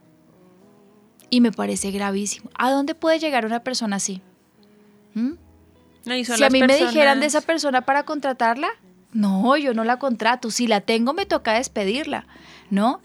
Y 1.30 1.42
me 1.42 1.52
parece 1.52 1.92
gravísimo. 1.92 2.50
¿A 2.58 2.72
dónde 2.72 2.96
puede 2.96 3.20
llegar 3.20 3.46
una 3.46 3.62
persona 3.62 3.98
así? 3.98 4.22
¿Mm? 5.14 5.34
No, 6.06 6.24
Si 6.24 6.44
a 6.44 6.50
mí 6.50 6.62
me 6.62 6.78
dijeran 6.78 7.20
de 7.20 7.26
esa 7.26 7.42
persona 7.42 7.82
para 7.82 8.04
contratarla, 8.04 8.70
no, 9.12 9.58
yo 9.58 9.74
no 9.74 9.84
la 9.84 9.98
contrato. 9.98 10.52
Si 10.52 10.68
la 10.68 10.82
tengo, 10.82 11.14
me 11.14 11.26
toca 11.26 11.54
despedirla, 11.54 12.28
¿no? 12.70 13.02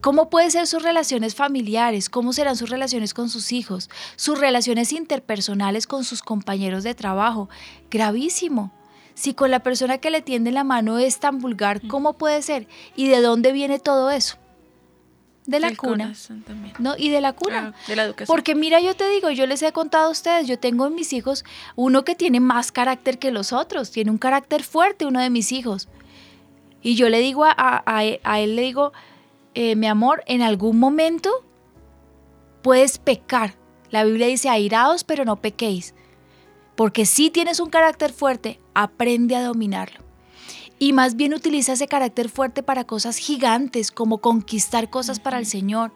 ¿Cómo 0.00 0.30
pueden 0.30 0.50
ser 0.50 0.66
sus 0.66 0.82
relaciones 0.82 1.34
familiares? 1.34 2.08
¿Cómo 2.08 2.32
serán 2.32 2.56
sus 2.56 2.70
relaciones 2.70 3.12
con 3.12 3.28
sus 3.28 3.52
hijos? 3.52 3.90
Sus 4.16 4.38
relaciones 4.40 4.92
interpersonales 4.92 5.86
con 5.86 6.04
sus 6.04 6.22
compañeros 6.22 6.84
de 6.84 6.94
trabajo. 6.94 7.48
Gravísimo. 7.90 8.72
Si 9.14 9.34
con 9.34 9.50
la 9.50 9.60
persona 9.62 9.98
que 9.98 10.10
le 10.10 10.22
tiende 10.22 10.50
la 10.52 10.64
mano 10.64 10.98
es 10.98 11.18
tan 11.20 11.38
vulgar, 11.40 11.86
¿cómo 11.88 12.14
puede 12.14 12.40
ser? 12.40 12.66
¿Y 12.96 13.08
de 13.08 13.20
dónde 13.20 13.52
viene 13.52 13.78
todo 13.78 14.10
eso? 14.10 14.36
De 15.46 15.60
la 15.60 15.68
Del 15.68 15.76
cuna. 15.76 16.14
¿No? 16.78 16.94
Y 16.96 17.10
de 17.10 17.20
la 17.20 17.32
cuna. 17.34 17.74
Ah, 17.74 17.80
de 17.88 17.96
la 17.96 18.04
educación. 18.04 18.26
Porque 18.34 18.54
mira, 18.54 18.80
yo 18.80 18.94
te 18.94 19.08
digo, 19.10 19.30
yo 19.30 19.46
les 19.46 19.60
he 19.62 19.72
contado 19.72 20.06
a 20.06 20.10
ustedes, 20.10 20.46
yo 20.46 20.58
tengo 20.58 20.86
en 20.86 20.94
mis 20.94 21.12
hijos 21.12 21.44
uno 21.76 22.04
que 22.04 22.14
tiene 22.14 22.40
más 22.40 22.72
carácter 22.72 23.18
que 23.18 23.30
los 23.32 23.52
otros, 23.52 23.90
tiene 23.90 24.10
un 24.10 24.18
carácter 24.18 24.62
fuerte 24.62 25.04
uno 25.06 25.20
de 25.20 25.28
mis 25.28 25.52
hijos. 25.52 25.88
Y 26.82 26.94
yo 26.94 27.08
le 27.10 27.18
digo 27.18 27.44
a, 27.44 27.52
a- 27.56 27.82
a 27.84 28.04
él, 28.04 28.20
a 28.22 28.40
él 28.40 28.56
le 28.56 28.62
digo, 28.62 28.92
eh, 29.54 29.76
mi 29.76 29.86
amor, 29.86 30.22
en 30.26 30.42
algún 30.42 30.78
momento 30.78 31.30
puedes 32.62 32.98
pecar. 32.98 33.54
La 33.90 34.04
Biblia 34.04 34.26
dice, 34.26 34.48
airados, 34.48 35.04
pero 35.04 35.24
no 35.24 35.36
pequéis. 35.36 35.94
Porque 36.76 37.06
si 37.06 37.30
tienes 37.30 37.60
un 37.60 37.70
carácter 37.70 38.12
fuerte, 38.12 38.60
aprende 38.74 39.36
a 39.36 39.42
dominarlo. 39.42 40.00
Y 40.78 40.92
más 40.92 41.16
bien 41.16 41.34
utiliza 41.34 41.74
ese 41.74 41.88
carácter 41.88 42.28
fuerte 42.28 42.62
para 42.62 42.84
cosas 42.84 43.18
gigantes, 43.18 43.90
como 43.90 44.18
conquistar 44.18 44.88
cosas 44.88 45.20
para 45.20 45.38
el 45.38 45.46
Señor 45.46 45.92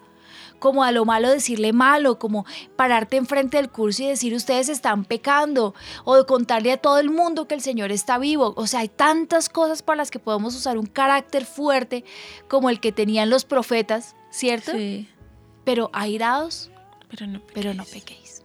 como 0.59 0.85
a 0.85 0.93
lo 0.93 1.05
malo 1.05 1.31
decirle 1.31 1.73
malo, 1.73 2.19
como 2.19 2.47
pararte 2.77 3.17
enfrente 3.17 3.57
del 3.59 3.71
curso 3.71 4.03
y 4.03 4.07
decir 4.07 4.35
ustedes 4.35 4.69
están 4.69 5.05
pecando, 5.05 5.75
o 6.05 6.17
de 6.17 6.25
contarle 6.27 6.73
a 6.73 6.77
todo 6.77 6.99
el 6.99 7.11
mundo 7.11 7.47
que 7.47 7.55
el 7.55 7.61
Señor 7.61 7.93
está 7.93 8.19
vivo. 8.19 8.55
O 8.57 8.67
sea, 8.67 8.81
hay 8.81 8.89
tantas 8.89 9.49
cosas 9.49 9.83
para 9.83 9.97
las 9.97 10.11
que 10.11 10.19
podemos 10.19 10.55
usar 10.57 10.79
un 10.79 10.87
carácter 10.87 11.45
fuerte 11.45 12.05
como 12.49 12.71
el 12.71 12.81
que 12.81 12.93
tenían 12.93 13.31
los 13.31 13.45
profetas, 13.45 14.15
¿cierto? 14.31 14.73
Sí, 14.73 15.09
Pero 15.65 15.91
airados, 15.93 16.71
pero 17.11 17.27
no 17.27 17.41
pero 17.53 17.75
no 17.75 17.85
pequéis. 17.85 18.03
pequéis. 18.05 18.43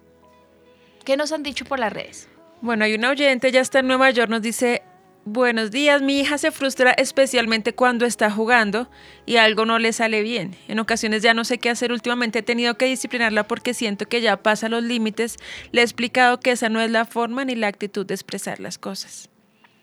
¿Qué 1.05 1.17
nos 1.17 1.31
han 1.31 1.43
dicho 1.43 1.65
por 1.65 1.79
las 1.79 1.91
redes? 1.91 2.27
Bueno, 2.61 2.83
hay 2.85 2.93
una 2.93 3.09
oyente, 3.09 3.51
ya 3.51 3.61
está 3.61 3.79
en 3.79 3.87
Nueva 3.87 4.09
York, 4.11 4.29
nos 4.29 4.41
dice, 4.41 4.83
buenos 5.25 5.71
días, 5.71 6.01
mi 6.01 6.19
hija 6.19 6.37
se 6.37 6.51
frustra 6.51 6.91
especialmente 6.91 7.73
cuando 7.73 8.05
está 8.05 8.31
jugando 8.31 8.89
y 9.25 9.37
algo 9.37 9.65
no 9.65 9.79
le 9.79 9.93
sale 9.93 10.21
bien. 10.21 10.55
En 10.67 10.79
ocasiones 10.79 11.21
ya 11.21 11.33
no 11.33 11.43
sé 11.43 11.57
qué 11.57 11.69
hacer, 11.69 11.91
últimamente 11.91 12.39
he 12.39 12.43
tenido 12.43 12.77
que 12.77 12.85
disciplinarla 12.85 13.47
porque 13.47 13.73
siento 13.73 14.07
que 14.07 14.21
ya 14.21 14.37
pasa 14.37 14.69
los 14.69 14.83
límites. 14.83 15.37
Le 15.71 15.81
he 15.81 15.83
explicado 15.83 16.39
que 16.39 16.51
esa 16.51 16.69
no 16.69 16.81
es 16.81 16.91
la 16.91 17.05
forma 17.05 17.45
ni 17.45 17.55
la 17.55 17.67
actitud 17.67 18.05
de 18.05 18.13
expresar 18.13 18.59
las 18.59 18.77
cosas. 18.77 19.29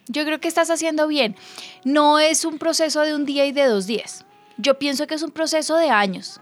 Yo 0.08 0.24
creo 0.24 0.40
que 0.40 0.48
estás 0.48 0.70
haciendo 0.70 1.08
bien. 1.08 1.36
No 1.84 2.18
es 2.18 2.44
un 2.44 2.58
proceso 2.58 3.00
de 3.02 3.14
un 3.14 3.24
día 3.24 3.46
y 3.46 3.52
de 3.52 3.64
dos 3.64 3.86
días. 3.86 4.24
Yo 4.56 4.78
pienso 4.78 5.06
que 5.06 5.14
es 5.14 5.22
un 5.22 5.32
proceso 5.32 5.76
de 5.76 5.90
años. 5.90 6.40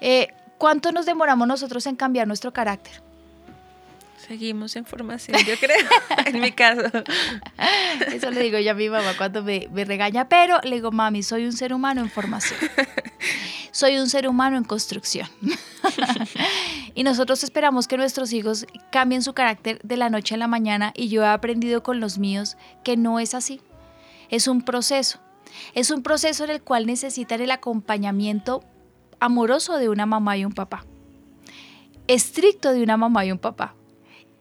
Eh, 0.00 0.28
¿Cuánto 0.58 0.92
nos 0.92 1.06
demoramos 1.06 1.46
nosotros 1.46 1.86
en 1.86 1.96
cambiar 1.96 2.26
nuestro 2.26 2.52
carácter? 2.52 3.03
Seguimos 4.16 4.74
en 4.76 4.84
formación, 4.84 5.38
yo 5.44 5.54
creo, 5.58 5.86
en 6.26 6.40
mi 6.40 6.52
caso. 6.52 6.82
Eso 8.12 8.30
le 8.30 8.42
digo 8.42 8.58
yo 8.58 8.70
a 8.70 8.74
mi 8.74 8.88
mamá 8.88 9.12
cuando 9.16 9.42
me, 9.42 9.68
me 9.72 9.84
regaña, 9.84 10.28
pero 10.28 10.60
le 10.62 10.76
digo, 10.76 10.92
mami, 10.92 11.22
soy 11.22 11.44
un 11.44 11.52
ser 11.52 11.74
humano 11.74 12.00
en 12.00 12.10
formación. 12.10 12.58
Soy 13.70 13.98
un 13.98 14.08
ser 14.08 14.28
humano 14.28 14.56
en 14.56 14.62
construcción. 14.62 15.26
y 16.94 17.02
nosotros 17.02 17.42
esperamos 17.42 17.88
que 17.88 17.96
nuestros 17.96 18.32
hijos 18.32 18.66
cambien 18.92 19.20
su 19.20 19.34
carácter 19.34 19.80
de 19.82 19.96
la 19.96 20.10
noche 20.10 20.36
a 20.36 20.38
la 20.38 20.46
mañana 20.46 20.92
y 20.94 21.08
yo 21.08 21.24
he 21.24 21.26
aprendido 21.26 21.82
con 21.82 21.98
los 21.98 22.16
míos 22.16 22.56
que 22.84 22.96
no 22.96 23.18
es 23.18 23.34
así. 23.34 23.60
Es 24.30 24.46
un 24.46 24.62
proceso. 24.62 25.18
Es 25.74 25.90
un 25.90 26.04
proceso 26.04 26.44
en 26.44 26.50
el 26.50 26.62
cual 26.62 26.86
necesitan 26.86 27.40
el 27.40 27.50
acompañamiento 27.50 28.62
amoroso 29.18 29.76
de 29.76 29.88
una 29.88 30.06
mamá 30.06 30.36
y 30.36 30.44
un 30.44 30.52
papá. 30.52 30.86
Estricto 32.06 32.72
de 32.72 32.80
una 32.80 32.96
mamá 32.96 33.24
y 33.24 33.32
un 33.32 33.38
papá 33.38 33.74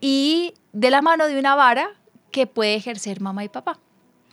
y 0.06 0.54
de 0.74 0.92
la 0.92 1.02
mano 1.02 1.28
de 1.28 1.40
una 1.40 1.56
vara 1.56 1.90
que 2.30 2.46
puede 2.46 2.76
ejercer 2.76 3.22
mamá 3.22 3.46
y 3.46 3.48
papá, 3.48 3.80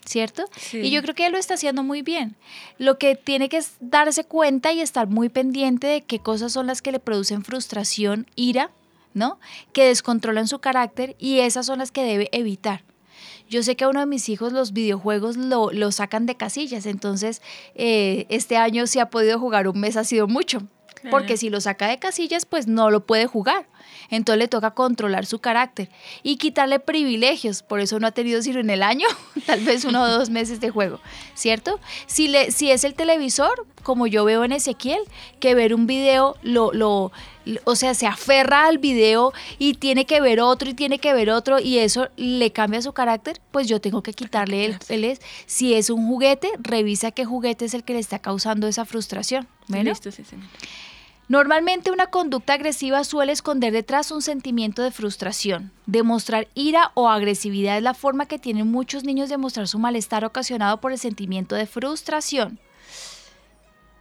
¿cierto? 0.05 0.47
Sí. 0.57 0.79
Y 0.79 0.91
yo 0.91 1.01
creo 1.01 1.15
que 1.15 1.27
él 1.27 1.33
lo 1.33 1.39
está 1.39 1.55
haciendo 1.55 1.85
muy 1.85 2.03
bien. 2.03 2.35
Lo 2.77 2.99
que 2.99 3.15
tiene 3.15 3.49
que 3.49 3.59
es 3.59 3.75
darse 3.79 4.25
cuenta 4.25 4.73
y 4.73 4.81
estar 4.81 5.07
muy 5.07 5.29
pendiente 5.29 5.87
de 5.87 6.01
qué 6.03 6.19
cosas 6.19 6.51
son 6.51 6.67
las 6.67 6.83
que 6.83 6.91
le 6.91 6.99
producen 6.99 7.45
frustración, 7.45 8.27
ira, 8.35 8.73
¿no? 9.15 9.39
Que 9.73 9.85
descontrolan 9.85 10.49
su 10.49 10.59
carácter 10.59 11.15
y 11.21 11.39
esas 11.39 11.67
son 11.67 11.79
las 11.79 11.93
que 11.93 12.03
debe 12.03 12.29
evitar. 12.33 12.83
Yo 13.49 13.63
sé 13.63 13.77
que 13.77 13.85
a 13.85 13.91
uno 13.91 14.01
de 14.01 14.07
mis 14.07 14.29
hijos 14.29 14.53
los 14.53 14.73
videojuegos 14.73 15.37
lo, 15.37 15.71
lo 15.71 15.93
sacan 15.93 16.27
de 16.27 16.35
casillas, 16.35 16.85
entonces 16.85 17.43
eh, 17.77 18.27
este 18.29 18.57
año 18.57 18.89
si 18.89 18.99
ha 18.99 19.09
podido 19.09 19.39
jugar 19.39 19.69
un 19.69 19.79
mes 19.79 19.97
ha 19.97 20.03
sido 20.03 20.27
mucho, 20.27 20.63
porque 21.13 21.37
si 21.37 21.49
lo 21.49 21.61
saca 21.61 21.87
de 21.87 22.01
casillas 22.01 22.45
pues 22.45 22.67
no 22.67 22.91
lo 22.91 23.07
puede 23.07 23.27
jugar. 23.27 23.70
Entonces 24.11 24.39
le 24.39 24.49
toca 24.49 24.73
controlar 24.73 25.27
su 25.27 25.39
carácter 25.39 25.89
y 26.23 26.37
quitarle 26.37 26.81
privilegios, 26.81 27.63
por 27.63 27.81
eso 27.81 27.99
no 28.01 28.07
ha 28.07 28.13
tenido 28.13 28.43
sino 28.43 28.61
en 28.61 28.71
el 28.71 28.83
año, 28.83 29.07
tal 29.47 29.61
vez 29.61 29.85
uno 29.85 30.03
o 30.03 30.09
dos 30.09 30.31
meses 30.31 30.61
de 30.61 30.71
juego, 30.71 31.01
¿cierto? 31.35 31.81
Si, 32.07 32.29
le, 32.29 32.51
si 32.51 32.71
es 32.71 32.85
el 32.85 32.95
televisor, 32.95 33.67
como 33.83 34.07
yo 34.07 34.25
veo 34.25 34.45
en 34.45 34.53
Ezequiel, 34.53 35.01
que 35.39 35.55
ver 35.55 35.75
un 35.75 35.87
video 35.87 36.37
lo, 36.43 36.73
lo, 36.73 37.13
o 37.65 37.77
sea, 37.77 37.95
se 37.95 38.07
aferra 38.07 38.67
al 38.67 38.79
video 38.79 39.33
y 39.59 39.75
tiene 39.75 40.05
que 40.07 40.21
ver 40.21 40.41
otro 40.41 40.71
y 40.71 40.75
tiene 40.75 40.99
que 40.99 41.13
ver 41.13 41.31
otro 41.31 41.59
y 41.59 41.79
eso 41.79 42.09
le 42.17 42.53
cambia 42.53 42.83
su 42.83 42.93
carácter, 42.93 43.41
pues 43.51 43.69
yo 43.69 43.81
tengo 43.81 44.03
que 44.03 44.13
quitarle 44.13 44.67
el, 44.67 44.79
el 44.89 45.05
es. 45.05 45.21
Si 45.47 45.75
es 45.75 45.91
un 45.91 46.07
juguete, 46.07 46.51
revisa 46.59 47.11
qué 47.11 47.25
juguete 47.25 47.65
es 47.65 47.75
el 47.75 47.85
que 47.85 47.95
le 47.95 47.99
está 47.99 48.19
causando 48.19 48.67
esa 48.67 48.85
frustración. 48.85 49.49
Bueno, 49.69 49.91
Listo, 49.91 50.11
sí, 50.11 50.25
señor. 50.25 50.47
Normalmente 51.31 51.93
una 51.93 52.09
conducta 52.09 52.55
agresiva 52.55 53.05
suele 53.05 53.31
esconder 53.31 53.73
detrás 53.73 54.11
un 54.11 54.21
sentimiento 54.21 54.83
de 54.83 54.91
frustración. 54.91 55.71
Demostrar 55.87 56.49
ira 56.55 56.91
o 56.95 57.09
agresividad 57.09 57.77
es 57.77 57.85
la 57.85 57.95
forma 57.95 58.27
que 58.27 58.41
tienen 58.41 58.67
muchos 58.67 59.05
niños 59.05 59.29
de 59.29 59.37
mostrar 59.37 59.69
su 59.69 59.79
malestar 59.79 60.25
ocasionado 60.25 60.81
por 60.81 60.91
el 60.91 60.99
sentimiento 60.99 61.55
de 61.55 61.67
frustración. 61.67 62.59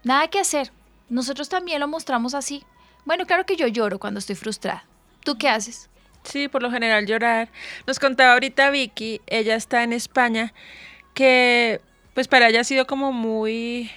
Nada 0.03 0.27
que 0.29 0.39
hacer. 0.39 0.71
Nosotros 1.07 1.49
también 1.49 1.79
lo 1.79 1.87
mostramos 1.87 2.33
así. 2.33 2.63
Bueno, 3.05 3.27
claro 3.27 3.45
que 3.45 3.55
yo 3.55 3.67
lloro 3.67 3.99
cuando 3.99 4.17
estoy 4.17 4.35
frustrada. 4.35 4.85
¿Tú 5.23 5.37
qué 5.37 5.49
haces? 5.49 5.87
Sí, 6.23 6.47
por 6.47 6.63
lo 6.63 6.71
general 6.71 7.05
llorar. 7.05 7.49
Nos 7.85 7.99
contaba 7.99 8.33
ahorita 8.33 8.71
Vicky, 8.71 9.21
ella 9.27 9.53
está 9.53 9.83
en 9.83 9.93
España, 9.93 10.51
que 11.13 11.79
pues 12.15 12.27
para 12.27 12.49
ella 12.49 12.61
ha 12.61 12.63
sido 12.63 12.87
como 12.87 13.11
muy 13.11 13.91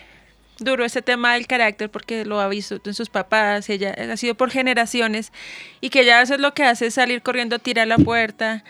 duro 0.58 0.84
ese 0.84 1.02
tema 1.02 1.34
del 1.34 1.46
carácter 1.46 1.90
porque 1.90 2.24
lo 2.24 2.40
ha 2.40 2.48
visto 2.48 2.80
en 2.84 2.94
sus 2.94 3.08
papás, 3.08 3.68
ella 3.68 3.94
ha 4.12 4.16
sido 4.16 4.34
por 4.34 4.50
generaciones 4.50 5.32
y 5.80 5.90
que 5.90 6.00
ella 6.00 6.18
a 6.18 6.20
veces 6.20 6.40
lo 6.40 6.54
que 6.54 6.64
hace 6.64 6.86
es 6.86 6.94
salir 6.94 7.22
corriendo, 7.22 7.58
tirar 7.58 7.86
la 7.88 7.98
puerta, 7.98 8.64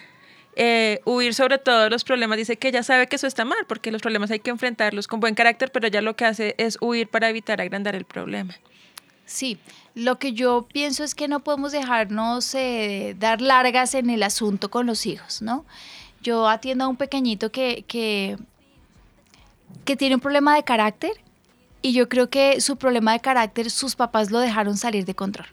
eh, 0.54 1.00
huir 1.04 1.34
sobre 1.34 1.58
todos 1.58 1.90
los 1.90 2.04
problemas. 2.04 2.36
Dice 2.36 2.56
que 2.56 2.68
ella 2.68 2.82
sabe 2.82 3.06
que 3.06 3.16
eso 3.16 3.26
está 3.26 3.44
mal 3.44 3.64
porque 3.66 3.90
los 3.90 4.02
problemas 4.02 4.30
hay 4.30 4.40
que 4.40 4.50
enfrentarlos 4.50 5.06
con 5.06 5.20
buen 5.20 5.34
carácter, 5.34 5.70
pero 5.72 5.86
ella 5.86 6.00
lo 6.02 6.16
que 6.16 6.24
hace 6.24 6.54
es 6.58 6.78
huir 6.80 7.08
para 7.08 7.28
evitar 7.28 7.60
agrandar 7.60 7.94
el 7.94 8.04
problema. 8.04 8.54
Sí, 9.24 9.58
lo 9.94 10.18
que 10.18 10.32
yo 10.32 10.66
pienso 10.70 11.04
es 11.04 11.14
que 11.14 11.28
no 11.28 11.40
podemos 11.40 11.72
dejarnos 11.72 12.54
eh, 12.54 13.16
dar 13.18 13.40
largas 13.40 13.94
en 13.94 14.10
el 14.10 14.22
asunto 14.22 14.70
con 14.70 14.86
los 14.86 15.06
hijos, 15.06 15.40
¿no? 15.40 15.64
Yo 16.22 16.48
atiendo 16.48 16.84
a 16.84 16.88
un 16.88 16.96
pequeñito 16.96 17.50
que, 17.50 17.84
que, 17.88 18.36
que 19.84 19.96
tiene 19.96 20.16
un 20.16 20.20
problema 20.20 20.54
de 20.54 20.64
carácter 20.64 21.21
y 21.82 21.92
yo 21.92 22.08
creo 22.08 22.30
que 22.30 22.60
su 22.60 22.76
problema 22.76 23.12
de 23.12 23.20
carácter 23.20 23.70
sus 23.70 23.96
papás 23.96 24.30
lo 24.30 24.38
dejaron 24.38 24.76
salir 24.76 25.04
de 25.04 25.14
control. 25.14 25.46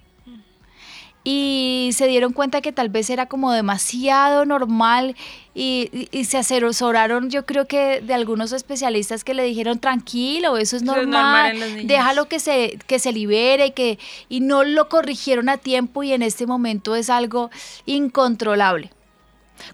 Y 1.24 1.90
se 1.94 2.08
dieron 2.08 2.32
cuenta 2.32 2.62
que 2.62 2.72
tal 2.72 2.88
vez 2.90 3.10
era 3.10 3.26
como 3.26 3.52
demasiado 3.52 4.46
normal 4.46 5.18
y, 5.54 5.90
y- 5.92 6.18
y 6.18 6.24
se 6.24 6.38
asesoraron, 6.38 7.30
yo 7.30 7.46
creo 7.46 7.66
que 7.68 8.00
de 8.00 8.14
algunos 8.14 8.54
especialistas 8.54 9.26
que 9.26 9.34
le 9.34 9.44
dijeron, 9.44 9.80
tranquilo, 9.80 10.58
eso 10.58 10.78
es 10.78 10.82
Eso 10.84 10.92
es 10.92 10.98
normal, 10.98 11.12
normal 11.12 11.52
en 11.52 11.60
los 11.60 11.70
niños". 11.72 11.88
déjalo 11.88 12.26
que 12.30 12.40
se, 12.40 12.80
que 12.88 13.00
se 13.00 13.12
libere, 13.12 13.74
que, 13.74 14.00
y 14.30 14.40
no 14.40 14.64
lo 14.64 14.88
corrigieron 14.88 15.50
a 15.50 15.58
tiempo 15.58 16.04
y 16.04 16.14
en 16.14 16.22
este 16.22 16.48
momento 16.48 16.96
es 16.96 17.10
algo 17.10 17.50
incontrolable. 17.86 18.90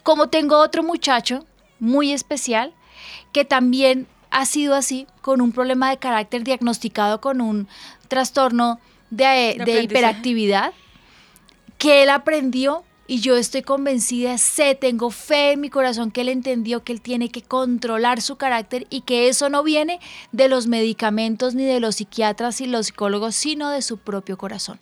Como 0.02 0.30
tengo 0.30 0.58
otro 0.58 0.82
muchacho 0.82 1.46
muy 1.80 2.12
especial 2.12 2.74
que 3.32 3.46
también 3.46 4.08
ha 4.36 4.46
sido 4.46 4.76
así, 4.76 5.08
con 5.22 5.40
un 5.40 5.54
problema 5.54 5.90
de 5.90 5.98
carácter 5.98 6.44
diagnosticado 6.44 7.22
con 7.22 7.40
un 7.40 7.70
trastorno 8.10 8.82
de, 9.10 9.24
de 9.24 9.52
aprendizaje. 9.54 9.84
hiperactividad, 9.84 10.74
que 11.78 12.04
él 12.04 12.10
aprendió 12.10 12.84
y 13.08 13.22
yo 13.22 13.38
estoy 13.38 13.62
convencida, 13.62 14.38
sé, 14.38 14.76
tengo 14.76 15.10
fe 15.10 15.54
en 15.54 15.62
mi 15.62 15.70
corazón 15.70 16.12
que 16.12 16.20
él 16.20 16.28
entendió 16.28 16.84
que 16.84 16.92
él 16.92 17.00
tiene 17.00 17.30
que 17.30 17.44
controlar 17.44 18.22
su 18.22 18.36
carácter 18.36 18.88
y 18.90 19.02
que 19.02 19.30
eso 19.30 19.48
no 19.48 19.64
viene 19.64 20.02
de 20.34 20.50
los 20.50 20.68
medicamentos 20.68 21.56
ni 21.56 21.64
de 21.64 21.80
los 21.80 21.96
psiquiatras 21.96 22.60
y 22.60 22.66
los 22.66 22.88
psicólogos, 22.88 23.36
sino 23.36 23.70
de 23.70 23.82
su 23.82 24.00
propio 24.00 24.38
corazón. 24.38 24.82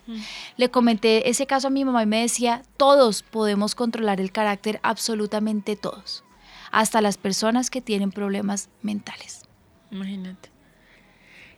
Le 0.58 0.72
comenté 0.72 1.30
ese 1.30 1.46
caso 1.46 1.68
a 1.68 1.70
mi 1.70 1.86
mamá 1.86 2.02
y 2.02 2.08
me 2.08 2.22
decía, 2.22 2.64
todos 2.78 3.22
podemos 3.22 3.76
controlar 3.76 4.20
el 4.20 4.32
carácter, 4.32 4.80
absolutamente 4.82 5.76
todos, 5.76 6.24
hasta 6.72 7.02
las 7.02 7.18
personas 7.18 7.70
que 7.70 7.82
tienen 7.82 8.12
problemas 8.12 8.70
mentales. 8.82 9.43
Imagínate. 9.94 10.50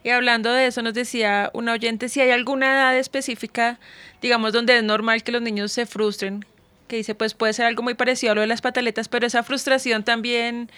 Y 0.03 0.09
hablando 0.09 0.51
de 0.51 0.67
eso, 0.67 0.81
nos 0.81 0.93
decía 0.93 1.49
una 1.53 1.71
oyente 1.71 2.09
si 2.09 2.21
hay 2.21 2.29
alguna 2.29 2.73
edad 2.73 2.95
específica, 2.97 3.79
digamos, 4.21 4.53
donde 4.53 4.77
es 4.77 4.83
normal 4.83 5.23
que 5.23 5.31
los 5.31 5.41
niños 5.41 5.71
se 5.71 5.85
frustren, 5.85 6.45
que 6.87 6.97
dice, 6.97 7.15
pues 7.15 7.33
puede 7.33 7.53
ser 7.53 7.65
algo 7.65 7.83
muy 7.83 7.93
parecido 7.95 8.33
a 8.33 8.35
lo 8.35 8.41
de 8.41 8.47
las 8.47 8.61
pataletas, 8.61 9.07
pero 9.07 9.25
esa 9.25 9.41
frustración 9.43 10.03
también, 10.03 10.69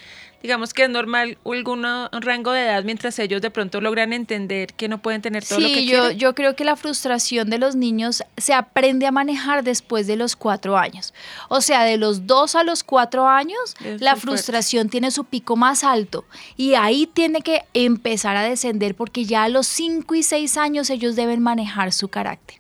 digamos 0.42 0.74
que 0.74 0.84
es 0.84 0.90
normal 0.90 1.38
algún 1.46 1.84
rango 2.22 2.52
de 2.54 2.62
edad 2.64 2.84
mientras 2.86 3.20
ellos 3.20 3.42
de 3.42 3.52
pronto 3.52 3.82
logran 3.82 4.14
entender 4.14 4.74
que 4.74 4.88
no 4.88 5.00
pueden 5.02 5.22
tener 5.22 5.44
todo 5.46 5.60
lo 5.60 5.68
que 5.68 5.86
yo, 5.86 6.00
quieren. 6.02 6.18
yo 6.18 6.34
creo 6.34 6.56
que 6.56 6.64
la 6.64 6.76
frustración 6.78 7.50
de 7.50 7.58
los 7.58 7.76
niños 7.76 8.24
se 8.38 8.54
aprende 8.54 9.06
a 9.06 9.12
manejar 9.12 9.64
después 9.64 10.08
de 10.08 10.16
los 10.16 10.36
cuatro 10.36 10.78
años. 10.78 11.14
O 11.50 11.60
sea, 11.60 11.84
de 11.84 11.98
los 11.98 12.26
dos 12.26 12.56
a 12.56 12.64
los 12.64 12.84
cuatro 12.84 13.28
años, 13.28 13.76
Es 13.84 14.00
la 14.00 14.12
fuerte. 14.12 14.22
frustración 14.22 14.90
tiene 14.90 15.12
su 15.12 15.26
pico 15.26 15.56
más 15.58 15.84
alto 15.84 16.26
y 16.56 16.76
ahí 16.76 17.08
tiene 17.08 17.42
que 17.42 17.64
empezar 17.74 18.38
a 18.38 18.44
descender 18.44 18.96
porque 18.96 19.26
ya 19.26 19.44
a 19.44 19.50
los 19.50 19.68
cinco 19.68 20.16
y 20.16 20.24
seis 20.24 20.56
años 20.58 20.90
ellos 20.90 21.16
deben 21.16 21.42
manejar 21.42 21.92
su 21.92 22.08
carácter. 22.08 22.58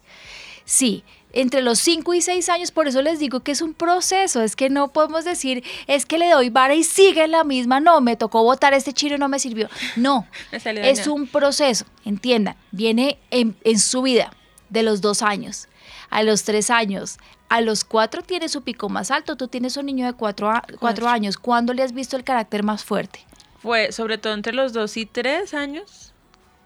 Sí, 0.65 1.05
entre 1.33 1.61
los 1.61 1.79
5 1.79 2.13
y 2.13 2.21
6 2.21 2.49
años, 2.49 2.71
por 2.71 2.87
eso 2.87 3.01
les 3.01 3.19
digo 3.19 3.41
que 3.41 3.51
es 3.51 3.61
un 3.61 3.73
proceso, 3.73 4.41
es 4.41 4.55
que 4.55 4.69
no 4.69 4.87
podemos 4.87 5.25
decir, 5.25 5.63
es 5.87 6.05
que 6.05 6.17
le 6.17 6.29
doy 6.29 6.49
vara 6.49 6.73
y 6.75 6.83
sigue 6.83 7.23
en 7.25 7.31
la 7.31 7.43
misma, 7.43 7.79
no, 7.79 8.01
me 8.01 8.15
tocó 8.15 8.43
votar 8.43 8.73
este 8.73 8.93
chino 8.93 9.15
y 9.15 9.19
no 9.19 9.27
me 9.29 9.39
sirvió. 9.39 9.69
No, 9.95 10.27
Me 10.51 10.89
es 10.89 11.05
un 11.07 11.27
proceso, 11.27 11.85
entiendan, 12.05 12.55
viene 12.71 13.19
en, 13.31 13.55
en 13.63 13.79
su 13.79 14.01
vida 14.01 14.31
de 14.69 14.83
los 14.83 15.01
dos 15.01 15.21
años, 15.21 15.67
a 16.09 16.23
los 16.23 16.43
tres 16.43 16.69
años, 16.69 17.17
a 17.49 17.61
los 17.61 17.83
cuatro 17.83 18.21
tiene 18.23 18.49
su 18.49 18.61
pico 18.63 18.89
más 18.89 19.11
alto, 19.11 19.35
tú 19.35 19.47
tienes 19.47 19.77
un 19.77 19.85
niño 19.85 20.05
de 20.05 20.13
cuatro, 20.13 20.49
a- 20.49 20.61
cuatro 20.61 20.77
Cuatro. 20.79 21.07
años, 21.09 21.37
¿cuándo 21.37 21.73
le 21.73 21.83
has 21.83 21.93
visto 21.93 22.15
el 22.17 22.23
carácter 22.23 22.63
más 22.63 22.83
fuerte? 22.83 23.19
Fue 23.61 23.91
sobre 23.91 24.17
todo 24.17 24.33
entre 24.33 24.53
los 24.53 24.71
dos 24.73 24.97
y 24.97 25.05
tres 25.05 25.53
años. 25.53 26.06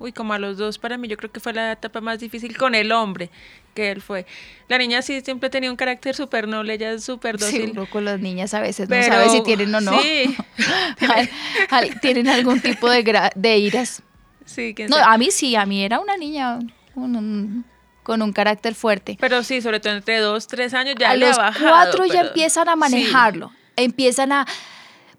Uy, 0.02 0.12
como 0.14 0.34
a 0.34 0.40
los 0.40 0.58
dos 0.58 0.78
para 0.80 0.98
mí 0.98 1.08
yo 1.08 1.16
creo 1.18 1.32
que 1.32 1.40
fue 1.40 1.54
la 1.54 1.74
etapa 1.74 2.02
más 2.02 2.20
difícil 2.20 2.58
con 2.58 2.74
el 2.76 2.92
hombre 2.92 3.30
que 3.76 3.92
él 3.92 4.02
fue. 4.02 4.26
La 4.68 4.78
niña 4.78 5.02
sí 5.02 5.22
siempre 5.22 5.50
tenía 5.50 5.70
un 5.70 5.78
carácter 5.78 6.16
súper 6.16 6.48
noble, 6.48 6.74
ella 6.74 6.92
es 6.92 7.04
súper 7.04 7.40
Sí, 7.40 7.46
dócil. 7.60 7.72
uno 7.72 7.86
con 7.90 8.04
las 8.06 8.20
niñas 8.20 8.54
a 8.54 8.62
veces 8.62 8.88
Pero- 8.90 9.08
no 9.08 9.14
sabe 9.14 9.30
si 9.30 9.44
tienen 9.44 9.74
o 9.76 9.80
no. 9.82 10.02
sí. 10.02 10.36
Al- 11.08 11.30
al- 11.70 12.00
tienen 12.02 12.28
algún 12.30 12.60
tipo 12.62 12.90
de, 12.90 13.04
gra- 13.04 13.32
de 13.36 13.58
iras. 13.58 14.02
Sí, 14.46 14.74
No, 14.90 14.98
sabe. 14.98 15.14
a 15.14 15.18
mí 15.18 15.30
sí, 15.32 15.56
a 15.56 15.66
mí 15.66 15.84
era 15.84 16.00
una 16.00 16.18
niña 16.18 16.60
un- 16.96 17.16
un- 17.16 17.66
con 18.04 18.22
un 18.24 18.34
carácter 18.34 18.74
fuerte. 18.74 19.18
Pero 19.22 19.44
sí, 19.44 19.62
sobre 19.62 19.80
todo 19.80 19.94
entre 19.94 20.18
dos, 20.20 20.48
tres 20.48 20.74
años 20.74 20.96
ya 21.00 21.12
a 21.12 21.16
le 21.16 21.28
los 21.28 21.38
ha 21.38 21.44
bajado. 21.44 21.70
cuatro 21.70 22.06
ya 22.08 22.14
pero- 22.14 22.28
empiezan 22.30 22.68
a 22.68 22.74
sí. 22.74 22.80
manejarlo, 22.80 23.52
empiezan 23.76 24.32
a 24.32 24.48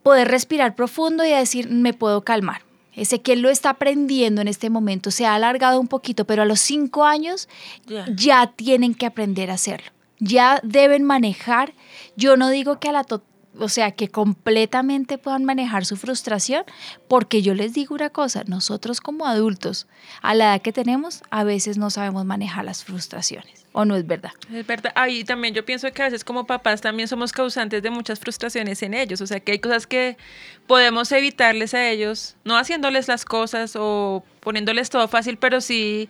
poder 0.02 0.26
respirar 0.28 0.74
profundo 0.74 1.24
y 1.24 1.32
a 1.32 1.38
decir, 1.38 1.68
me 1.70 1.94
puedo 1.94 2.22
calmar. 2.24 2.62
Ezequiel 2.94 3.40
lo 3.40 3.50
está 3.50 3.70
aprendiendo 3.70 4.40
en 4.40 4.48
este 4.48 4.70
momento, 4.70 5.10
se 5.10 5.26
ha 5.26 5.34
alargado 5.34 5.80
un 5.80 5.88
poquito, 5.88 6.26
pero 6.26 6.42
a 6.42 6.46
los 6.46 6.60
cinco 6.60 7.04
años 7.04 7.48
Ya. 7.86 8.06
ya 8.14 8.52
tienen 8.54 8.94
que 8.94 9.06
aprender 9.06 9.50
a 9.50 9.54
hacerlo. 9.54 9.90
Ya 10.18 10.60
deben 10.62 11.02
manejar. 11.02 11.74
Yo 12.16 12.36
no 12.36 12.48
digo 12.48 12.78
que 12.78 12.88
a 12.88 12.92
la 12.92 13.04
o 13.58 13.68
sea, 13.68 13.92
que 13.92 14.08
completamente 14.08 15.18
puedan 15.18 15.44
manejar 15.44 15.84
su 15.84 15.96
frustración, 15.96 16.64
porque 17.08 17.42
yo 17.42 17.54
les 17.54 17.74
digo 17.74 17.94
una 17.94 18.10
cosa, 18.10 18.44
nosotros 18.46 19.00
como 19.00 19.26
adultos, 19.26 19.86
a 20.22 20.34
la 20.34 20.44
edad 20.54 20.62
que 20.62 20.72
tenemos, 20.72 21.22
a 21.30 21.44
veces 21.44 21.76
no 21.78 21.90
sabemos 21.90 22.24
manejar 22.24 22.64
las 22.64 22.84
frustraciones, 22.84 23.61
¿o 23.72 23.84
no 23.84 23.96
es 23.96 24.06
verdad? 24.06 24.32
Es 24.52 24.66
verdad. 24.66 24.92
Ah, 24.94 25.08
y 25.08 25.24
también 25.24 25.54
yo 25.54 25.64
pienso 25.64 25.90
que 25.92 26.02
a 26.02 26.06
veces 26.06 26.24
como 26.24 26.46
papás 26.46 26.80
también 26.80 27.08
somos 27.08 27.32
causantes 27.32 27.82
de 27.82 27.90
muchas 27.90 28.20
frustraciones 28.20 28.82
en 28.82 28.94
ellos. 28.94 29.20
O 29.20 29.26
sea, 29.26 29.40
que 29.40 29.52
hay 29.52 29.58
cosas 29.58 29.86
que 29.86 30.16
podemos 30.66 31.10
evitarles 31.12 31.74
a 31.74 31.88
ellos, 31.88 32.36
no 32.44 32.56
haciéndoles 32.56 33.08
las 33.08 33.24
cosas 33.24 33.74
o 33.76 34.24
poniéndoles 34.40 34.90
todo 34.90 35.08
fácil, 35.08 35.38
pero 35.38 35.60
sí 35.60 36.08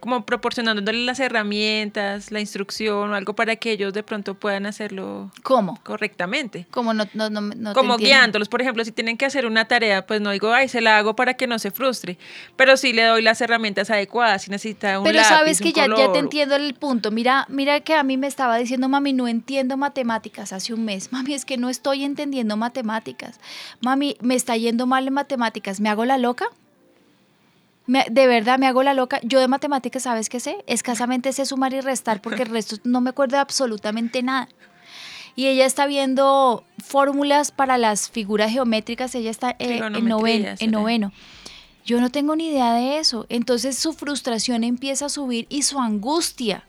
como 0.00 0.24
proporcionándoles 0.24 1.02
las 1.02 1.20
herramientas, 1.20 2.32
la 2.32 2.40
instrucción 2.40 3.10
o 3.10 3.14
algo 3.14 3.34
para 3.34 3.56
que 3.56 3.72
ellos 3.72 3.92
de 3.92 4.02
pronto 4.02 4.34
puedan 4.34 4.66
hacerlo 4.66 5.30
¿Cómo? 5.42 5.78
correctamente. 5.82 6.66
Como 6.70 6.94
no, 6.94 7.04
no, 7.14 7.30
no, 7.30 7.40
no 7.40 7.72
como 7.74 7.96
guiándolos, 7.96 8.48
por 8.48 8.60
ejemplo, 8.62 8.84
si 8.84 8.92
tienen 8.92 9.16
que 9.16 9.26
hacer 9.26 9.46
una 9.46 9.66
tarea, 9.66 10.06
pues 10.06 10.20
no 10.20 10.30
digo, 10.30 10.52
ay, 10.52 10.68
se 10.68 10.80
la 10.80 10.98
hago 10.98 11.14
para 11.14 11.34
que 11.34 11.46
no 11.46 11.58
se 11.58 11.70
frustre, 11.70 12.18
pero 12.56 12.76
sí 12.76 12.92
le 12.92 13.04
doy 13.04 13.22
las 13.22 13.40
herramientas 13.40 13.90
adecuadas, 13.90 14.42
si 14.42 14.50
necesita 14.50 14.98
un 14.98 15.04
Pero 15.04 15.18
lápiz, 15.18 15.28
sabes 15.28 15.60
que 15.60 15.72
ya, 15.72 15.86
ya 15.86 15.94
color, 15.94 16.12
te 16.12 16.18
entiendo 16.18 16.56
el 16.56 16.74
punto. 16.74 17.10
Mira, 17.10 17.46
mira 17.48 17.80
que 17.80 17.94
a 17.94 18.02
mí 18.02 18.16
me 18.16 18.26
estaba 18.26 18.56
diciendo, 18.56 18.88
mami, 18.88 19.12
no 19.12 19.28
entiendo 19.28 19.76
matemáticas 19.76 20.52
hace 20.52 20.74
un 20.74 20.84
mes. 20.84 21.12
Mami, 21.12 21.34
es 21.34 21.44
que 21.44 21.56
no 21.56 21.68
estoy 21.68 22.04
entendiendo 22.04 22.56
matemáticas. 22.56 23.40
Mami, 23.80 24.16
me 24.20 24.34
está 24.34 24.56
yendo 24.56 24.86
mal 24.86 25.06
en 25.06 25.14
matemáticas. 25.14 25.80
¿Me 25.80 25.88
hago 25.88 26.04
la 26.04 26.18
loca? 26.18 26.46
Me- 27.90 28.06
de 28.08 28.26
verdad, 28.28 28.56
me 28.56 28.68
hago 28.68 28.84
la 28.84 28.94
loca. 28.94 29.18
Yo 29.24 29.40
de 29.40 29.48
matemáticas, 29.48 30.04
¿sabes 30.04 30.28
qué 30.28 30.38
sé? 30.38 30.62
Escasamente 30.68 31.32
sé 31.32 31.44
sumar 31.44 31.72
y 31.74 31.80
restar 31.80 32.22
porque 32.22 32.42
el 32.44 32.48
resto 32.56 32.76
no 32.84 33.00
me 33.00 33.10
acuerdo 33.10 33.34
de 33.36 33.40
absolutamente 33.40 34.22
nada. 34.22 34.48
Y 35.34 35.46
ella 35.46 35.66
está 35.66 35.86
viendo 35.86 36.62
fórmulas 36.84 37.50
para 37.50 37.78
las 37.78 38.08
figuras 38.08 38.52
geométricas. 38.52 39.12
Ella 39.16 39.30
está 39.30 39.50
eh, 39.58 39.78
en, 39.98 40.04
noveno, 40.08 40.48
en 40.60 40.70
noveno. 40.70 41.12
Yo 41.84 42.00
no 42.00 42.10
tengo 42.10 42.36
ni 42.36 42.46
idea 42.50 42.74
de 42.74 42.98
eso. 42.98 43.26
Entonces 43.28 43.76
su 43.76 43.92
frustración 43.92 44.62
empieza 44.62 45.06
a 45.06 45.08
subir 45.08 45.46
y 45.48 45.62
su 45.62 45.80
angustia. 45.80 46.64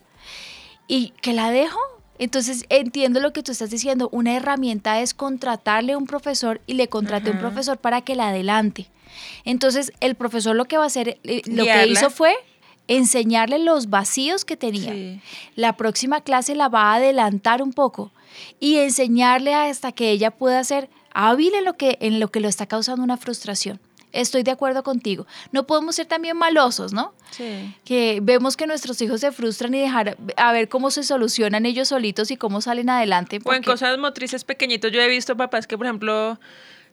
¿Y 0.88 1.10
que 1.22 1.34
la 1.34 1.52
dejo? 1.52 1.80
Entonces 2.22 2.66
entiendo 2.70 3.20
lo 3.20 3.34
que 3.34 3.42
tú 3.42 3.52
estás 3.52 3.72
diciendo. 3.72 4.08
Una 4.12 4.36
herramienta 4.36 5.02
es 5.02 5.16
contratarle 5.16 5.94
a 5.94 5.98
un 5.98 6.06
profesor 6.06 6.62
y 6.68 6.76
le 6.76 6.88
contrate 6.88 7.30
a 7.30 7.32
un 7.32 7.40
Ajá. 7.40 7.48
profesor 7.48 7.78
para 7.80 8.02
que 8.02 8.16
la 8.16 8.30
adelante. 8.30 8.86
Entonces 9.44 9.92
el 10.02 10.14
profesor 10.14 10.56
lo 10.56 10.66
que 10.66 10.78
va 10.78 10.84
a 10.84 10.88
hacer, 10.88 11.20
eh, 11.24 11.42
lo 11.48 11.64
que 11.64 11.88
hizo 11.88 12.12
fue 12.12 12.36
enseñarle 12.88 13.58
los 13.58 13.90
vacíos 13.90 14.46
que 14.46 14.56
tenía. 14.56 14.92
Sí. 14.92 15.20
La 15.56 15.76
próxima 15.78 16.22
clase 16.22 16.54
la 16.54 16.70
va 16.70 16.92
a 16.92 16.96
adelantar 16.98 17.64
un 17.64 17.74
poco 17.74 18.12
y 18.60 18.78
enseñarle 18.78 19.56
hasta 19.56 19.92
que 19.92 20.12
ella 20.12 20.30
pueda 20.30 20.64
ser 20.64 20.92
hábil 21.16 21.56
en 21.56 21.66
lo 21.66 21.76
que, 21.76 21.98
en 22.02 22.20
lo, 22.20 22.28
que 22.30 22.40
lo 22.40 22.48
está 22.48 22.68
causando 22.68 23.04
una 23.04 23.18
frustración. 23.18 23.80
Estoy 24.12 24.44
de 24.44 24.52
acuerdo 24.52 24.84
contigo. 24.84 25.26
No 25.52 25.66
podemos 25.66 25.96
ser 25.96 26.06
también 26.06 26.38
malosos, 26.38 26.94
¿no? 26.94 27.14
Sí. 27.32 27.74
Que 27.86 28.20
vemos 28.22 28.58
que 28.58 28.68
nuestros 28.68 29.02
hijos 29.02 29.22
se 29.22 29.32
frustran 29.32 29.74
y 29.74 29.80
dejar 29.80 30.18
a 30.38 30.52
ver 30.52 30.68
cómo 30.70 30.92
se 30.92 31.04
solucionan 31.04 31.66
ellos 31.66 31.88
solitos 31.90 32.30
y 32.32 32.38
cómo 32.38 32.62
salen 32.62 32.90
adelante. 32.90 33.38
O 33.38 33.54
en 33.54 33.62
porque- 33.62 33.72
cosas 33.72 33.98
motrices 33.98 34.44
pequeñitos. 34.44 34.92
Yo 34.92 35.02
he 35.02 35.08
visto 35.08 35.38
papás 35.38 35.66
que, 35.68 35.78
por 35.78 35.86
ejemplo, 35.88 36.40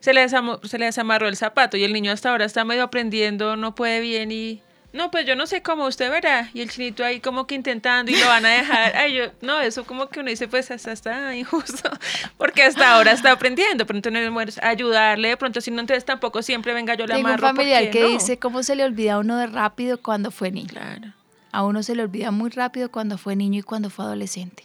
se 0.00 0.12
les, 0.14 0.32
se 0.64 0.78
les 0.78 0.98
amarró 0.98 1.26
el 1.28 1.36
zapato 1.36 1.76
y 1.76 1.84
el 1.84 1.92
niño 1.92 2.12
hasta 2.12 2.30
ahora 2.30 2.44
está 2.44 2.64
medio 2.64 2.84
aprendiendo, 2.84 3.56
no 3.56 3.74
puede 3.74 4.00
bien 4.00 4.30
y... 4.30 4.62
No, 4.90 5.10
pues 5.10 5.26
yo 5.26 5.36
no 5.36 5.46
sé 5.46 5.60
cómo 5.62 5.86
usted 5.86 6.10
verá. 6.10 6.50
Y 6.54 6.62
el 6.62 6.70
chinito 6.70 7.04
ahí 7.04 7.20
como 7.20 7.46
que 7.46 7.54
intentando 7.54 8.10
y 8.10 8.16
lo 8.16 8.26
van 8.26 8.46
a 8.46 8.48
dejar. 8.48 8.96
Ay, 8.96 9.14
yo, 9.14 9.24
no, 9.42 9.60
eso 9.60 9.84
como 9.84 10.08
que 10.08 10.20
uno 10.20 10.30
dice, 10.30 10.48
pues 10.48 10.70
hasta 10.70 10.92
está 10.92 11.36
injusto. 11.36 11.90
Porque 12.38 12.62
hasta 12.62 12.94
ahora 12.94 13.12
está 13.12 13.32
aprendiendo. 13.32 13.84
Entonces 13.88 14.30
bueno, 14.32 14.48
es 14.48 14.58
ayudarle 14.62 15.28
de 15.28 15.36
pronto, 15.36 15.60
si 15.60 15.70
no, 15.70 15.80
entonces 15.80 16.06
tampoco 16.06 16.42
siempre 16.42 16.72
venga 16.72 16.94
yo 16.94 17.06
la 17.06 17.16
Tengo 17.16 17.28
un 17.28 17.34
amarro. 17.34 17.48
familiar 17.48 17.82
porque 17.84 17.98
que 17.98 18.04
no. 18.04 18.08
dice 18.08 18.38
cómo 18.38 18.62
se 18.62 18.76
le 18.76 18.84
olvida 18.84 19.14
a 19.14 19.18
uno 19.18 19.36
de 19.36 19.46
rápido 19.46 20.00
cuando 20.00 20.30
fue 20.30 20.50
niño. 20.50 20.68
Claro. 20.70 21.12
A 21.52 21.64
uno 21.64 21.82
se 21.82 21.94
le 21.94 22.02
olvida 22.02 22.30
muy 22.30 22.48
rápido 22.50 22.90
cuando 22.90 23.18
fue 23.18 23.36
niño 23.36 23.60
y 23.60 23.62
cuando 23.62 23.90
fue 23.90 24.06
adolescente. 24.06 24.64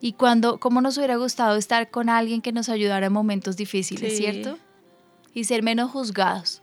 Y 0.00 0.12
cuando, 0.14 0.58
cómo 0.58 0.80
nos 0.80 0.96
hubiera 0.96 1.16
gustado 1.16 1.56
estar 1.56 1.90
con 1.90 2.08
alguien 2.08 2.40
que 2.40 2.52
nos 2.52 2.68
ayudara 2.70 3.06
en 3.06 3.12
momentos 3.12 3.56
difíciles, 3.56 4.12
Sí. 4.16 4.18
¿cierto? 4.22 4.58
Y 5.34 5.44
ser 5.44 5.62
menos 5.62 5.90
juzgados. 5.90 6.62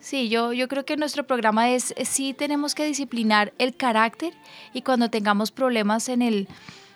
Sí, 0.00 0.28
yo, 0.28 0.52
yo 0.52 0.68
creo 0.68 0.84
que 0.84 0.96
nuestro 0.96 1.26
programa 1.26 1.70
es, 1.70 1.94
sí 2.04 2.32
tenemos 2.32 2.74
que 2.74 2.84
disciplinar 2.86 3.52
el 3.58 3.74
carácter 3.76 4.32
y 4.72 4.82
cuando 4.82 5.10
tengamos 5.10 5.50
problemas 5.50 6.08
en 6.08 6.22
el, 6.22 6.48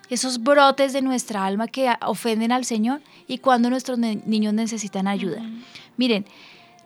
esos 0.09 0.43
brotes 0.43 0.93
de 0.93 1.03
nuestra 1.03 1.45
alma 1.45 1.67
que 1.69 1.93
ofenden 2.07 2.53
al 2.53 2.65
Señor 2.65 3.01
y 3.27 3.39
cuando 3.39 3.71
nuestros 3.71 3.99
niños 3.99 4.55
necesitan 4.55 5.09
ayuda. 5.09 5.43
Miren, 5.97 6.27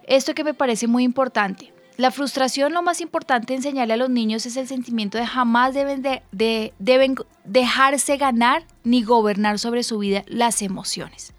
esto 0.06 0.34
que 0.34 0.42
me 0.44 0.54
parece 0.54 0.86
muy 0.86 1.04
importante. 1.04 1.72
La 1.98 2.10
frustración, 2.10 2.72
lo 2.74 2.82
más 2.82 3.00
importante 3.00 3.54
enseñarle 3.54 3.94
a 3.94 3.96
los 3.98 4.10
niños 4.10 4.44
es 4.46 4.56
el 4.56 4.66
sentimiento 4.68 5.16
de 5.18 5.26
jamás 5.26 5.72
deben, 5.74 6.02
de, 6.02 6.22
de- 6.32 6.72
deben 6.78 7.14
dejarse 7.44 8.16
ganar 8.16 8.64
ni 8.84 9.02
gobernar 9.02 9.58
sobre 9.58 9.82
su 9.82 9.98
vida 9.98 10.22
las 10.26 10.60
emociones. 10.60 11.32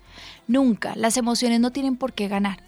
Nunca, 0.48 0.96
las 0.96 1.18
emociones 1.18 1.60
no 1.60 1.72
tienen 1.72 1.96
por 1.96 2.14
qué 2.14 2.28
ganar. 2.28 2.60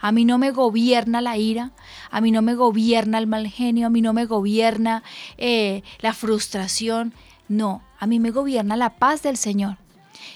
A 0.00 0.12
mí 0.12 0.24
no 0.24 0.38
me 0.38 0.50
gobierna 0.50 1.20
la 1.20 1.36
ira, 1.36 1.72
a 2.10 2.20
mí 2.20 2.30
no 2.30 2.42
me 2.42 2.54
gobierna 2.54 3.18
el 3.18 3.26
mal 3.26 3.46
genio, 3.48 3.86
a 3.86 3.90
mí 3.90 4.00
no 4.00 4.12
me 4.12 4.24
gobierna 4.24 5.02
eh, 5.36 5.82
la 6.00 6.14
frustración. 6.14 7.12
No, 7.48 7.82
a 7.98 8.06
mí 8.06 8.18
me 8.18 8.30
gobierna 8.30 8.76
la 8.76 8.96
paz 8.96 9.22
del 9.22 9.36
Señor. 9.36 9.76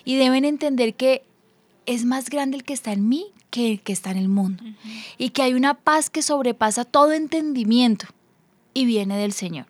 Y 0.05 0.17
deben 0.17 0.45
entender 0.45 0.95
que 0.95 1.25
es 1.87 2.05
más 2.05 2.29
grande 2.29 2.57
el 2.57 2.65
que 2.65 2.75
está 2.75 2.93
en 2.93 3.09
mí 3.09 3.27
que 3.55 3.71
el 3.71 3.81
que 3.81 3.93
está 3.93 4.11
en 4.11 4.17
el 4.17 4.29
mundo. 4.29 4.65
Y 5.17 5.31
que 5.31 5.43
hay 5.43 5.55
una 5.55 5.75
paz 5.75 6.11
que 6.11 6.23
sobrepasa 6.23 6.85
todo 6.85 7.13
entendimiento 7.13 8.07
y 8.75 8.85
viene 8.85 9.17
del 9.17 9.33
Señor. 9.33 9.67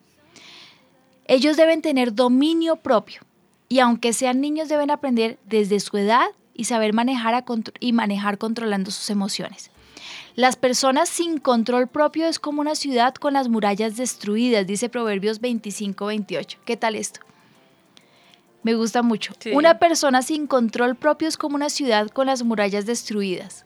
Ellos 1.27 1.55
deben 1.55 1.83
tener 1.83 2.15
dominio 2.15 2.77
propio 2.77 3.21
y 3.69 3.79
aunque 3.79 4.11
sean 4.13 4.41
niños 4.41 4.69
deben 4.69 4.89
aprender 4.89 5.37
desde 5.45 5.79
su 5.79 5.97
edad 5.97 6.25
y 6.55 6.63
saber 6.63 6.93
manejar 6.93 7.45
y 7.79 7.93
manejar 7.93 8.39
controlando 8.39 8.89
sus 8.89 9.11
emociones. 9.11 9.69
Las 10.35 10.57
personas 10.57 11.07
sin 11.07 11.37
control 11.37 11.87
propio 11.87 12.27
es 12.27 12.39
como 12.39 12.59
una 12.59 12.75
ciudad 12.75 13.15
con 13.15 13.33
las 13.33 13.47
murallas 13.47 13.95
destruidas, 13.95 14.67
dice 14.67 14.89
Proverbios 14.89 15.41
25-28. 15.41 16.57
¿Qué 16.65 16.75
tal 16.75 16.95
esto? 16.95 17.21
Me 18.61 18.73
gusta 18.75 19.01
mucho. 19.01 19.33
Una 19.53 19.79
persona 19.79 20.21
sin 20.21 20.47
control 20.47 20.95
propio 20.95 21.29
es 21.29 21.37
como 21.37 21.55
una 21.55 21.69
ciudad 21.69 22.09
con 22.09 22.25
las 22.27 22.43
murallas 22.43 22.85
destruidas. 22.85 23.63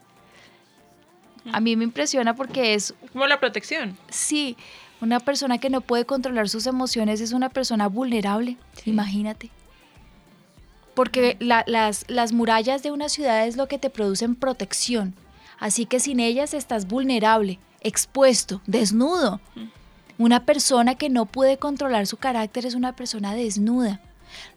A 1.52 1.60
mí 1.60 1.76
me 1.76 1.86
impresiona 1.86 2.36
porque 2.36 2.76
es... 2.76 2.94
Como 3.14 3.26
la 3.26 3.40
protección. 3.40 3.98
Sí, 4.10 4.56
una 5.02 5.20
persona 5.20 5.58
que 5.58 5.72
no 5.72 5.82
puede 5.82 6.06
controlar 6.06 6.50
sus 6.50 6.68
emociones 6.68 7.20
es 7.22 7.32
una 7.32 7.50
persona 7.50 7.88
vulnerable, 7.88 8.58
imagínate. 8.86 9.50
Porque 10.94 11.38
las, 11.40 12.06
las 12.10 12.34
murallas 12.34 12.84
de 12.84 12.92
una 12.92 13.10
ciudad 13.10 13.48
es 13.48 13.58
lo 13.58 13.68
que 13.68 13.80
te 13.80 13.90
producen 13.90 14.36
protección. 14.36 15.16
Así 15.60 15.86
que 15.86 16.00
sin 16.00 16.20
ellas 16.20 16.54
estás 16.54 16.88
vulnerable, 16.88 17.60
expuesto, 17.82 18.62
desnudo. 18.66 19.42
Una 20.18 20.46
persona 20.46 20.96
que 20.96 21.10
no 21.10 21.26
puede 21.26 21.58
controlar 21.58 22.08
su 22.08 22.18
carácter 22.18 22.66
es 22.66 22.76
una 22.76 22.96
persona 22.96 23.36
desnuda. 23.36 24.02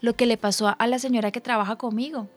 Lo 0.01 0.15
que 0.15 0.27
le 0.27 0.37
pasó 0.37 0.75
a 0.79 0.87
la 0.87 0.99
señora 0.99 1.31
que 1.31 1.41
trabaja 1.41 1.77
conmigo 1.77 2.29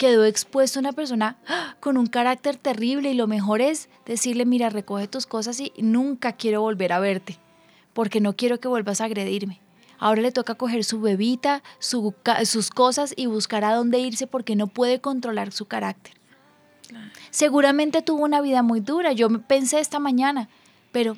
quedó 0.00 0.24
expuesto 0.24 0.80
una 0.80 0.92
persona 0.92 1.36
¡ah! 1.46 1.76
con 1.78 1.98
un 1.98 2.06
carácter 2.06 2.56
terrible 2.56 3.10
y 3.10 3.14
lo 3.14 3.26
mejor 3.26 3.60
es 3.60 3.90
decirle, 4.06 4.46
mira, 4.46 4.70
recoge 4.70 5.08
tus 5.08 5.26
cosas 5.26 5.60
y 5.60 5.74
nunca 5.76 6.32
quiero 6.32 6.62
volver 6.62 6.94
a 6.94 7.00
verte, 7.00 7.38
porque 7.92 8.18
no 8.18 8.34
quiero 8.34 8.58
que 8.60 8.68
vuelvas 8.68 9.02
a 9.02 9.04
agredirme. 9.04 9.60
Ahora 9.98 10.22
le 10.22 10.32
toca 10.32 10.54
coger 10.54 10.84
su 10.84 11.02
bebita, 11.02 11.62
sus 11.78 12.70
cosas 12.70 13.12
y 13.14 13.26
buscar 13.26 13.62
a 13.62 13.74
dónde 13.74 13.98
irse 13.98 14.26
porque 14.26 14.56
no 14.56 14.68
puede 14.68 15.02
controlar 15.02 15.52
su 15.52 15.66
carácter. 15.66 16.14
Seguramente 17.30 18.02
tuvo 18.02 18.24
una 18.24 18.40
vida 18.40 18.62
muy 18.62 18.80
dura, 18.80 19.12
yo 19.12 19.28
pensé 19.42 19.80
esta 19.80 19.98
mañana, 19.98 20.48
pero... 20.92 21.16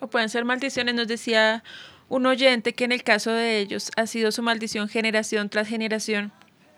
O 0.00 0.06
pueden 0.06 0.28
ser 0.28 0.44
maldiciones, 0.44 0.94
nos 0.94 1.08
decía 1.08 1.62
un 2.08 2.26
oyente 2.26 2.72
que 2.72 2.84
en 2.84 2.92
el 2.92 3.02
caso 3.02 3.32
de 3.32 3.58
ellos 3.58 3.90
ha 3.96 4.06
sido 4.06 4.32
su 4.32 4.42
maldición 4.42 4.88
generación 4.88 5.48
tras 5.48 5.68
generación 5.68 6.32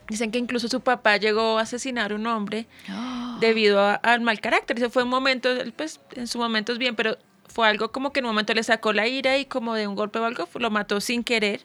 Dicen 0.09 0.31
que 0.31 0.39
incluso 0.39 0.69
su 0.69 0.81
papá 0.81 1.17
llegó 1.17 1.59
a 1.59 1.63
asesinar 1.63 2.13
a 2.13 2.17
un 2.17 2.27
hombre 2.27 2.67
debido 3.41 3.81
al 4.03 4.21
mal 4.21 4.41
carácter. 4.41 4.77
Ese 4.77 4.91
fue 4.91 5.05
un 5.05 5.09
momento, 5.09 5.49
pues 5.77 6.01
en 6.15 6.27
su 6.27 6.39
momento 6.39 6.73
es 6.73 6.79
bien, 6.79 6.97
pero 6.97 7.17
fue 7.47 7.69
algo 7.69 7.93
como 7.93 8.13
que 8.13 8.21
en 8.21 8.27
un 8.27 8.33
momento 8.33 8.55
le 8.55 8.63
sacó 8.63 8.93
la 8.93 9.07
ira 9.07 9.39
y 9.39 9.45
como 9.45 9.75
de 9.75 9.87
un 9.87 9.95
golpe 9.95 10.19
o 10.19 10.25
algo, 10.25 10.49
lo 10.55 10.71
mató 10.71 11.01
sin 11.01 11.25
querer. 11.25 11.63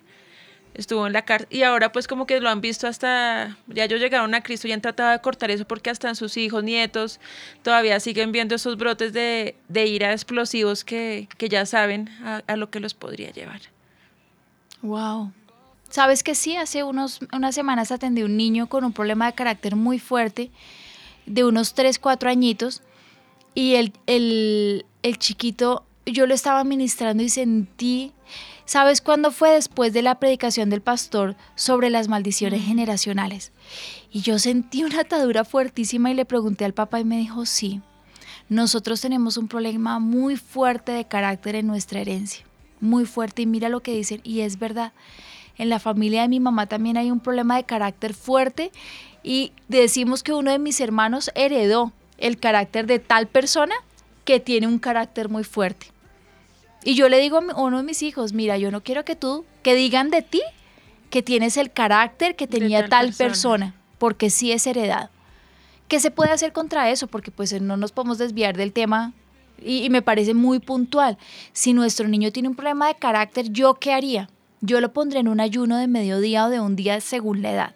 Estuvo 0.78 1.08
en 1.08 1.14
la 1.14 1.26
cárcel 1.26 1.48
y 1.50 1.64
ahora 1.64 1.92
pues 1.92 2.08
como 2.08 2.28
que 2.28 2.40
lo 2.40 2.50
han 2.50 2.62
visto 2.62 2.88
hasta, 2.88 3.58
ya 3.68 3.86
ellos 3.86 4.00
llegaron 4.00 4.34
a 4.36 4.42
Cristo 4.42 4.68
y 4.68 4.72
han 4.72 4.82
tratado 4.82 5.12
de 5.12 5.20
cortar 5.20 5.50
eso 5.50 5.66
porque 5.66 5.90
hasta 5.90 6.08
en 6.08 6.16
sus 6.16 6.38
hijos, 6.38 6.64
nietos, 6.64 7.20
todavía 7.64 8.00
siguen 8.00 8.32
viendo 8.32 8.54
esos 8.56 8.78
brotes 8.78 9.12
de, 9.12 9.56
ira 9.74 10.12
explosivos 10.12 10.84
que, 10.84 11.28
ya 11.40 11.66
saben 11.66 12.10
a, 12.24 12.44
a 12.46 12.56
lo 12.56 12.70
que 12.70 12.80
los 12.80 12.94
podría 12.94 13.32
llevar. 13.32 13.62
Wow. 14.84 15.32
Sabes 15.90 16.22
que 16.22 16.36
sí, 16.36 16.58
hace 16.58 16.84
unos, 16.84 17.20
unas 17.34 17.56
semanas 17.56 17.92
atendí 17.92 18.22
a 18.22 18.26
un 18.26 18.36
niño 18.36 18.68
con 18.68 18.84
un 18.84 18.94
problema 18.94 19.26
de 19.28 19.34
carácter 19.34 19.76
muy 19.76 20.00
fuerte, 20.00 20.52
de 21.26 21.44
unos 21.44 21.74
3, 21.74 21.98
4 22.00 22.30
añitos, 22.30 22.82
y 23.56 23.76
el, 23.76 23.94
el, 24.06 24.86
el 25.02 25.18
chiquito, 25.18 25.86
yo 26.06 26.28
lo 26.28 26.34
estaba 26.34 26.64
ministrando 26.64 27.24
y 27.24 27.30
sentí, 27.30 28.12
¿sabes 28.68 29.02
cuándo 29.02 29.32
fue? 29.32 29.54
Después 29.54 29.94
de 29.94 30.04
la 30.04 30.20
predicación 30.20 30.70
del 30.70 30.82
pastor 30.82 31.36
sobre 31.56 31.90
las 31.90 32.08
maldiciones 32.08 32.64
generacionales. 32.64 33.52
Y 34.12 34.22
yo 34.22 34.38
sentí 34.38 34.84
una 34.84 35.02
atadura 35.02 35.44
fuertísima 35.46 36.12
y 36.12 36.14
le 36.14 36.26
pregunté 36.26 36.66
al 36.66 36.74
papá 36.74 37.00
y 37.00 37.06
me 37.06 37.18
dijo, 37.18 37.48
sí, 37.48 37.82
nosotros 38.50 39.02
tenemos 39.02 39.38
un 39.38 39.48
problema 39.48 39.98
muy 39.98 40.36
fuerte 40.36 40.92
de 40.92 41.06
carácter 41.06 41.56
en 41.56 41.66
nuestra 41.66 42.02
herencia, 42.02 42.46
muy 42.80 43.06
fuerte, 43.06 43.42
y 43.42 43.46
mira 43.46 43.70
lo 43.70 43.80
que 43.80 43.96
dicen, 43.96 44.22
y 44.24 44.42
es 44.42 44.60
verdad 44.60 44.94
en 45.58 45.70
la 45.70 45.80
familia 45.80 46.22
de 46.22 46.28
mi 46.28 46.40
mamá 46.40 46.68
también 46.68 46.98
hay 46.98 47.10
un 47.10 47.20
problema 47.20 47.56
de 47.56 47.64
carácter 47.64 48.14
fuerte 48.14 48.72
y 49.24 49.54
decimos 49.68 50.22
que 50.22 50.34
uno 50.34 50.52
de 50.52 50.60
mis 50.60 50.80
hermanos 50.80 51.32
heredó 51.34 51.94
el 52.18 52.38
carácter 52.38 52.86
de 52.86 53.00
tal 53.00 53.28
persona 53.28 53.74
que 54.24 54.40
tiene 54.40 54.68
un 54.68 54.78
carácter 54.78 55.30
muy 55.30 55.44
fuerte. 55.44 55.88
Y 56.88 56.96
yo 56.96 57.10
le 57.10 57.20
digo 57.20 57.40
a 57.40 57.62
uno 57.62 57.80
de 57.80 57.84
mis 57.84 58.02
hijos, 58.02 58.32
mira, 58.32 58.58
yo 58.58 58.72
no 58.72 58.82
quiero 58.82 59.04
que 59.04 59.18
tú, 59.18 59.44
que 59.62 59.76
digan 59.76 60.10
de 60.10 60.22
ti 60.22 60.42
que 61.10 61.22
tienes 61.22 61.58
el 61.58 61.70
carácter 61.70 62.38
que 62.38 62.48
tenía 62.48 62.88
tal, 62.88 63.12
persona. 63.12 63.76
porque 63.98 64.30
sí 64.30 64.54
es 64.54 64.66
heredado. 64.66 65.10
¿Qué 65.90 66.00
se 66.00 66.12
puede 66.12 66.32
hacer 66.32 66.54
contra 66.54 66.90
eso? 66.90 67.08
Porque 67.08 67.30
pues 67.30 67.62
no 67.62 67.76
nos 67.76 67.92
podemos 67.92 68.20
desviar 68.20 68.56
del 68.56 68.72
tema 68.72 69.12
y, 69.62 69.84
y 69.84 69.90
me 69.90 70.02
parece 70.02 70.34
muy 70.34 70.60
puntual. 70.60 71.18
Si 71.52 71.74
nuestro 71.74 72.08
niño 72.08 72.32
tiene 72.32 72.48
un 72.48 72.56
problema 72.56 72.88
de 72.88 72.96
carácter, 72.96 73.52
¿yo 73.52 73.74
qué 73.74 73.92
haría? 73.92 74.30
Yo 74.62 74.80
lo 74.80 74.94
pondré 74.94 75.20
en 75.20 75.28
un 75.28 75.42
ayuno 75.42 75.76
de 75.76 75.90
mediodía 75.90 76.46
o 76.46 76.50
de 76.50 76.62
un 76.62 76.78
día 76.78 77.02
según 77.02 77.42
la 77.42 77.52
edad. 77.52 77.76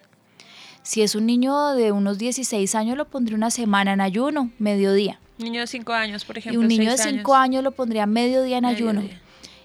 Si 0.82 1.02
es 1.02 1.14
un 1.14 1.26
niño 1.26 1.74
de 1.74 1.92
unos 1.92 2.16
16 2.16 2.74
años, 2.74 2.96
lo 2.96 3.08
pondré 3.08 3.34
una 3.34 3.50
semana 3.50 3.92
en 3.92 4.00
ayuno, 4.00 4.50
mediodía. 4.58 5.20
Niño 5.42 5.60
de 5.60 5.66
5 5.66 5.92
años, 5.92 6.24
por 6.24 6.38
ejemplo. 6.38 6.60
Y 6.60 6.64
un 6.64 6.68
niño 6.68 6.90
de 6.90 6.98
5 6.98 7.34
años. 7.34 7.62
lo 7.62 7.72
pondría 7.72 8.06
mediodía 8.06 8.58
en 8.58 8.64
ayuno. 8.64 9.02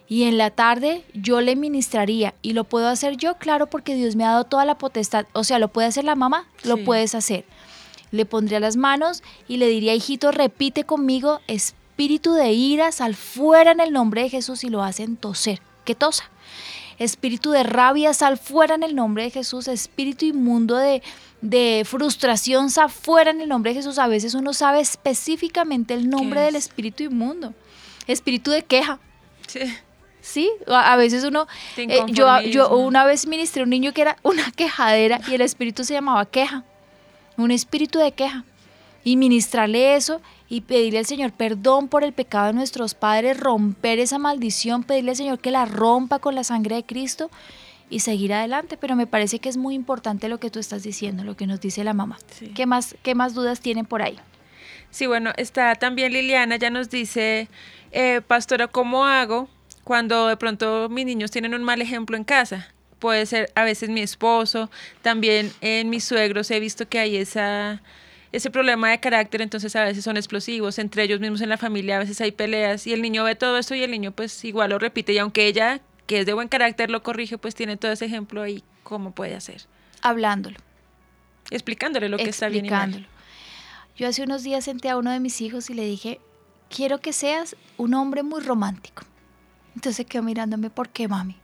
Y 0.10 0.24
en 0.24 0.38
la 0.38 0.52
tarde 0.52 1.04
yo 1.14 1.42
le 1.42 1.56
ministraría. 1.56 2.34
Y 2.42 2.54
lo 2.54 2.64
puedo 2.64 2.88
hacer 2.88 3.18
yo, 3.18 3.38
claro, 3.38 3.68
porque 3.68 3.96
Dios 3.96 4.16
me 4.16 4.24
ha 4.24 4.30
dado 4.30 4.44
toda 4.46 4.66
la 4.66 4.78
potestad. 4.78 5.26
O 5.34 5.44
sea, 5.44 5.60
lo 5.60 5.68
puede 5.68 5.88
hacer 5.88 6.06
la 6.06 6.16
mamá, 6.16 6.48
lo 6.64 6.84
puedes 6.84 7.14
hacer. 7.14 7.46
Le 8.12 8.26
pondría 8.26 8.60
las 8.60 8.78
manos 8.78 9.22
y 9.48 9.58
le 9.58 9.68
diría, 9.68 9.94
hijito, 9.94 10.32
repite 10.32 10.86
conmigo, 10.86 11.42
espíritu 11.48 12.34
de 12.34 12.54
ira, 12.54 12.94
sal 12.94 13.16
fuera 13.16 13.72
en 13.72 13.82
el 13.82 13.92
nombre 13.92 14.24
de 14.24 14.30
Jesús 14.30 14.64
y 14.64 14.70
lo 14.70 14.82
hacen 14.82 15.18
toser. 15.18 15.62
Que 15.84 15.94
tosa 15.94 16.30
espíritu 17.00 17.52
de 17.52 17.64
rabia, 17.64 18.14
sal 18.14 18.38
fuera 18.38 18.76
en 18.76 18.84
el 18.84 18.96
nombre 18.96 19.24
de 19.24 19.32
Jesús, 19.32 19.68
espíritu 19.68 20.26
inmundo 20.26 20.76
de, 20.78 21.04
de 21.42 21.84
frustración, 21.86 22.70
sal 22.70 22.90
fuera 22.90 23.32
en 23.32 23.42
el 23.42 23.50
nombre 23.50 23.72
de 23.72 23.76
Jesús. 23.76 24.00
A 24.00 24.08
veces 24.08 24.34
uno 24.34 24.54
sabe 24.54 24.80
específicamente 24.80 25.94
el 25.94 26.10
nombre 26.10 26.42
del 26.42 26.56
espíritu 26.56 27.04
inmundo, 27.04 27.54
espíritu 28.08 28.52
de 28.52 28.64
queja. 28.64 29.00
Sí. 29.48 29.62
Sí, 30.20 30.52
a 30.68 30.98
veces 30.98 31.24
uno, 31.24 31.48
eh, 31.78 32.02
yo, 32.08 32.42
yo 32.42 32.76
una 32.76 33.06
vez 33.06 33.28
ministré 33.28 33.62
a 33.62 33.64
un 33.64 33.70
niño 33.70 33.94
que 33.94 34.02
era 34.02 34.18
una 34.24 34.52
quejadera 34.56 35.22
y 35.26 35.36
el 35.36 35.42
espíritu 35.42 35.86
se 35.86 35.94
llamaba 35.94 36.26
queja, 36.26 36.66
un 37.38 37.52
espíritu 37.52 38.00
de 38.00 38.12
queja. 38.12 38.44
Y 39.06 39.16
ministrarle 39.16 39.96
eso 39.96 40.20
y 40.50 40.62
pedirle 40.62 41.00
al 41.00 41.06
Señor 41.06 41.34
perdón 41.34 41.88
por 41.88 42.04
el 42.04 42.14
pecado 42.14 42.48
de 42.48 42.54
nuestros 42.54 42.94
padres, 42.94 43.40
romper 43.40 44.00
esa 44.00 44.18
maldición, 44.18 44.84
pedirle 44.84 45.12
al 45.12 45.18
Señor 45.18 45.40
que 45.40 45.52
la 45.52 45.66
rompa 45.66 46.20
con 46.20 46.36
la 46.36 46.44
sangre 46.44 46.76
de 46.76 46.86
Cristo 46.86 47.30
y 47.90 48.00
seguir 48.00 48.34
adelante. 48.34 48.78
Pero 48.78 48.96
me 48.96 49.08
parece 49.08 49.40
que 49.40 49.50
es 49.50 49.58
muy 49.58 49.76
importante 49.76 50.30
lo 50.30 50.40
que 50.40 50.50
tú 50.50 50.60
estás 50.60 50.84
diciendo, 50.84 51.24
lo 51.24 51.36
que 51.36 51.48
nos 51.48 51.60
dice 51.60 51.84
la 51.84 51.94
mamá. 51.94 52.18
¿Qué, 52.56 52.66
más, 52.66 52.96
¿Qué 53.04 53.16
más 53.16 53.34
dudas 53.34 53.60
tienen 53.60 53.86
por 53.86 54.02
ahí? 54.02 54.18
Sí, 54.90 55.06
bueno, 55.06 55.34
está 55.38 55.76
también 55.76 56.14
Liliana, 56.14 56.56
ya 56.56 56.70
nos 56.70 56.90
dice, 56.90 57.50
eh, 57.92 58.22
pastora, 58.26 58.68
¿cómo 58.68 59.06
hago 59.06 59.50
cuando 59.84 60.28
de 60.28 60.38
pronto 60.38 60.88
mis 60.90 61.06
niños 61.06 61.30
tienen 61.30 61.54
un 61.54 61.64
mal 61.64 61.82
ejemplo 61.82 62.16
en 62.16 62.24
casa? 62.24 62.74
Puede 63.00 63.26
ser 63.26 63.52
a 63.54 63.64
veces 63.64 63.90
mi 63.90 64.02
esposo, 64.02 64.72
también 65.02 65.52
en 65.62 65.90
mis 65.90 66.06
suegros 66.06 66.50
he 66.52 66.60
visto 66.60 66.88
que 66.88 67.00
hay 67.00 67.18
esa 67.18 67.82
ese 68.32 68.50
problema 68.50 68.90
de 68.90 69.00
carácter, 69.00 69.42
entonces 69.42 69.76
a 69.76 69.84
veces 69.84 70.04
son 70.04 70.18
explosivos, 70.18 70.80
entre 70.80 71.04
ellos 71.04 71.20
mismos 71.20 71.42
en 71.42 71.50
la 71.50 71.58
familia 71.58 71.96
a 71.98 72.00
veces 72.00 72.20
hay 72.22 72.32
peleas 72.32 72.86
y 72.86 72.94
el 72.94 73.02
niño 73.02 73.24
ve 73.24 73.36
todo 73.36 73.58
esto 73.58 73.76
y 73.76 73.84
el 73.84 73.92
niño 73.92 74.12
pues 74.12 74.44
igual 74.44 74.72
lo 74.72 74.80
repite 74.80 75.14
y 75.14 75.18
aunque 75.18 75.48
ella, 75.48 75.82
que 76.06 76.20
es 76.20 76.26
de 76.26 76.34
buen 76.34 76.48
carácter, 76.48 76.90
lo 76.90 77.04
corrige, 77.04 77.38
pues 77.38 77.56
tiene 77.56 77.78
todo 77.78 77.92
ese 77.92 78.06
ejemplo 78.06 78.42
ahí, 78.42 78.64
¿cómo 78.84 79.12
puede 79.12 79.36
hacer? 79.36 79.68
Hablándolo. 80.02 80.58
Explicándole 81.50 82.10
lo 82.10 82.18
que 82.18 82.30
está 82.30 82.50
bien 82.50 82.66
y 82.66 82.70
mal. 82.70 83.08
Yo 83.96 84.08
hace 84.08 84.24
unos 84.24 84.44
días 84.44 84.66
senté 84.66 84.90
a 84.90 84.98
uno 84.98 85.12
de 85.12 85.20
mis 85.20 85.42
hijos 85.42 85.70
y 85.70 85.74
le 85.74 85.86
dije, 85.86 86.20
quiero 86.70 87.00
que 87.00 87.14
seas 87.14 87.56
un 87.78 87.94
hombre 87.94 88.24
muy 88.24 88.42
romántico. 88.42 89.04
Entonces 89.76 90.06
quedó 90.06 90.24
mirándome, 90.24 90.70
¿por 90.70 90.90
qué, 90.90 91.08
mami? 91.08 91.38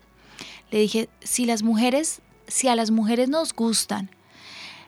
Le 0.70 0.80
dije, 0.80 1.10
si 1.22 1.46
las 1.46 1.64
mujeres, 1.64 2.22
si 2.48 2.68
a 2.68 2.76
las 2.76 2.92
mujeres 2.92 3.30
nos 3.30 3.54
gustan 3.54 4.10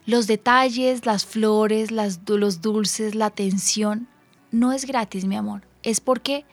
los 0.05 0.27
detalles, 0.27 1.05
las 1.05 1.25
flores, 1.25 1.91
las, 1.91 2.19
los 2.27 2.61
dulces, 2.61 3.15
la 3.15 3.27
atención, 3.27 4.07
no 4.51 4.71
es 4.71 4.85
gratis, 4.85 5.25
mi 5.25 5.35
amor. 5.35 5.63
Es 5.83 5.99
porque 5.99 6.45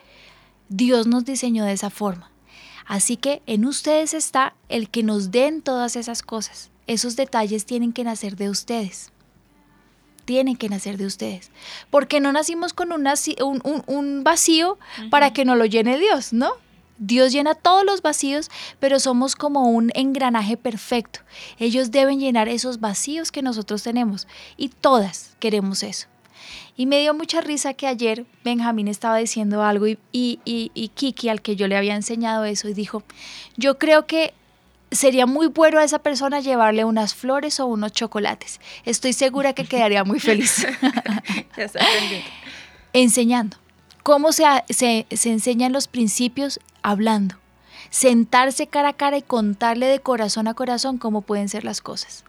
Dios 0.68 1.07
nos 1.07 1.24
diseñó 1.24 1.64
de 1.64 1.72
esa 1.72 1.90
forma. 1.90 2.30
Así 2.86 3.16
que 3.16 3.42
en 3.46 3.64
ustedes 3.64 4.14
está 4.14 4.55
el 4.68 4.88
que 4.88 5.03
nos 5.03 5.30
den 5.30 5.62
todas 5.62 5.96
esas 5.96 6.22
cosas. 6.22 6.70
Esos 6.86 7.16
detalles 7.16 7.64
tienen 7.64 7.92
que 7.92 8.05
nacer 8.05 8.36
de 8.36 8.50
ustedes. 8.50 9.12
Tienen 10.24 10.57
que 10.57 10.68
nacer 10.68 10.96
de 10.98 11.07
ustedes. 11.07 11.50
Porque 11.90 12.20
no 12.20 12.32
nacimos 12.32 12.72
con 12.72 12.92
un, 12.92 13.07
un, 13.07 13.82
un 13.86 14.24
vacío 14.24 14.78
para 15.11 15.32
que 15.32 15.44
nos 15.44 15.57
lo 15.59 15.66
llene 15.66 15.98
Dios, 15.98 16.32
¿no? 16.32 16.53
Dios 17.05 17.32
llena 17.32 17.57
todos 17.57 17.84
los 17.84 18.00
vacíos, 18.00 18.48
pero 18.78 19.00
somos 19.00 19.34
como 19.34 19.68
un 19.68 19.90
engranaje 19.94 20.57
perfecto. 20.57 21.18
Ellos 21.59 21.90
deben 21.90 22.20
llenar 22.20 22.48
esos 22.48 22.78
vacíos 22.78 23.32
que 23.32 23.42
nosotros 23.42 23.82
tenemos 23.82 24.28
y 24.57 24.68
todas 24.68 25.34
queremos 25.40 25.82
eso. 25.82 26.07
Y 26.76 26.86
me 26.86 27.00
dio 27.00 27.12
mucha 27.12 27.40
risa 27.40 27.74
que 27.74 27.88
ayer 27.88 28.24
Benjamín 28.44 28.86
estaba 28.86 29.16
diciendo 29.16 29.64
algo 29.64 29.88
y, 29.88 29.98
y, 30.12 30.88
Kiki, 30.94 31.28
al 31.28 31.42
que 31.42 31.57
yo 31.57 31.66
le 31.66 31.76
había 31.76 31.96
enseñado 31.96 32.44
eso, 32.44 32.68
y 32.68 32.72
dijo, 32.72 33.03
yo 33.57 33.78
creo 33.78 34.07
que 34.07 34.32
sería 34.92 35.26
muy 35.26 35.48
bueno 35.48 35.80
a 35.80 35.84
esa 35.84 35.98
persona 35.98 36.38
llevarle 36.38 36.84
unas 36.84 37.14
flores 37.14 37.59
o 37.59 37.66
unos 37.66 37.90
chocolates. 37.90 38.61
Estoy 38.84 39.12
segura 39.12 39.55
que 39.55 39.64
quedaría 39.64 40.05
muy 40.05 40.20
feliz. 40.20 40.66
Enseñando. 42.92 43.57
¿Cómo 44.05 44.32
se, 44.32 44.44
se, 44.68 45.07
se 45.11 45.30
enseñan 45.30 45.72
los 45.72 45.88
principios? 45.88 46.61
Hablando. 46.83 47.37
Sentarse 47.91 48.66
cara 48.66 48.91
a 48.91 48.93
cara 48.93 49.16
y 49.18 49.22
contarle 49.22 49.87
de 49.87 50.01
corazón 50.01 50.49
a 50.49 50.55
corazón 50.55 50.99
cómo 50.99 51.22
pueden 51.22 51.49
ser 51.49 51.64
las 51.64 51.80
cosas. 51.80 52.24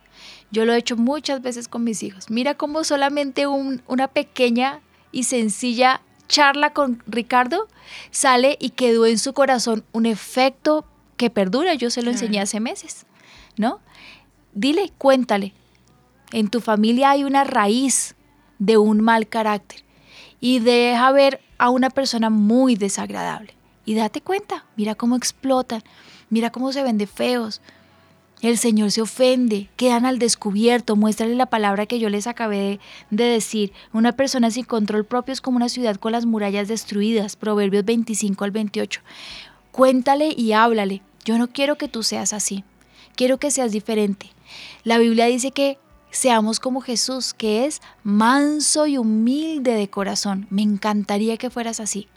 Yo 0.52 0.66
lo 0.66 0.74
he 0.74 0.78
hecho 0.78 0.98
muchas 0.98 1.42
veces 1.42 1.68
con 1.68 1.84
mis 1.84 2.04
hijos. 2.04 2.30
Mira 2.30 2.56
cómo 2.56 2.84
solamente 2.84 3.48
una 3.48 4.08
pequeña 4.08 4.82
y 5.12 5.24
sencilla 5.24 6.02
charla 6.28 6.74
con 6.74 7.02
Ricardo 7.06 7.68
sale 8.12 8.58
y 8.60 8.72
quedó 8.72 9.06
en 9.06 9.18
su 9.20 9.34
corazón 9.34 9.84
un 9.92 10.06
efecto 10.06 10.86
que 11.18 11.30
perdura. 11.30 11.74
Yo 11.74 11.90
se 11.90 12.02
lo 12.02 12.12
enseñé 12.12 12.40
hace 12.40 12.60
meses, 12.60 13.06
¿no? 13.58 13.80
Dile, 14.54 14.92
cuéntale. 14.98 15.54
En 16.32 16.50
tu 16.50 16.62
familia 16.62 17.12
hay 17.12 17.24
una 17.24 17.44
raíz 17.44 18.16
de 18.60 18.78
un 18.78 19.02
mal 19.02 19.28
carácter 19.28 19.84
y 20.40 20.60
deja 20.60 21.12
ver 21.12 21.42
a 21.58 21.70
una 21.70 21.90
persona 21.90 22.30
muy 22.30 22.76
desagradable. 22.76 23.54
Y 23.86 23.96
date 23.96 24.22
cuenta, 24.22 24.66
mira 24.76 24.96
cómo 24.96 25.16
explotan, 25.16 25.84
mira 26.30 26.52
cómo 26.52 26.72
se 26.72 26.84
ven 26.84 26.98
de 26.98 27.08
feos, 27.08 27.62
el 28.44 28.58
Señor 28.58 28.92
se 28.92 29.02
ofende, 29.02 29.70
quedan 29.78 30.06
al 30.06 30.20
descubierto, 30.20 30.98
muéstrale 30.98 31.34
la 31.36 31.46
palabra 31.46 31.86
que 31.86 32.00
yo 32.00 32.10
les 32.10 32.28
acabé 32.28 32.82
de, 33.10 33.24
decir. 33.24 33.72
Una 33.94 34.12
persona 34.12 34.52
sin 34.52 34.66
control 34.66 35.06
propio 35.06 35.32
es 35.32 35.40
como 35.40 35.56
una 35.56 35.70
ciudad 35.70 35.96
con 35.96 36.12
las 36.12 36.26
murallas 36.26 36.68
destruidas, 36.68 37.38
Proverbios 37.38 37.86
25 37.86 38.44
al 38.44 38.52
28. 38.52 39.00
Cuéntale 39.72 40.34
y 40.36 40.52
háblale. 40.52 41.02
Yo 41.24 41.38
no 41.38 41.48
quiero 41.48 41.78
que 41.78 41.88
tú 41.88 42.04
seas 42.04 42.34
así, 42.34 42.66
quiero 43.16 43.38
que 43.38 43.50
seas 43.50 43.72
diferente. 43.72 44.30
La 44.84 44.98
Biblia 44.98 45.28
dice 45.28 45.52
que 45.52 45.78
seamos 46.12 46.60
como 46.60 46.82
Jesús, 46.82 47.34
que 47.34 47.66
es 47.66 47.82
manso 48.04 48.88
y 48.88 48.98
humilde 48.98 49.74
de 49.74 49.90
corazón. 49.90 50.48
Me 50.50 50.64
encantaría 50.64 51.38
que 51.38 51.50
fueras 51.50 51.80
así, 51.80 52.10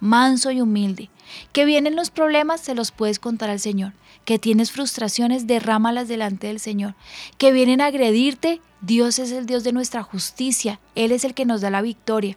manso 0.00 0.50
y 0.50 0.60
humilde. 0.60 1.10
Que 1.52 1.64
vienen 1.64 1.96
los 1.96 2.10
problemas, 2.10 2.60
se 2.60 2.74
los 2.74 2.90
puedes 2.90 3.18
contar 3.18 3.50
al 3.50 3.60
Señor 3.60 3.92
que 4.24 4.38
tienes 4.38 4.70
frustraciones, 4.70 5.46
derrámalas 5.46 6.08
delante 6.08 6.46
del 6.46 6.60
Señor. 6.60 6.94
Que 7.38 7.52
vienen 7.52 7.80
a 7.80 7.86
agredirte, 7.86 8.60
Dios 8.80 9.18
es 9.18 9.32
el 9.32 9.46
Dios 9.46 9.64
de 9.64 9.72
nuestra 9.72 10.02
justicia, 10.02 10.78
Él 10.94 11.12
es 11.12 11.24
el 11.24 11.34
que 11.34 11.44
nos 11.44 11.60
da 11.60 11.70
la 11.70 11.82
victoria. 11.82 12.36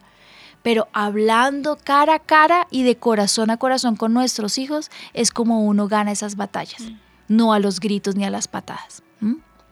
Pero 0.63 0.87
hablando 0.93 1.77
cara 1.83 2.15
a 2.15 2.19
cara 2.19 2.67
y 2.71 2.83
de 2.83 2.95
corazón 2.95 3.51
a 3.51 3.57
corazón 3.57 3.95
con 3.95 4.13
nuestros 4.13 4.57
hijos 4.57 4.89
es 5.13 5.29
como 5.29 5.65
uno 5.65 5.87
gana 5.87 6.11
esas 6.11 6.35
batallas, 6.35 6.81
mm. 6.81 6.95
no 7.27 7.53
a 7.53 7.59
los 7.59 7.79
gritos 7.79 8.15
ni 8.15 8.25
a 8.25 8.29
las 8.29 8.47
patadas. 8.47 9.03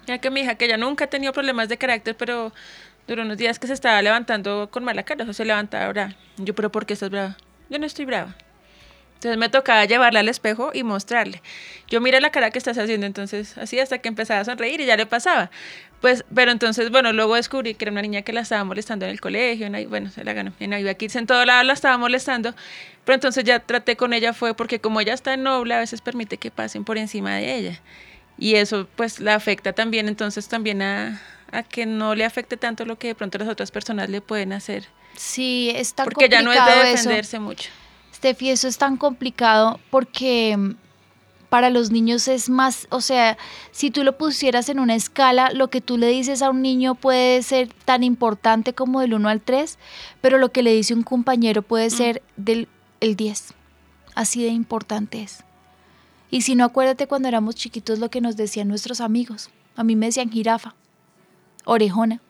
Ya 0.06 0.18
que 0.18 0.30
mi 0.30 0.42
hija, 0.42 0.56
que 0.56 0.68
ya 0.68 0.78
nunca 0.78 1.06
ha 1.06 1.10
tenido 1.10 1.32
problemas 1.32 1.70
de 1.70 1.78
carácter, 1.78 2.18
pero 2.18 2.52
duró 3.08 3.24
unos 3.24 3.38
días 3.38 3.58
que 3.58 3.68
se 3.68 3.74
estaba 3.74 4.02
levantando 4.02 4.70
con 4.70 4.84
mala 4.84 5.04
cara, 5.04 5.26
o 5.28 5.34
se 5.34 5.46
levantaba 5.46 5.88
brava. 5.90 6.16
Yo, 6.38 6.54
pero 6.54 6.72
¿por 6.72 6.86
qué 6.86 6.94
estás 6.94 7.10
brava? 7.10 7.38
Yo 7.72 7.80
no 7.80 7.86
estoy 7.86 8.04
brava. 8.04 8.36
Entonces 9.14 9.38
me 9.38 9.48
tocaba 9.48 9.86
llevarle 9.86 10.20
al 10.20 10.28
espejo 10.28 10.72
y 10.74 10.84
mostrarle. 10.84 11.42
Yo 11.88 12.02
mira 12.02 12.20
la 12.20 12.32
cara 12.32 12.52
que 12.52 12.58
estás 12.58 12.78
haciendo, 12.78 13.06
entonces 13.06 13.58
así 13.58 13.80
hasta 13.80 14.00
que 14.00 14.10
empezaba 14.10 14.42
a 14.42 14.46
sonreír 14.46 14.82
y 14.82 14.86
ya 14.86 14.98
le 14.98 15.06
pasaba. 15.06 15.50
Pues, 16.02 16.26
pero 16.36 16.52
entonces, 16.52 16.90
bueno, 16.90 17.14
luego 17.14 17.36
descubrí 17.36 17.76
que 17.76 17.86
era 17.86 17.92
una 17.92 18.02
niña 18.02 18.24
que 18.24 18.34
la 18.34 18.42
estaba 18.42 18.64
molestando 18.66 19.06
en 19.06 19.12
el 19.12 19.22
colegio, 19.22 19.70
bueno, 19.88 20.10
se 20.10 20.24
la 20.26 20.34
ganó, 20.34 20.52
en 20.60 20.72
Navidad 20.72 20.98
Kids 20.98 21.16
en 21.16 21.28
todo 21.28 21.46
lado 21.46 21.64
la 21.64 21.74
estaba 21.74 21.98
molestando, 21.98 22.56
pero 23.06 23.14
entonces 23.14 23.44
ya 23.44 23.60
traté 23.60 23.96
con 23.96 24.12
ella 24.12 24.34
fue 24.34 24.54
porque 24.56 24.80
como 24.82 25.00
ella 25.00 25.14
está 25.14 25.38
noble, 25.38 25.76
a 25.76 25.80
veces 25.80 26.02
permite 26.02 26.38
que 26.38 26.52
pasen 26.52 26.84
por 26.84 26.98
encima 26.98 27.36
de 27.36 27.56
ella. 27.56 27.80
Y 28.38 28.56
eso 28.56 28.88
pues 28.96 29.20
la 29.20 29.36
afecta 29.36 29.72
también, 29.72 30.10
entonces 30.10 30.50
también 30.50 30.82
a, 30.82 31.22
a 31.52 31.64
que 31.64 31.86
no 31.86 32.16
le 32.16 32.26
afecte 32.26 32.58
tanto 32.58 32.86
lo 32.86 32.98
que 32.98 33.10
de 33.10 33.16
pronto 33.16 33.38
las 33.38 33.48
otras 33.48 33.72
personas 33.72 34.10
le 34.10 34.20
pueden 34.20 34.52
hacer. 34.52 34.88
Sí, 35.16 35.72
está 35.76 36.04
Porque 36.04 36.30
ya 36.30 36.42
no 36.42 36.52
es 36.52 36.66
de 36.66 36.90
defenderse 36.90 37.40
mucho. 37.40 37.70
Steffi, 38.14 38.50
eso 38.50 38.68
es 38.68 38.78
tan 38.78 38.98
complicado 38.98 39.80
porque 39.90 40.56
mm, 40.58 40.76
para 41.50 41.70
los 41.70 41.92
niños 41.92 42.28
es 42.28 42.50
más, 42.50 42.88
o 42.92 43.02
sea, 43.02 43.38
si 43.72 43.92
tú 43.92 44.04
lo 44.04 44.18
pusieras 44.18 44.70
en 44.70 44.80
una 44.80 44.96
escala, 44.96 45.52
lo 45.54 45.70
que 45.70 45.82
tú 45.82 45.98
le 45.98 46.08
dices 46.08 46.42
a 46.42 46.50
un 46.50 46.62
niño 46.62 46.96
puede 46.96 47.44
ser 47.44 47.74
tan 47.86 48.04
importante 48.04 48.74
como 48.74 49.02
del 49.02 49.14
1 49.16 49.28
al 49.28 49.42
3, 49.42 49.78
pero 50.22 50.38
lo 50.38 50.52
que 50.52 50.64
le 50.64 50.74
dice 50.74 50.94
un 50.94 51.04
compañero 51.04 51.62
puede 51.62 51.88
mm. 51.88 51.92
ser 51.92 52.24
del 52.38 52.68
el 53.02 53.16
10. 53.16 53.54
Así 54.16 54.44
de 54.44 54.50
importante 54.50 55.24
es. 55.24 55.44
Y 56.30 56.44
si 56.44 56.56
no, 56.56 56.64
acuérdate 56.64 57.08
cuando 57.08 57.28
éramos 57.28 57.56
chiquitos 57.56 58.00
lo 58.00 58.10
que 58.10 58.22
nos 58.22 58.38
decían 58.38 58.70
nuestros 58.70 59.02
amigos. 59.02 59.50
A 59.76 59.84
mí 59.84 59.98
me 59.98 60.06
decían 60.06 60.32
jirafa, 60.32 60.76
orejona. 61.66 62.22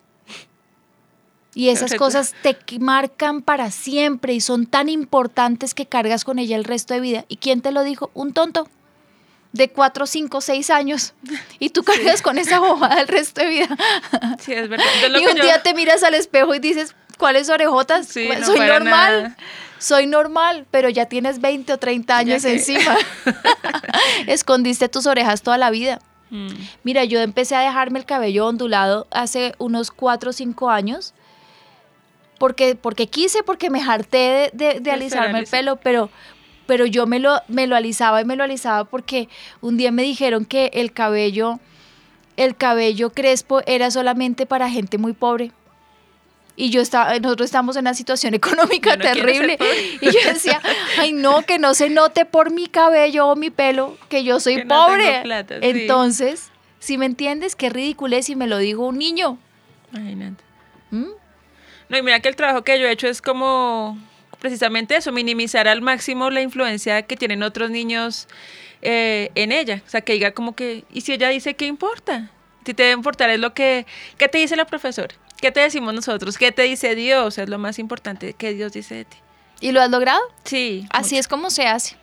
Y 1.53 1.69
esas 1.69 1.95
cosas 1.95 2.33
te 2.43 2.57
marcan 2.79 3.41
para 3.41 3.71
siempre 3.71 4.33
y 4.33 4.41
son 4.41 4.65
tan 4.65 4.87
importantes 4.87 5.73
que 5.73 5.85
cargas 5.85 6.23
con 6.23 6.39
ella 6.39 6.55
el 6.55 6.63
resto 6.63 6.93
de 6.93 7.01
vida. 7.01 7.25
¿Y 7.27 7.37
quién 7.37 7.61
te 7.61 7.71
lo 7.71 7.83
dijo? 7.83 8.09
Un 8.13 8.31
tonto 8.31 8.69
de 9.51 9.69
4, 9.69 10.05
5, 10.05 10.39
6 10.39 10.69
años 10.69 11.13
y 11.59 11.71
tú 11.71 11.83
cargas 11.83 12.21
con 12.21 12.37
esa 12.37 12.59
bobada 12.59 13.01
el 13.01 13.07
resto 13.07 13.41
de 13.41 13.47
vida. 13.47 13.67
Sí, 14.39 14.53
es 14.53 14.69
verdad. 14.69 14.85
y 15.09 15.25
un 15.25 15.35
día 15.35 15.61
te 15.61 15.73
miras 15.73 16.03
al 16.03 16.13
espejo 16.13 16.55
y 16.55 16.59
dices, 16.59 16.95
¿cuáles 17.17 17.49
orejotas? 17.49 18.07
Soy 18.07 18.59
normal. 18.59 19.35
Soy 19.77 20.05
normal, 20.05 20.67
pero 20.69 20.89
ya 20.89 21.07
tienes 21.07 21.41
20 21.41 21.73
o 21.73 21.77
30 21.79 22.15
años 22.15 22.45
encima. 22.45 22.95
Escondiste 24.27 24.87
tus 24.89 25.07
orejas 25.07 25.41
toda 25.41 25.57
la 25.57 25.71
vida. 25.71 25.99
Mm. 26.29 26.49
Mira, 26.83 27.03
yo 27.03 27.19
empecé 27.19 27.55
a 27.55 27.61
dejarme 27.61 27.97
el 27.97 28.05
cabello 28.05 28.45
ondulado 28.45 29.07
hace 29.09 29.55
unos 29.57 29.89
4 29.89 30.29
o 30.29 30.33
5 30.33 30.69
años 30.69 31.15
porque, 32.41 32.73
porque 32.73 33.05
quise, 33.05 33.43
porque 33.43 33.69
me 33.69 33.83
harté 33.83 34.49
de, 34.53 34.91
alisarme 34.91 35.37
el 35.37 35.45
pelo, 35.45 35.75
pero, 35.75 36.09
pero 36.65 36.87
yo 36.87 37.05
me 37.05 37.19
lo, 37.19 37.39
me 37.47 37.67
lo 37.67 37.75
alisaba 37.75 38.19
y 38.19 38.25
me 38.25 38.35
lo 38.35 38.43
alisaba 38.43 38.85
porque 38.85 39.29
un 39.61 39.77
día 39.77 39.91
me 39.91 40.01
dijeron 40.01 40.45
que 40.45 40.71
el 40.73 40.91
cabello, 40.91 41.59
el 42.37 42.55
cabello 42.55 43.11
crespo 43.11 43.61
era 43.67 43.91
solamente 43.91 44.47
para 44.47 44.71
gente 44.71 44.97
muy 44.97 45.13
pobre. 45.13 45.51
Y 46.55 46.71
yo 46.71 46.81
estaba, 46.81 47.19
nosotros 47.19 47.45
estamos 47.45 47.75
en 47.75 47.81
una 47.81 47.93
situación 47.93 48.33
económica 48.41 48.97
terrible. 48.97 49.59
Y 50.01 50.05
yo 50.07 50.33
decía, 50.33 50.63
ay 50.97 51.13
no, 51.13 51.43
que 51.43 51.59
no 51.59 51.75
se 51.75 51.91
note 51.91 52.25
por 52.25 52.49
mi 52.49 52.65
cabello 52.65 53.27
o 53.27 53.35
mi 53.35 53.51
pelo 53.51 53.99
que 54.09 54.23
yo 54.23 54.39
soy 54.39 54.65
pobre. 54.65 55.21
Entonces, 55.61 56.49
si 56.79 56.97
me 56.97 57.05
entiendes, 57.05 57.55
qué 57.55 57.69
ridículo 57.69 58.15
es 58.15 58.25
si 58.25 58.35
me 58.35 58.47
lo 58.47 58.57
dijo 58.57 58.87
un 58.87 58.97
niño. 58.97 59.37
Imagínate. 59.93 60.43
¿Mm? 60.89 61.20
No, 61.91 61.97
y 61.97 62.03
mira 62.03 62.21
que 62.21 62.29
el 62.29 62.37
trabajo 62.37 62.63
que 62.63 62.79
yo 62.79 62.87
he 62.87 62.91
hecho 62.91 63.07
es 63.07 63.21
como 63.21 63.97
precisamente 64.39 64.95
eso, 64.95 65.11
minimizar 65.11 65.67
al 65.67 65.81
máximo 65.81 66.29
la 66.29 66.41
influencia 66.41 67.01
que 67.01 67.17
tienen 67.17 67.43
otros 67.43 67.69
niños 67.69 68.29
eh, 68.81 69.29
en 69.35 69.51
ella. 69.51 69.83
O 69.85 69.89
sea, 69.89 69.99
que 69.99 70.13
diga 70.13 70.31
como 70.31 70.55
que, 70.55 70.85
¿y 70.93 71.01
si 71.01 71.11
ella 71.11 71.27
dice 71.27 71.55
qué 71.55 71.65
importa? 71.65 72.31
Si 72.65 72.73
te 72.73 72.83
debe 72.83 72.95
importar 72.95 73.29
es 73.29 73.41
lo 73.41 73.53
que, 73.53 73.85
¿qué 74.17 74.29
te 74.29 74.37
dice 74.37 74.55
la 74.55 74.63
profesora? 74.63 75.13
¿Qué 75.41 75.51
te 75.51 75.59
decimos 75.59 75.93
nosotros? 75.93 76.37
¿Qué 76.37 76.53
te 76.53 76.61
dice 76.61 76.95
Dios? 76.95 77.37
Es 77.37 77.49
lo 77.49 77.59
más 77.59 77.77
importante 77.77 78.33
que 78.33 78.53
Dios 78.53 78.71
dice 78.71 78.95
de 78.95 79.05
ti. 79.05 79.17
¿Y 79.59 79.73
lo 79.73 79.81
has 79.81 79.89
logrado? 79.89 80.21
Sí. 80.45 80.87
Así 80.91 81.17
es 81.17 81.27
como 81.27 81.49
se 81.49 81.67
hace. 81.67 81.97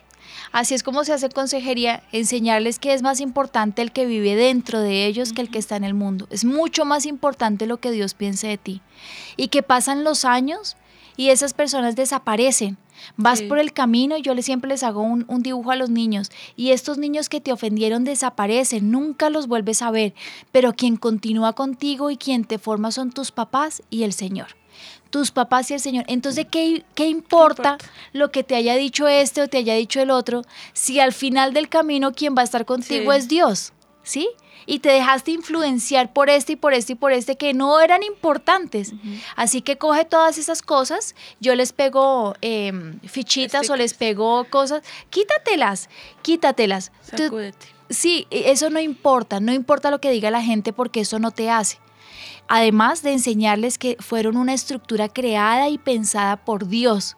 Así 0.51 0.73
es 0.73 0.83
como 0.83 1.03
se 1.03 1.13
hace 1.13 1.29
consejería, 1.29 2.03
enseñarles 2.11 2.79
que 2.79 2.93
es 2.93 3.03
más 3.03 3.19
importante 3.19 3.81
el 3.81 3.91
que 3.91 4.05
vive 4.05 4.35
dentro 4.35 4.79
de 4.79 5.05
ellos 5.05 5.33
que 5.33 5.41
el 5.41 5.51
que 5.51 5.59
está 5.59 5.75
en 5.75 5.83
el 5.83 5.93
mundo. 5.93 6.27
Es 6.31 6.43
mucho 6.43 6.85
más 6.85 7.05
importante 7.05 7.67
lo 7.67 7.77
que 7.77 7.91
Dios 7.91 8.13
piense 8.15 8.47
de 8.47 8.57
ti. 8.57 8.81
Y 9.37 9.49
que 9.49 9.61
pasan 9.61 10.03
los 10.03 10.25
años 10.25 10.75
y 11.17 11.29
esas 11.29 11.53
personas 11.53 11.95
desaparecen. 11.95 12.77
Vas 13.15 13.41
por 13.41 13.59
el 13.59 13.73
camino 13.73 14.17
y 14.17 14.21
yo 14.21 14.35
siempre 14.41 14.69
les 14.69 14.83
hago 14.83 15.01
un, 15.01 15.23
un, 15.27 15.41
dibujo 15.41 15.71
a 15.71 15.75
los 15.75 15.89
niños 15.89 16.31
y 16.57 16.71
estos 16.71 16.97
niños 16.97 17.29
que 17.29 17.39
te 17.39 17.53
ofendieron 17.53 18.03
desaparecen, 18.03 18.91
nunca 18.91 19.29
los 19.29 19.47
vuelves 19.47 19.81
a 19.81 19.91
ver, 19.91 20.13
pero 20.51 20.73
quien 20.73 20.97
continúa 20.97 21.53
contigo 21.53 22.09
y 22.09 22.17
quien 22.17 22.43
te 22.43 22.57
forma 22.57 22.91
son 22.91 23.11
tus 23.11 23.31
papás 23.31 23.83
y 23.89 24.03
el 24.03 24.11
Señor. 24.11 24.58
Tus 25.09 25.31
papás 25.31 25.69
y 25.71 25.73
el 25.73 25.79
Señor. 25.79 26.05
Entonces, 26.07 26.45
¿qué, 26.49 26.83
qué 26.95 27.07
importa, 27.07 27.73
importa? 27.73 27.77
lo 28.13 28.31
que 28.31 28.43
te 28.43 28.55
haya 28.55 28.75
dicho 28.75 29.07
este 29.07 29.41
o 29.41 29.47
te 29.47 29.57
haya 29.57 29.75
dicho 29.75 30.01
el 30.01 30.11
otro? 30.11 30.43
Si 30.73 30.99
al 30.99 31.13
final 31.13 31.53
del 31.53 31.69
camino 31.69 32.13
quien 32.13 32.35
va 32.35 32.41
a 32.41 32.45
estar 32.45 32.65
contigo 32.65 33.11
Sí. 33.11 33.17
es 33.17 33.27
Dios, 33.27 33.73
¿sí? 34.03 34.29
Y 34.65 34.79
te 34.79 34.89
dejaste 34.89 35.31
influenciar 35.31 36.13
por 36.13 36.29
este 36.29 36.53
y 36.53 36.55
por 36.55 36.73
este 36.73 36.93
y 36.93 36.95
por 36.95 37.11
este 37.11 37.37
que 37.37 37.53
no 37.55 37.79
eran 37.79 38.03
importantes. 38.03 38.93
Así 39.35 39.61
que 39.61 39.77
coge 39.77 40.05
todas 40.05 40.37
esas 40.37 40.61
cosas, 40.61 41.15
yo 41.39 41.55
les 41.55 41.73
pego 41.73 42.35
em, 42.41 42.99
fichitas 42.99 43.69
o 43.71 43.75
les 43.75 43.95
pego 43.95 44.45
cosas, 44.49 44.83
quítatelas, 45.09 45.89
quítatelas. 46.21 46.91
Tú-. 47.15 47.51
Sí, 47.89 48.27
eso 48.29 48.69
no 48.69 48.79
importa, 48.79 49.39
no 49.39 49.51
importa 49.53 49.89
lo 49.89 49.99
que 49.99 50.11
diga 50.11 50.29
la 50.29 50.43
gente 50.43 50.71
porque 50.71 50.99
eso 50.99 51.17
no 51.17 51.31
te 51.31 51.49
hace. 51.49 51.79
Además 52.49 53.03
de 53.03 53.13
enseñarles 53.13 53.77
que 53.77 53.95
fueron 53.99 54.35
una 54.35 54.53
estructura 54.53 55.07
creada 55.07 55.69
y 55.69 55.77
pensada 55.77 56.35
por 56.35 56.67
Dios 56.67 57.15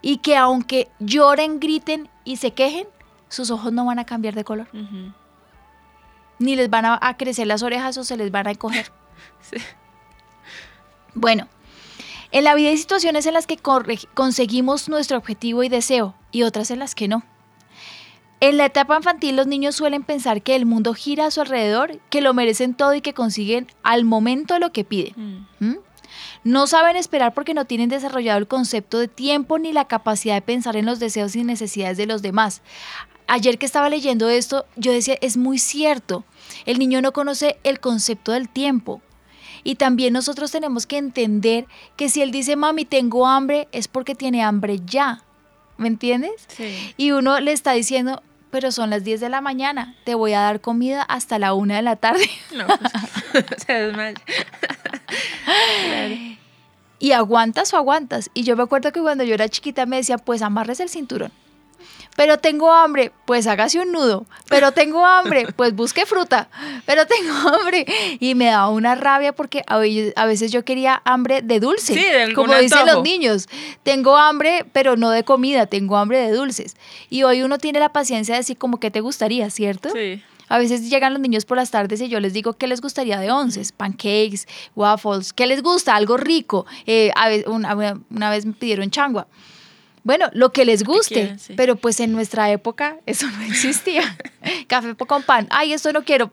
y 0.00 0.16
que 0.16 0.36
aunque 0.36 0.88
lloren, 0.98 1.60
griten 1.60 2.08
y 2.24 2.38
se 2.38 2.52
quejen, 2.52 2.88
sus 3.28 3.50
ojos 3.50 3.72
no 3.72 3.84
van 3.84 3.98
a 3.98 4.06
cambiar 4.06 4.34
de 4.34 4.44
color, 4.44 4.68
ni 6.38 6.56
les 6.56 6.70
van 6.70 6.86
a, 6.86 6.98
a 7.00 7.16
crecer 7.16 7.46
las 7.46 7.62
orejas 7.62 7.96
o 7.98 8.04
se 8.04 8.16
les 8.16 8.30
van 8.30 8.48
a 8.48 8.50
encoger. 8.50 8.90
Sí. 9.40 9.56
Bueno, 11.14 11.48
en 12.32 12.44
la 12.44 12.54
vida 12.54 12.70
hay 12.70 12.78
situaciones 12.78 13.26
en 13.26 13.34
las 13.34 13.46
que 13.46 13.58
conseguimos 14.14 14.88
nuestro 14.88 15.18
objetivo 15.18 15.62
y 15.62 15.68
deseo 15.68 16.14
y 16.30 16.44
otras 16.44 16.70
en 16.70 16.78
las 16.78 16.94
que 16.94 17.08
no. 17.08 17.22
En 18.42 18.56
la 18.56 18.66
etapa 18.66 18.96
infantil 18.96 19.36
los 19.36 19.46
niños 19.46 19.76
suelen 19.76 20.02
pensar 20.02 20.42
que 20.42 20.56
el 20.56 20.66
mundo 20.66 20.94
gira 20.94 21.26
a 21.26 21.30
su 21.30 21.40
alrededor, 21.40 22.00
que 22.10 22.20
lo 22.20 22.34
merecen 22.34 22.74
todo 22.74 22.92
y 22.92 23.00
que 23.00 23.14
consiguen 23.14 23.68
al 23.84 24.04
momento 24.04 24.58
lo 24.58 24.72
que 24.72 24.82
piden. 24.82 25.46
Mm. 25.60 25.64
¿Mm? 25.64 25.76
No 26.42 26.66
saben 26.66 26.96
esperar 26.96 27.34
porque 27.34 27.54
no 27.54 27.66
tienen 27.66 27.88
desarrollado 27.88 28.40
el 28.40 28.48
concepto 28.48 28.98
de 28.98 29.06
tiempo 29.06 29.60
ni 29.60 29.72
la 29.72 29.86
capacidad 29.86 30.34
de 30.34 30.42
pensar 30.42 30.74
en 30.74 30.86
los 30.86 30.98
deseos 30.98 31.36
y 31.36 31.44
necesidades 31.44 31.96
de 31.96 32.06
los 32.06 32.20
demás. 32.20 32.62
Ayer 33.28 33.58
que 33.58 33.66
estaba 33.66 33.88
leyendo 33.88 34.28
esto, 34.28 34.66
yo 34.74 34.90
decía, 34.90 35.16
es 35.20 35.36
muy 35.36 35.60
cierto, 35.60 36.24
el 36.66 36.80
niño 36.80 37.00
no 37.00 37.12
conoce 37.12 37.60
el 37.62 37.78
concepto 37.78 38.32
del 38.32 38.48
tiempo. 38.48 39.02
Y 39.62 39.76
también 39.76 40.12
nosotros 40.12 40.50
tenemos 40.50 40.88
que 40.88 40.98
entender 40.98 41.68
que 41.94 42.08
si 42.08 42.22
él 42.22 42.32
dice, 42.32 42.56
mami, 42.56 42.86
tengo 42.86 43.24
hambre, 43.24 43.68
es 43.70 43.86
porque 43.86 44.16
tiene 44.16 44.42
hambre 44.42 44.80
ya. 44.84 45.22
¿Me 45.78 45.86
entiendes? 45.86 46.32
Sí. 46.48 46.92
Y 46.96 47.12
uno 47.12 47.38
le 47.38 47.52
está 47.52 47.72
diciendo, 47.72 48.20
pero 48.52 48.70
son 48.70 48.90
las 48.90 49.02
10 49.02 49.18
de 49.20 49.30
la 49.30 49.40
mañana, 49.40 49.96
te 50.04 50.14
voy 50.14 50.34
a 50.34 50.40
dar 50.40 50.60
comida 50.60 51.02
hasta 51.02 51.38
la 51.38 51.54
1 51.54 51.74
de 51.74 51.82
la 51.82 51.96
tarde. 51.96 52.28
No, 52.54 52.66
se 53.66 53.72
desmaya. 53.72 54.20
Claro. 55.86 56.14
y 56.98 57.12
aguantas 57.12 57.72
o 57.72 57.78
aguantas. 57.78 58.30
Y 58.34 58.42
yo 58.42 58.54
me 58.56 58.62
acuerdo 58.62 58.92
que 58.92 59.00
cuando 59.00 59.24
yo 59.24 59.32
era 59.32 59.48
chiquita 59.48 59.86
me 59.86 59.96
decía, 59.96 60.18
pues 60.18 60.42
amarres 60.42 60.80
el 60.80 60.90
cinturón. 60.90 61.32
Pero 62.14 62.36
tengo 62.38 62.70
hambre, 62.72 63.10
pues 63.24 63.46
hágase 63.46 63.80
un 63.80 63.90
nudo. 63.90 64.26
Pero 64.48 64.72
tengo 64.72 65.04
hambre, 65.06 65.46
pues 65.56 65.74
busque 65.74 66.04
fruta. 66.04 66.48
Pero 66.84 67.06
tengo 67.06 67.32
hambre. 67.48 67.86
Y 68.20 68.34
me 68.34 68.46
daba 68.46 68.68
una 68.68 68.94
rabia 68.94 69.32
porque 69.34 69.62
a 69.66 69.78
ve- 69.78 70.12
a 70.16 70.26
veces 70.26 70.52
yo 70.52 70.64
quería 70.64 71.00
hambre 71.06 71.40
de 71.42 71.58
dulce. 71.58 71.94
Sí, 71.94 72.00
de 72.04 72.34
como 72.34 72.54
dicen 72.54 72.78
antojo. 72.80 72.96
los 72.98 73.02
niños. 73.04 73.48
Tengo 73.82 74.16
hambre, 74.16 74.66
pero 74.72 74.96
no 74.96 75.10
de 75.10 75.24
comida, 75.24 75.66
tengo 75.66 75.96
hambre 75.96 76.18
de 76.20 76.32
dulces. 76.32 76.76
Y 77.08 77.22
hoy 77.22 77.42
uno 77.42 77.56
tiene 77.58 77.80
la 77.80 77.88
paciencia 77.92 78.34
de 78.34 78.40
decir 78.40 78.58
como 78.58 78.78
que 78.78 78.90
te 78.90 79.00
gustaría, 79.00 79.48
¿cierto? 79.48 79.88
Sí. 79.90 80.22
A 80.48 80.58
veces 80.58 80.90
llegan 80.90 81.14
los 81.14 81.22
niños 81.22 81.46
por 81.46 81.56
las 81.56 81.70
tardes 81.70 81.98
y 82.02 82.08
yo 82.10 82.20
les 82.20 82.34
digo 82.34 82.52
qué 82.52 82.66
les 82.66 82.82
gustaría 82.82 83.18
de 83.18 83.30
onces, 83.30 83.72
pancakes, 83.72 84.46
waffles, 84.74 85.32
qué 85.32 85.46
les 85.46 85.62
gusta, 85.62 85.94
algo 85.96 86.18
rico. 86.18 86.66
Eh, 86.84 87.10
a 87.16 87.28
ve- 87.30 87.44
una, 87.46 87.74
una 88.10 88.28
vez 88.30 88.44
me 88.44 88.52
pidieron 88.52 88.90
changua. 88.90 89.26
Bueno, 90.04 90.28
lo 90.32 90.52
que 90.52 90.64
les 90.64 90.82
guste, 90.82 91.38
sí. 91.38 91.54
pero 91.56 91.76
pues 91.76 92.00
en 92.00 92.12
nuestra 92.12 92.50
época 92.50 92.98
eso 93.06 93.28
no 93.28 93.42
existía. 93.42 94.16
Café 94.66 94.94
con 94.96 95.22
pan, 95.22 95.46
ay, 95.50 95.72
esto 95.72 95.92
no 95.92 96.04
quiero. 96.04 96.30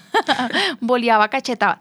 Boleaba, 0.80 1.28
cachetaba. 1.28 1.80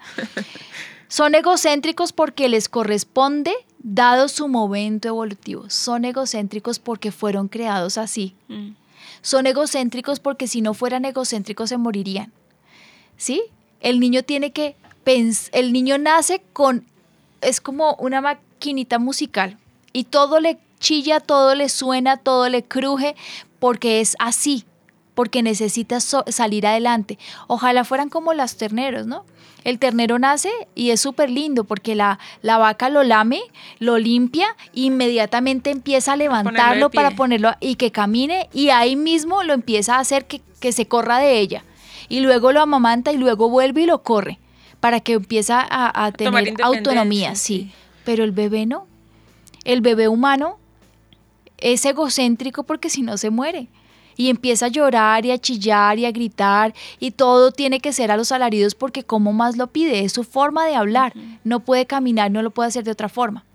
Son 1.07 1.33
egocéntricos 1.33 2.13
porque 2.13 2.47
les 2.49 2.69
corresponde 2.69 3.53
dado 3.79 4.27
su 4.27 4.47
momento 4.47 5.07
evolutivo. 5.07 5.69
Son 5.69 6.05
egocéntricos 6.05 6.77
porque 6.77 7.11
fueron 7.11 7.47
creados 7.47 7.97
así. 7.97 8.35
Mm. 8.47 8.71
Son 9.21 9.47
egocéntricos 9.47 10.19
porque 10.19 10.47
si 10.47 10.61
no 10.61 10.73
fueran 10.75 11.05
egocéntricos 11.05 11.69
se 11.69 11.77
morirían. 11.77 12.31
¿Sí? 13.17 13.41
El 13.81 13.99
niño 13.99 14.23
tiene 14.23 14.51
que 14.51 14.75
pens 15.03 15.49
el 15.53 15.73
niño 15.73 15.97
nace 15.97 16.41
con 16.53 16.85
es 17.41 17.61
como 17.61 17.95
una 17.95 18.21
maquinita 18.21 18.99
musical 18.99 19.57
y 19.93 20.03
todo 20.03 20.39
le 20.39 20.59
chilla, 20.79 21.19
todo 21.19 21.55
le 21.55 21.69
suena, 21.69 22.17
todo 22.17 22.49
le 22.49 22.63
cruje 22.63 23.15
porque 23.59 24.01
es 24.01 24.15
así, 24.19 24.65
porque 25.13 25.43
necesita 25.43 25.99
so- 25.99 26.25
salir 26.27 26.65
adelante. 26.65 27.17
Ojalá 27.47 27.83
fueran 27.83 28.09
como 28.09 28.33
las 28.33 28.57
terneros, 28.57 29.05
¿no? 29.05 29.25
El 29.63 29.77
ternero 29.77 30.19
nace 30.19 30.51
y 30.73 30.91
es 30.91 31.01
súper 31.01 31.29
lindo 31.29 31.65
porque 31.65 31.93
la, 31.93 32.17
la 32.41 32.57
vaca 32.57 32.89
lo 32.89 33.03
lame, 33.03 33.41
lo 33.79 33.97
limpia, 33.97 34.47
e 34.73 34.81
inmediatamente 34.81 35.69
empieza 35.69 36.13
a 36.13 36.15
levantarlo 36.15 36.89
para 36.89 37.11
ponerlo 37.11 37.51
y 37.59 37.75
que 37.75 37.91
camine 37.91 38.49
y 38.53 38.69
ahí 38.69 38.95
mismo 38.95 39.43
lo 39.43 39.53
empieza 39.53 39.95
a 39.95 39.99
hacer 39.99 40.25
que, 40.25 40.41
que 40.61 40.71
se 40.71 40.87
corra 40.87 41.19
de 41.19 41.39
ella. 41.39 41.63
Y 42.07 42.21
luego 42.21 42.53
lo 42.53 42.61
amamanta 42.61 43.11
y 43.11 43.17
luego 43.17 43.49
vuelve 43.49 43.81
y 43.81 43.85
lo 43.85 44.01
corre 44.01 44.39
para 44.79 45.01
que 45.01 45.13
empiece 45.13 45.53
a, 45.53 46.11
tener 46.15 46.53
autonomía, 46.61 47.35
sí. 47.35 47.71
Pero 48.05 48.23
el 48.23 48.31
bebé 48.31 48.65
no. 48.65 48.87
El 49.65 49.81
bebé 49.81 50.07
humano 50.07 50.57
es 51.61 51.85
egocéntrico 51.85 52.63
porque 52.63 52.89
si 52.89 53.01
no 53.01 53.17
se 53.17 53.29
muere. 53.29 53.67
Y 54.15 54.29
empieza 54.29 54.65
a 54.65 54.69
llorar 54.69 55.25
y 55.25 55.31
a 55.31 55.37
chillar 55.37 55.97
y 55.97 56.05
a 56.05 56.11
gritar 56.11 56.73
y 56.99 57.11
todo 57.11 57.51
tiene 57.51 57.79
que 57.79 57.93
ser 57.93 58.11
a 58.11 58.17
los 58.17 58.33
alaridos 58.33 58.75
porque 58.75 59.03
como 59.03 59.31
más 59.31 59.55
lo 59.55 59.67
pide, 59.67 60.03
es 60.03 60.11
su 60.11 60.25
forma 60.25 60.65
de 60.65 60.75
hablar. 60.75 61.13
No 61.45 61.61
puede 61.61 61.85
caminar, 61.85 62.29
no 62.29 62.41
lo 62.41 62.51
puede 62.51 62.67
hacer 62.67 62.83
de 62.83 62.91
otra 62.91 63.07
forma. 63.07 63.45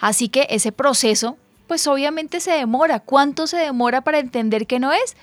Así 0.00 0.28
que 0.28 0.48
ese 0.50 0.72
proceso, 0.72 1.36
pues 1.68 1.86
obviamente 1.86 2.40
se 2.40 2.50
demora. 2.50 2.98
¿Cuánto 2.98 3.46
se 3.46 3.56
demora 3.56 4.00
para 4.00 4.18
entender 4.18 4.66
que 4.66 4.80
no 4.80 4.92
es? 4.92 5.16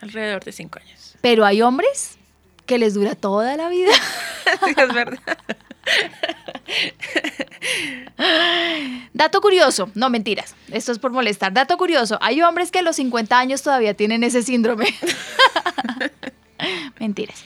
Alrededor 0.00 0.42
de 0.44 0.52
cinco 0.52 0.80
años. 0.80 1.16
Pero 1.20 1.44
hay 1.44 1.62
hombres 1.62 2.18
que 2.66 2.78
les 2.78 2.94
dura 2.94 3.14
toda 3.14 3.56
la 3.56 3.68
vida. 3.68 3.92
Sí, 4.64 4.74
es 4.76 4.94
verdad. 4.94 5.38
Dato 9.12 9.40
curioso, 9.40 9.90
no 9.94 10.10
mentiras, 10.10 10.54
esto 10.70 10.92
es 10.92 10.98
por 10.98 11.12
molestar. 11.12 11.52
Dato 11.52 11.76
curioso, 11.76 12.18
hay 12.20 12.42
hombres 12.42 12.70
que 12.70 12.80
a 12.80 12.82
los 12.82 12.96
50 12.96 13.38
años 13.38 13.62
todavía 13.62 13.94
tienen 13.94 14.24
ese 14.24 14.42
síndrome. 14.42 14.86
mentiras. 16.98 17.44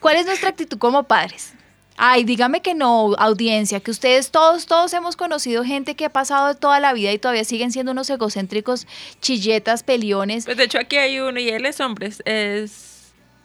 ¿Cuál 0.00 0.16
es 0.16 0.26
nuestra 0.26 0.50
actitud 0.50 0.78
como 0.78 1.04
padres? 1.04 1.52
Ay, 2.00 2.22
dígame 2.22 2.62
que 2.62 2.74
no, 2.74 3.14
audiencia, 3.18 3.80
que 3.80 3.90
ustedes 3.90 4.30
todos, 4.30 4.66
todos 4.66 4.92
hemos 4.92 5.16
conocido 5.16 5.64
gente 5.64 5.96
que 5.96 6.04
ha 6.04 6.10
pasado 6.10 6.54
toda 6.54 6.78
la 6.78 6.92
vida 6.92 7.12
y 7.12 7.18
todavía 7.18 7.42
siguen 7.44 7.72
siendo 7.72 7.90
unos 7.90 8.08
egocéntricos, 8.08 8.86
chilletas, 9.20 9.82
peliones. 9.82 10.44
Pues 10.44 10.56
de 10.56 10.64
hecho 10.64 10.78
aquí 10.78 10.96
hay 10.96 11.18
uno 11.18 11.40
y 11.40 11.48
él 11.48 11.66
es 11.66 11.80
hombre, 11.80 12.12
es- 12.24 12.97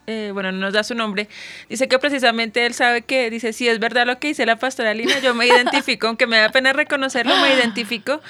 eh, 0.07 0.31
bueno, 0.33 0.51
no 0.51 0.59
nos 0.59 0.73
da 0.73 0.83
su 0.83 0.95
nombre. 0.95 1.27
Dice 1.69 1.87
que 1.87 1.99
precisamente 1.99 2.65
él 2.65 2.73
sabe 2.73 3.01
que, 3.03 3.29
dice, 3.29 3.53
si 3.53 3.67
es 3.67 3.79
verdad 3.79 4.05
lo 4.05 4.19
que 4.19 4.27
dice 4.29 4.45
la 4.45 4.57
pastoralina, 4.57 5.19
yo 5.19 5.33
me 5.33 5.47
identifico, 5.47 6.07
aunque 6.07 6.27
me 6.27 6.37
da 6.37 6.49
pena 6.49 6.73
reconocerlo, 6.73 7.35
me 7.37 7.53
identifico, 7.53 8.21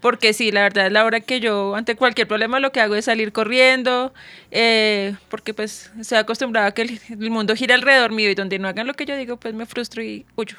porque 0.00 0.32
sí, 0.32 0.52
la 0.52 0.62
verdad 0.62 0.90
la 0.90 1.04
hora 1.04 1.20
que 1.20 1.40
yo, 1.40 1.74
ante 1.74 1.96
cualquier 1.96 2.28
problema, 2.28 2.60
lo 2.60 2.70
que 2.72 2.80
hago 2.80 2.94
es 2.94 3.06
salir 3.06 3.32
corriendo, 3.32 4.12
eh, 4.52 5.14
porque 5.28 5.52
pues 5.54 5.90
estoy 6.00 6.18
acostumbrado 6.18 6.68
a 6.68 6.72
que 6.72 6.82
el, 6.82 7.00
el 7.10 7.30
mundo 7.30 7.54
gira 7.56 7.74
alrededor 7.74 8.12
mío 8.12 8.30
y 8.30 8.34
donde 8.34 8.58
no 8.58 8.68
hagan 8.68 8.86
lo 8.86 8.94
que 8.94 9.06
yo 9.06 9.16
digo, 9.16 9.36
pues 9.36 9.54
me 9.54 9.66
frustro 9.66 10.02
y 10.02 10.24
huyo. 10.36 10.56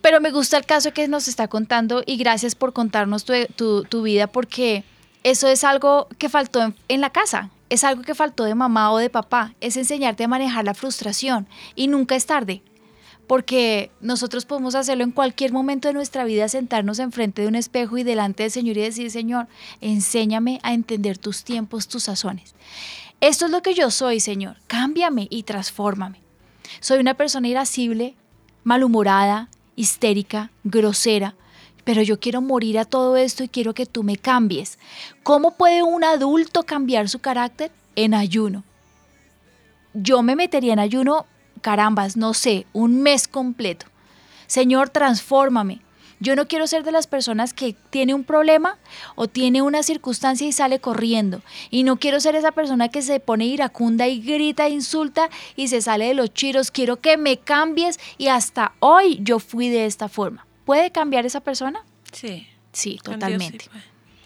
Pero 0.00 0.20
me 0.20 0.30
gusta 0.30 0.56
el 0.56 0.64
caso 0.64 0.92
que 0.92 1.08
nos 1.08 1.28
está 1.28 1.48
contando 1.48 2.02
y 2.06 2.16
gracias 2.18 2.54
por 2.54 2.72
contarnos 2.72 3.24
tu, 3.24 3.32
tu- 3.56 3.82
tu 3.84 4.02
vida 4.02 4.26
porque 4.28 4.84
eso 5.24 5.48
es 5.48 5.64
algo 5.64 6.08
que 6.18 6.28
faltó 6.28 6.62
en, 6.62 6.74
en 6.88 7.00
la 7.00 7.10
casa, 7.10 7.50
es 7.68 7.84
algo 7.84 8.02
que 8.02 8.14
faltó 8.14 8.44
de 8.44 8.54
mamá 8.54 8.92
o 8.92 8.98
de 8.98 9.10
papá, 9.10 9.54
es 9.60 9.76
enseñarte 9.76 10.24
a 10.24 10.28
manejar 10.28 10.64
la 10.64 10.74
frustración 10.74 11.46
y 11.74 11.88
nunca 11.88 12.16
es 12.16 12.26
tarde. 12.26 12.62
Porque 13.26 13.90
nosotros 14.00 14.46
podemos 14.46 14.74
hacerlo 14.74 15.04
en 15.04 15.10
cualquier 15.10 15.52
momento 15.52 15.88
de 15.88 15.94
nuestra 15.94 16.24
vida, 16.24 16.48
sentarnos 16.48 16.98
enfrente 16.98 17.42
de 17.42 17.48
un 17.48 17.56
espejo 17.56 17.98
y 17.98 18.02
delante 18.02 18.44
del 18.44 18.52
Señor 18.52 18.78
y 18.78 18.80
decir, 18.80 19.10
Señor, 19.10 19.48
enséñame 19.82 20.60
a 20.62 20.72
entender 20.72 21.18
tus 21.18 21.44
tiempos, 21.44 21.88
tus 21.88 22.04
sazones. 22.04 22.54
Esto 23.20 23.44
es 23.46 23.50
lo 23.50 23.62
que 23.62 23.74
yo 23.74 23.90
soy, 23.90 24.20
Señor. 24.20 24.56
Cámbiame 24.66 25.26
y 25.28 25.42
transfórmame. 25.42 26.22
Soy 26.80 27.00
una 27.00 27.14
persona 27.14 27.48
irascible, 27.48 28.14
malhumorada, 28.64 29.50
histérica, 29.76 30.50
grosera, 30.64 31.34
pero 31.88 32.02
yo 32.02 32.20
quiero 32.20 32.42
morir 32.42 32.78
a 32.78 32.84
todo 32.84 33.16
esto 33.16 33.42
y 33.42 33.48
quiero 33.48 33.72
que 33.72 33.86
tú 33.86 34.02
me 34.02 34.18
cambies. 34.18 34.78
¿Cómo 35.22 35.52
puede 35.52 35.82
un 35.82 36.04
adulto 36.04 36.64
cambiar 36.64 37.08
su 37.08 37.18
carácter? 37.18 37.70
En 37.96 38.12
ayuno. 38.12 38.62
Yo 39.94 40.22
me 40.22 40.36
metería 40.36 40.74
en 40.74 40.80
ayuno, 40.80 41.24
carambas, 41.62 42.14
no 42.18 42.34
sé, 42.34 42.66
un 42.74 43.00
mes 43.00 43.26
completo. 43.26 43.86
Señor, 44.46 44.90
transfórmame. 44.90 45.80
Yo 46.20 46.36
no 46.36 46.46
quiero 46.46 46.66
ser 46.66 46.84
de 46.84 46.92
las 46.92 47.06
personas 47.06 47.54
que 47.54 47.74
tiene 47.88 48.12
un 48.12 48.24
problema 48.24 48.76
o 49.14 49.26
tiene 49.26 49.62
una 49.62 49.82
circunstancia 49.82 50.46
y 50.46 50.52
sale 50.52 50.80
corriendo. 50.80 51.40
Y 51.70 51.84
no 51.84 51.96
quiero 51.96 52.20
ser 52.20 52.34
esa 52.34 52.52
persona 52.52 52.90
que 52.90 53.00
se 53.00 53.18
pone 53.18 53.46
iracunda 53.46 54.08
y 54.08 54.20
grita, 54.20 54.68
insulta 54.68 55.30
y 55.56 55.68
se 55.68 55.80
sale 55.80 56.08
de 56.08 56.14
los 56.14 56.34
chiros. 56.34 56.70
Quiero 56.70 57.00
que 57.00 57.16
me 57.16 57.38
cambies 57.38 57.98
y 58.18 58.28
hasta 58.28 58.72
hoy 58.80 59.20
yo 59.22 59.38
fui 59.38 59.70
de 59.70 59.86
esta 59.86 60.10
forma. 60.10 60.47
¿Puede 60.68 60.90
cambiar 60.90 61.24
esa 61.24 61.40
persona? 61.40 61.82
Sí. 62.12 62.46
Sí, 62.72 63.00
totalmente. 63.02 63.64
sí. 63.64 63.70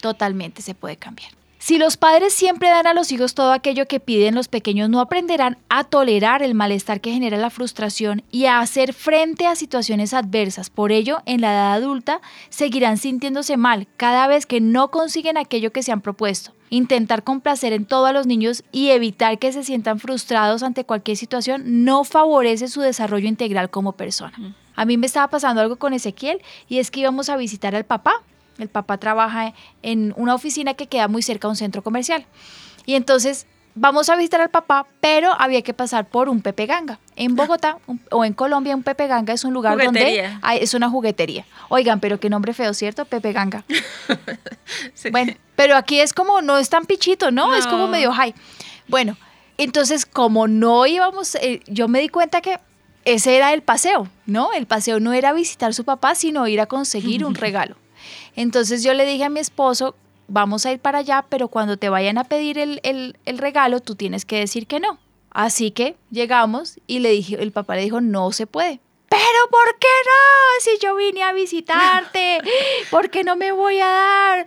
Totalmente 0.00 0.60
se 0.60 0.74
puede 0.74 0.96
cambiar. 0.96 1.30
Si 1.60 1.78
los 1.78 1.96
padres 1.96 2.34
siempre 2.34 2.68
dan 2.68 2.88
a 2.88 2.94
los 2.94 3.12
hijos 3.12 3.34
todo 3.34 3.52
aquello 3.52 3.86
que 3.86 4.00
piden, 4.00 4.34
los 4.34 4.48
pequeños 4.48 4.90
no 4.90 5.00
aprenderán 5.00 5.56
a 5.68 5.84
tolerar 5.84 6.42
el 6.42 6.56
malestar 6.56 7.00
que 7.00 7.12
genera 7.12 7.36
la 7.36 7.50
frustración 7.50 8.24
y 8.32 8.46
a 8.46 8.58
hacer 8.58 8.92
frente 8.92 9.46
a 9.46 9.54
situaciones 9.54 10.14
adversas. 10.14 10.68
Por 10.68 10.90
ello, 10.90 11.22
en 11.26 11.42
la 11.42 11.52
edad 11.52 11.74
adulta, 11.74 12.20
seguirán 12.48 12.98
sintiéndose 12.98 13.56
mal 13.56 13.86
cada 13.96 14.26
vez 14.26 14.44
que 14.44 14.60
no 14.60 14.90
consiguen 14.90 15.36
aquello 15.36 15.70
que 15.70 15.84
se 15.84 15.92
han 15.92 16.00
propuesto. 16.00 16.56
Intentar 16.70 17.22
complacer 17.22 17.72
en 17.72 17.86
todo 17.86 18.06
a 18.06 18.12
los 18.12 18.26
niños 18.26 18.64
y 18.72 18.88
evitar 18.88 19.38
que 19.38 19.52
se 19.52 19.62
sientan 19.62 20.00
frustrados 20.00 20.64
ante 20.64 20.82
cualquier 20.82 21.16
situación 21.16 21.84
no 21.84 22.02
favorece 22.02 22.66
su 22.66 22.80
desarrollo 22.80 23.28
integral 23.28 23.70
como 23.70 23.92
persona. 23.92 24.56
A 24.82 24.84
mí 24.84 24.96
me 24.96 25.06
estaba 25.06 25.28
pasando 25.28 25.60
algo 25.62 25.76
con 25.76 25.94
Ezequiel 25.94 26.42
y 26.68 26.78
es 26.78 26.90
que 26.90 27.00
íbamos 27.00 27.28
a 27.28 27.36
visitar 27.36 27.74
al 27.74 27.84
papá 27.84 28.14
el 28.58 28.68
papá 28.68 28.98
trabaja 28.98 29.54
en 29.82 30.12
una 30.16 30.34
oficina 30.34 30.74
que 30.74 30.86
queda 30.86 31.08
muy 31.08 31.22
cerca 31.22 31.48
de 31.48 31.50
un 31.52 31.56
centro 31.56 31.82
comercial. 31.82 32.26
Y 32.84 32.94
entonces 32.94 33.46
vamos 33.74 34.10
a 34.10 34.14
visitar 34.16 34.40
al 34.42 34.50
papá, 34.50 34.86
pero 35.00 35.32
había 35.40 35.62
que 35.62 35.72
pasar 35.72 36.06
por 36.06 36.28
un 36.28 36.42
Pepe 36.42 36.66
Ganga. 36.66 36.98
En 37.16 37.34
Bogotá 37.34 37.78
un- 37.86 38.00
o 38.10 38.24
en 38.26 38.34
Colombia, 38.34 38.76
un 38.76 38.82
Pepe 38.82 39.06
Ganga 39.06 39.32
es 39.32 39.44
un 39.44 39.54
lugar 39.54 39.72
donde 39.86 40.00
hay- 40.42 40.58
es 40.58 40.74
una 40.74 40.90
juguetería. 40.90 41.46
Oigan, 41.70 41.98
pero 41.98 42.20
qué 42.20 42.28
nombre 42.28 42.52
feo, 42.52 42.74
¿cierto? 42.74 43.04
Pepe 43.06 43.32
Ganga. 43.32 43.64
Sí. 44.94 45.10
Bueno, 45.10 45.32
pero 45.56 45.76
aquí 45.76 46.00
es 46.00 46.12
como, 46.12 46.42
no 46.42 46.58
es 46.58 46.68
tan 46.68 46.84
pichito, 46.84 47.30
¿no? 47.30 47.54
Es 47.54 47.66
como 47.66 47.86
medio 47.88 48.12
high. 48.12 48.34
Bueno, 48.88 49.16
entonces 49.58 50.06
como 50.06 50.46
no 50.46 50.86
íbamos, 50.86 51.34
eh, 51.36 51.60
yo 51.66 51.88
me 51.88 52.00
di 52.00 52.08
cuenta 52.08 52.40
que 52.42 52.58
ese 53.04 53.36
era 53.36 53.52
el 53.52 53.62
paseo, 53.62 54.08
¿no? 54.26 54.52
El 54.52 54.66
paseo 54.66 55.00
no 55.00 55.12
era 55.12 55.32
visitar 55.32 55.70
a 55.70 55.74
su 55.74 55.84
papá, 55.84 56.14
sino 56.14 56.46
ir 56.48 56.60
a 56.60 56.66
conseguir 56.66 57.24
un 57.24 57.34
regalo. 57.46 57.76
Entonces 58.36 58.82
yo 58.82 58.94
le 58.94 59.04
dije 59.06 59.24
a 59.24 59.28
mi 59.28 59.40
esposo, 59.40 59.94
vamos 60.28 60.64
a 60.66 60.72
ir 60.72 60.78
para 60.78 60.98
allá, 60.98 61.24
pero 61.28 61.48
cuando 61.48 61.76
te 61.76 61.88
vayan 61.88 62.18
a 62.18 62.24
pedir 62.24 62.58
el, 62.58 62.80
el- 62.82 63.16
el 63.24 63.38
regalo, 63.38 63.80
tú 63.80 63.94
tienes 63.94 64.24
que 64.24 64.38
decir 64.38 64.66
que 64.66 64.80
no. 64.80 64.98
Así 65.30 65.70
que 65.70 65.96
llegamos 66.10 66.78
y 66.86 66.98
le 67.00 67.10
dije, 67.10 67.42
el 67.42 67.52
papá 67.52 67.76
le 67.76 67.82
dijo, 67.82 68.00
no 68.00 68.32
se 68.32 68.46
puede. 68.46 68.80
Pero 69.08 69.20
¿por 69.50 69.78
qué 69.78 69.88
no? 70.06 70.60
Si 70.62 70.70
yo 70.82 70.94
vine 70.96 71.22
a 71.22 71.32
visitarte, 71.32 72.38
¿por 72.90 73.10
qué 73.10 73.24
no 73.24 73.36
me 73.36 73.52
voy 73.52 73.78
a 73.78 73.86
dar? 73.86 74.46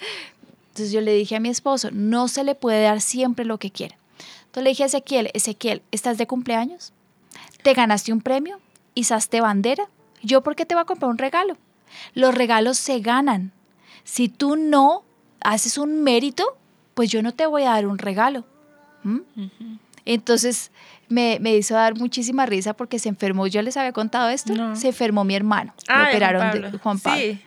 Entonces 0.70 0.92
yo 0.92 1.02
le 1.02 1.14
dije 1.14 1.36
a 1.36 1.40
mi 1.40 1.50
esposo, 1.50 1.90
no 1.92 2.28
se 2.28 2.44
le 2.44 2.56
puede 2.56 2.84
dar 2.84 3.02
siempre 3.02 3.46
lo 3.46 3.58
que 3.60 3.72
quiera. 3.72 3.96
Entonces 4.46 4.64
le 4.64 4.70
dije 4.72 4.84
a 4.84 4.88
Ezequiel, 4.88 5.30
Ezequiel, 5.34 5.82
¿estás 5.92 6.18
de 6.18 6.28
cumpleaños? 6.28 6.94
¿Te 7.66 7.74
ganaste 7.74 8.14
un 8.14 8.22
premio? 8.22 8.60
¿Izaste 8.94 9.42
bandera? 9.42 9.86
¿Yo 10.22 10.42
por 10.42 10.56
qué 10.56 10.68
te 10.68 10.76
voy 10.76 10.84
a 10.84 10.86
comprar 10.86 11.10
un 11.10 11.18
regalo? 11.18 11.58
Los 12.14 12.36
regalos 12.36 12.78
se 12.78 13.00
ganan. 13.00 13.54
Si 14.04 14.30
tú 14.30 14.56
no 14.56 15.04
haces 15.42 15.80
un 15.80 16.04
mérito, 16.04 16.46
pues 16.94 17.10
yo 17.10 17.24
no 17.24 17.32
te 17.32 17.48
voy 17.48 17.64
a 17.64 17.72
dar 17.72 17.88
un 17.88 17.98
regalo. 17.98 18.44
¿Mm? 19.02 19.18
Entonces 20.06 20.70
me, 21.10 21.40
me 21.42 21.56
hizo 21.56 21.74
dar 21.74 21.96
muchísima 21.96 22.46
risa 22.46 22.76
porque 22.76 23.00
se 23.00 23.10
enfermó. 23.10 23.48
Yo 23.48 23.64
les 23.64 23.78
había 23.78 23.94
contado 23.94 24.30
esto. 24.30 24.54
No. 24.54 24.76
Se 24.76 24.90
enfermó 24.90 25.24
mi 25.24 25.34
hermano. 25.34 25.74
Lo 25.88 25.94
Ah, 25.96 25.98
Juan 26.02 26.08
operaron 26.10 26.52
de 26.52 26.62
Pablo. 26.62 26.80
Juan 26.84 27.00
Pablo. 27.00 27.20
Sí. 27.20 27.42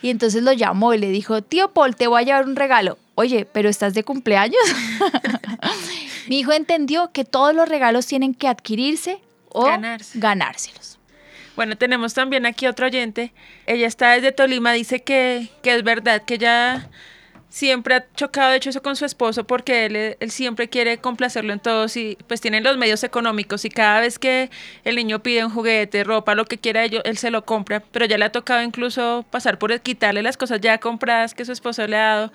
Y 0.00 0.10
entonces 0.10 0.44
lo 0.44 0.52
llamó 0.52 0.94
y 0.94 0.98
le 0.98 1.08
dijo, 1.08 1.42
tío 1.42 1.72
Paul, 1.72 1.96
te 1.96 2.06
voy 2.06 2.22
a 2.22 2.24
llevar 2.24 2.46
un 2.46 2.54
regalo. 2.54 2.98
Oye, 3.16 3.48
pero 3.52 3.68
¿estás 3.68 3.94
de 3.94 4.04
cumpleaños? 4.04 4.62
Mi 6.28 6.38
hijo 6.38 6.52
entendió 6.52 7.10
que 7.10 7.24
todos 7.24 7.52
los 7.52 7.68
regalos 7.68 8.06
tienen 8.06 8.32
que 8.32 8.46
adquirirse 8.46 9.20
o 9.58 9.64
Ganarse. 9.64 10.18
ganárselos. 10.18 10.98
Bueno, 11.56 11.76
tenemos 11.76 12.12
también 12.12 12.44
aquí 12.44 12.66
otro 12.66 12.86
oyente. 12.86 13.32
Ella 13.66 13.86
está 13.86 14.10
desde 14.12 14.30
Tolima, 14.32 14.72
dice 14.72 15.02
que, 15.02 15.48
que 15.62 15.74
es 15.74 15.82
verdad, 15.82 16.22
que 16.22 16.34
ella 16.34 16.90
siempre 17.48 17.94
ha 17.94 18.04
chocado, 18.14 18.50
de 18.50 18.58
hecho, 18.58 18.68
eso 18.68 18.82
con 18.82 18.96
su 18.96 19.06
esposo, 19.06 19.44
porque 19.44 19.86
él, 19.86 20.16
él 20.20 20.30
siempre 20.30 20.68
quiere 20.68 20.98
complacerlo 20.98 21.54
en 21.54 21.60
todos 21.60 21.96
y 21.96 22.18
pues 22.26 22.42
tienen 22.42 22.62
los 22.62 22.76
medios 22.76 23.02
económicos 23.04 23.64
y 23.64 23.70
cada 23.70 24.00
vez 24.00 24.18
que 24.18 24.50
el 24.84 24.96
niño 24.96 25.22
pide 25.22 25.42
un 25.46 25.50
juguete, 25.50 26.04
ropa, 26.04 26.34
lo 26.34 26.44
que 26.44 26.58
quiera, 26.58 26.84
ello- 26.84 27.02
él 27.04 27.16
se 27.16 27.30
lo 27.30 27.46
compra, 27.46 27.80
pero 27.80 28.04
ya 28.04 28.18
le 28.18 28.26
ha 28.26 28.32
tocado 28.32 28.60
incluso 28.62 29.24
pasar 29.30 29.58
por 29.58 29.80
quitarle 29.80 30.22
las 30.22 30.36
cosas 30.36 30.60
ya 30.60 30.76
compradas 30.78 31.32
que 31.32 31.46
su 31.46 31.52
esposo 31.52 31.86
le 31.86 31.96
ha 31.96 32.00
dado 32.16 32.32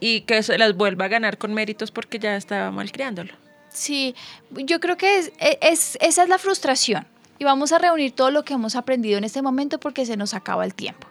y 0.00 0.22
que 0.22 0.42
se 0.42 0.58
las 0.58 0.74
vuelva 0.74 1.04
a 1.04 1.08
ganar 1.08 1.38
con 1.38 1.54
méritos 1.54 1.92
porque 1.92 2.18
ya 2.18 2.34
estaba 2.34 2.72
malcriándolo. 2.72 3.32
Sí, 3.74 4.14
yo 4.50 4.80
creo 4.80 4.96
que 4.96 5.18
es, 5.18 5.32
es- 5.60 5.98
esa 6.00 6.22
es 6.22 6.28
la 6.28 6.38
frustración. 6.38 7.06
Y 7.38 7.44
vamos 7.44 7.72
a 7.72 7.78
reunir 7.78 8.12
todo 8.12 8.30
lo 8.30 8.44
que 8.44 8.54
hemos 8.54 8.76
aprendido 8.76 9.18
en 9.18 9.24
este 9.24 9.42
momento 9.42 9.78
porque 9.78 10.06
se 10.06 10.16
nos 10.16 10.32
acaba 10.34 10.64
el 10.64 10.74
tiempo. 10.74 11.08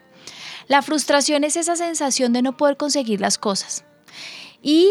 La 0.67 0.81
frustración 0.81 1.43
es 1.43 1.57
esa 1.57 1.75
sensación 1.75 2.31
de 2.33 2.41
no 2.41 2.55
poder 2.55 2.77
conseguir 2.77 3.19
las 3.19 3.37
cosas. 3.37 3.83
Y 4.61 4.89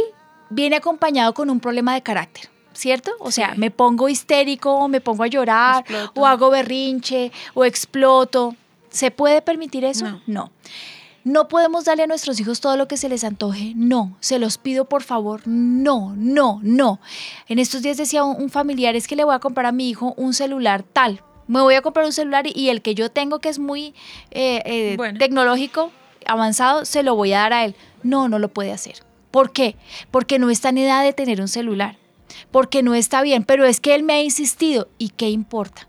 viene 0.51 0.77
acompañado 0.77 1.33
con 1.33 1.49
un 1.49 1.59
problema 1.61 1.95
de 1.95 2.03
carácter, 2.03 2.51
¿cierto? 2.75 3.13
O 3.19 3.31
sea, 3.31 3.53
Sí. 3.55 3.59
me 3.59 3.71
pongo 3.71 4.11
histérico, 4.11 4.75
o 4.75 4.89
me 4.89 5.01
pongo 5.01 5.23
a 5.25 5.29
llorar, 5.29 5.81
Exploto. 5.81 6.21
o 6.21 6.27
hago 6.27 6.51
berrinche, 6.51 7.33
o 7.55 7.65
exploto. 7.65 8.55
¿Se 8.91 9.11
puede 9.11 9.41
permitir 9.41 9.87
eso? 9.87 10.05
No. 10.05 10.21
no. 10.27 10.53
No 11.25 11.47
podemos 11.49 11.85
darle 11.85 12.03
a 12.03 12.07
nuestros 12.07 12.41
hijos 12.41 12.61
todo 12.61 12.77
lo 12.77 12.89
que 12.89 12.97
se 12.97 13.09
les 13.09 13.23
antoje. 13.23 13.73
No, 13.77 14.17
se 14.21 14.39
los 14.39 14.59
pido 14.59 14.87
por 14.87 15.03
favor. 15.03 15.43
No, 15.47 16.15
no, 16.17 16.59
no. 16.63 17.01
En 17.49 17.59
estos 17.59 17.83
días 17.83 17.97
decía 17.97 18.25
un, 18.25 18.51
familiar, 18.51 18.97
es 18.97 19.07
que 19.07 19.15
le 19.17 19.25
voy 19.25 19.35
a 19.35 19.39
comprar 19.39 19.67
a 19.67 19.73
mi 19.73 19.89
hijo 19.89 20.15
un 20.17 20.35
celular 20.35 20.83
tal. 20.83 21.23
Me 21.47 21.61
voy 21.61 21.75
a 21.75 21.83
comprar 21.83 22.07
un 22.07 22.13
celular 22.13 22.47
y, 22.47 22.53
y 22.55 22.71
el 22.71 22.83
que 22.83 22.95
yo 22.95 23.11
tengo 23.11 23.39
que 23.39 23.49
es 23.49 23.59
muy 23.59 23.95
eh, 24.31 24.63
eh, 24.65 24.95
Bueno. 24.97 25.19
tecnológico, 25.19 25.93
avanzado, 26.27 26.85
se 26.85 27.03
lo 27.03 27.15
voy 27.15 27.33
a 27.33 27.41
dar 27.41 27.53
a 27.53 27.65
él. 27.65 27.77
No, 28.03 28.29
no 28.29 28.39
lo 28.39 28.49
puede 28.49 28.73
hacer. 28.73 28.97
¿Por 29.31 29.53
qué? 29.53 29.77
Porque 30.11 30.39
no 30.39 30.51
está 30.51 30.71
en 30.71 30.79
edad 30.79 31.05
de 31.05 31.13
tener 31.13 31.41
un 31.41 31.49
celular. 31.49 31.97
Porque 32.51 32.83
no 32.83 32.95
está 32.95 33.23
bien, 33.23 33.45
pero 33.45 33.65
es 33.67 33.81
que 33.81 33.95
él 33.95 34.03
me 34.03 34.15
ha 34.15 34.23
insistido. 34.23 34.89
¿Y 34.99 35.11
qué 35.11 35.31
importa? 35.31 35.89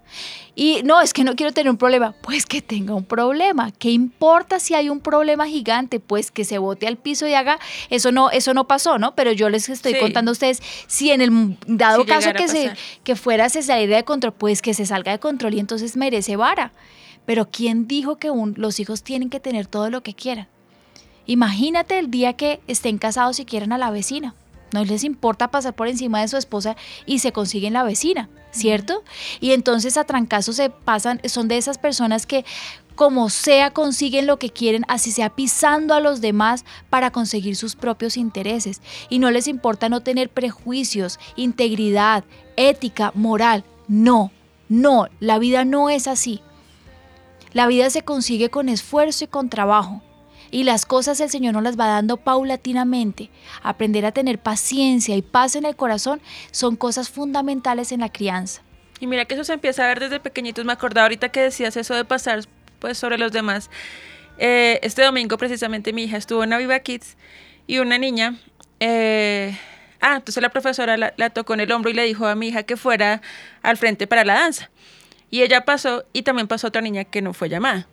Y 0.55 0.81
no, 0.83 1.01
es 1.01 1.13
que 1.13 1.23
no 1.23 1.35
quiero 1.35 1.51
tener 1.51 1.71
un 1.71 1.77
problema. 1.77 2.13
Pues 2.21 2.45
que 2.45 2.61
tenga 2.61 2.93
un 2.93 3.05
problema. 3.05 3.71
¿Qué 3.71 3.89
importa 3.89 4.59
si 4.59 4.75
hay 4.75 4.89
un 4.89 4.99
problema 4.99 5.47
gigante? 5.47 5.99
Pues 5.99 6.29
que 6.29 6.45
se 6.45 6.59
bote 6.59 6.85
al 6.85 6.97
piso 6.97 7.27
y 7.27 7.33
haga. 7.33 7.57
Eso 7.89 8.11
no, 8.11 8.29
eso 8.29 8.53
no 8.53 8.67
pasó, 8.67 8.99
¿no? 8.99 9.15
Pero 9.15 9.31
yo 9.31 9.49
les 9.49 9.67
estoy 9.69 9.93
Sí. 9.93 9.99
contando 9.99 10.29
a 10.29 10.33
ustedes 10.33 10.61
si 10.87 11.09
en 11.11 11.21
el 11.21 11.57
dado 11.65 12.01
Si 12.01 12.05
caso 12.07 12.33
que, 12.33 12.47
se, 12.47 12.73
que 13.03 13.15
fuera 13.15 13.49
se 13.49 13.63
saliera 13.63 13.97
de 13.97 14.03
control, 14.03 14.33
pues 14.33 14.61
que 14.61 14.73
se 14.75 14.85
salga 14.85 15.11
de 15.11 15.19
control 15.19 15.55
y 15.55 15.59
entonces 15.59 15.97
merece 15.97 16.35
vara. 16.35 16.71
Pero 17.25 17.49
¿quién 17.49 17.87
dijo 17.87 18.17
que 18.17 18.29
un- 18.29 18.53
los 18.57 18.79
hijos 18.79 19.01
tienen 19.01 19.29
que 19.31 19.39
tener 19.39 19.65
todo 19.65 19.89
lo 19.89 20.03
que 20.03 20.13
quieran? 20.13 20.47
Imagínate 21.25 21.97
el 21.99 22.11
día 22.11 22.33
que 22.33 22.59
estén 22.67 22.97
casados 22.97 23.39
y 23.39 23.45
quieran 23.45 23.71
a 23.71 23.77
la 23.77 23.89
vecina. 23.91 24.35
No 24.73 24.83
les 24.83 25.03
importa 25.03 25.51
pasar 25.51 25.73
por 25.73 25.87
encima 25.87 26.21
de 26.21 26.27
su 26.27 26.37
esposa 26.37 26.75
y 27.05 27.19
se 27.19 27.31
consiguen 27.31 27.73
la 27.73 27.83
vecina, 27.83 28.29
¿cierto? 28.51 29.03
Y 29.39 29.51
entonces 29.51 29.97
a 29.97 30.03
trancazos 30.03 30.55
se 30.55 30.69
pasan, 30.69 31.21
son 31.25 31.47
de 31.47 31.57
esas 31.57 31.77
personas 31.77 32.25
que 32.25 32.43
como 32.95 33.29
sea 33.29 33.71
consiguen 33.71 34.27
lo 34.27 34.37
que 34.37 34.49
quieren, 34.49 34.83
así 34.87 35.11
sea 35.11 35.29
pisando 35.29 35.93
a 35.93 35.99
los 35.99 36.21
demás 36.21 36.63
para 36.89 37.11
conseguir 37.11 37.55
sus 37.55 37.75
propios 37.75 38.17
intereses. 38.17 38.81
Y 39.09 39.19
no 39.19 39.31
les 39.31 39.47
importa 39.47 39.89
no 39.89 40.01
tener 40.01 40.29
prejuicios, 40.29 41.19
integridad, 41.35 42.23
ética, 42.55 43.11
moral. 43.15 43.63
No, 43.87 44.31
no, 44.69 45.07
la 45.19 45.39
vida 45.39 45.65
no 45.65 45.89
es 45.89 46.07
así. 46.07 46.41
La 47.53 47.67
vida 47.67 47.89
se 47.89 48.03
consigue 48.03 48.49
con 48.49 48.69
esfuerzo 48.69 49.25
y 49.25 49.27
con 49.27 49.49
trabajo. 49.49 50.01
Y 50.53 50.65
las 50.65 50.85
cosas 50.85 51.19
el 51.19 51.31
Señor 51.31 51.55
nos 51.55 51.63
las 51.63 51.79
va 51.79 51.87
dando 51.87 52.17
paulatinamente. 52.17 53.31
Aprender 53.63 54.05
a 54.05 54.11
tener 54.11 54.37
paciencia 54.37 55.15
y 55.15 55.23
paz 55.23 55.55
en 55.55 55.65
el 55.65 55.75
corazón 55.75 56.21
son 56.51 56.75
cosas 56.75 57.09
fundamentales 57.09 57.91
en 57.91 58.01
la 58.01 58.09
crianza. 58.09 58.61
Y 58.99 59.07
mira 59.07 59.25
que 59.25 59.33
eso 59.33 59.43
se 59.43 59.53
empieza 59.53 59.83
a 59.83 59.87
ver 59.87 59.99
desde 59.99 60.19
pequeñitos. 60.19 60.63
Me 60.63 60.71
acordaba 60.71 61.05
ahorita 61.05 61.29
que 61.29 61.41
decías 61.41 61.75
eso 61.75 61.95
de 61.95 62.05
pasar 62.05 62.41
pues 62.77 62.99
sobre 62.99 63.17
los 63.17 63.31
demás. 63.31 63.71
Eh, 64.37 64.79
este 64.83 65.01
domingo 65.01 65.37
precisamente 65.37 65.91
mi 65.91 66.03
hija 66.03 66.17
estuvo 66.17 66.43
en 66.43 66.53
Aviva 66.53 66.77
Kids 66.81 67.17
y 67.65 67.79
una 67.79 67.97
niña, 67.97 68.35
eh, 68.79 69.57
ah, 70.01 70.17
entonces 70.17 70.43
la 70.43 70.49
profesora 70.49 70.97
la, 70.97 71.15
la 71.17 71.31
tocó 71.31 71.55
en 71.55 71.61
el 71.61 71.71
hombro 71.71 71.89
y 71.89 71.95
le 71.95 72.03
dijo 72.03 72.27
a 72.27 72.35
mi 72.35 72.49
hija 72.49 72.61
que 72.61 72.77
fuera 72.77 73.23
al 73.63 73.77
frente 73.77 74.05
para 74.05 74.23
la 74.23 74.35
danza. 74.35 74.69
Y 75.31 75.41
ella 75.41 75.65
pasó 75.65 76.05
y 76.13 76.21
también 76.21 76.47
pasó 76.47 76.67
otra 76.67 76.83
niña 76.83 77.05
que 77.05 77.23
no 77.23 77.33
fue 77.33 77.49
llamada. 77.49 77.87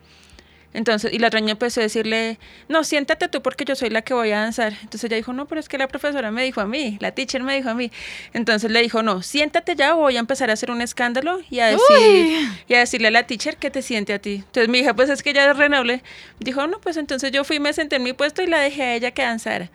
Entonces, 0.73 1.13
y 1.13 1.19
la 1.19 1.27
otra 1.27 1.41
niña 1.41 1.53
empezó 1.53 1.81
a 1.81 1.83
decirle, 1.83 2.39
no, 2.69 2.85
siéntate 2.85 3.29
tú 3.29 3.43
porque 3.43 3.65
yo 3.65 3.75
soy 3.75 3.91
la 3.91 4.03
que 4.03 4.15
voy 4.15 4.31
a 4.31 4.41
danzar. 4.41 4.73
Entonces 4.83 5.05
ella 5.05 5.17
dijo, 5.17 5.33
no, 5.33 5.47
pero 5.47 5.61
es 5.61 5.69
que 5.69 5.79
la 5.79 5.89
profesora 5.89 6.31
me 6.31 6.45
dijo 6.45 6.61
a 6.61 6.67
mí, 6.67 6.97
la 7.01 7.11
teacher 7.11 7.43
me 7.43 7.57
dijo 7.57 7.71
a 7.71 7.75
mí. 7.75 7.91
Entonces 8.33 8.71
le 8.71 8.81
dijo, 8.81 9.03
no, 9.03 9.23
siéntate 9.23 9.75
ya 9.75 9.97
o 9.97 9.99
voy 9.99 10.17
a 10.17 10.21
empezar 10.21 10.49
a 10.51 10.53
hacer 10.53 10.71
un 10.71 10.81
escándalo 10.81 11.41
y 11.51 11.59
a, 11.59 11.67
decir, 11.67 12.49
y 12.69 12.75
a 12.75 12.79
decirle 12.79 13.09
a 13.09 13.11
la 13.11 13.27
teacher 13.27 13.57
que 13.57 13.71
te 13.71 13.83
siente 13.83 14.13
a 14.13 14.21
ti. 14.21 14.37
Entonces 14.47 14.69
mi 14.69 14.79
hija, 14.79 14.95
pues 14.95 15.11
es 15.11 15.23
que 15.23 15.31
ella 15.31 15.51
es 15.51 15.57
renoble. 15.57 16.03
Dijo, 16.39 16.67
no, 16.69 16.81
pues 16.81 16.97
entonces 16.97 17.33
yo 17.33 17.43
fui, 17.43 17.59
me 17.59 17.73
senté 17.73 17.97
en 17.97 18.05
mi 18.05 18.13
puesto 18.13 18.43
y 18.43 18.47
la 18.47 18.61
dejé 18.61 18.83
a 18.83 18.95
ella 18.95 19.11
que 19.11 19.23
danzara. 19.23 19.71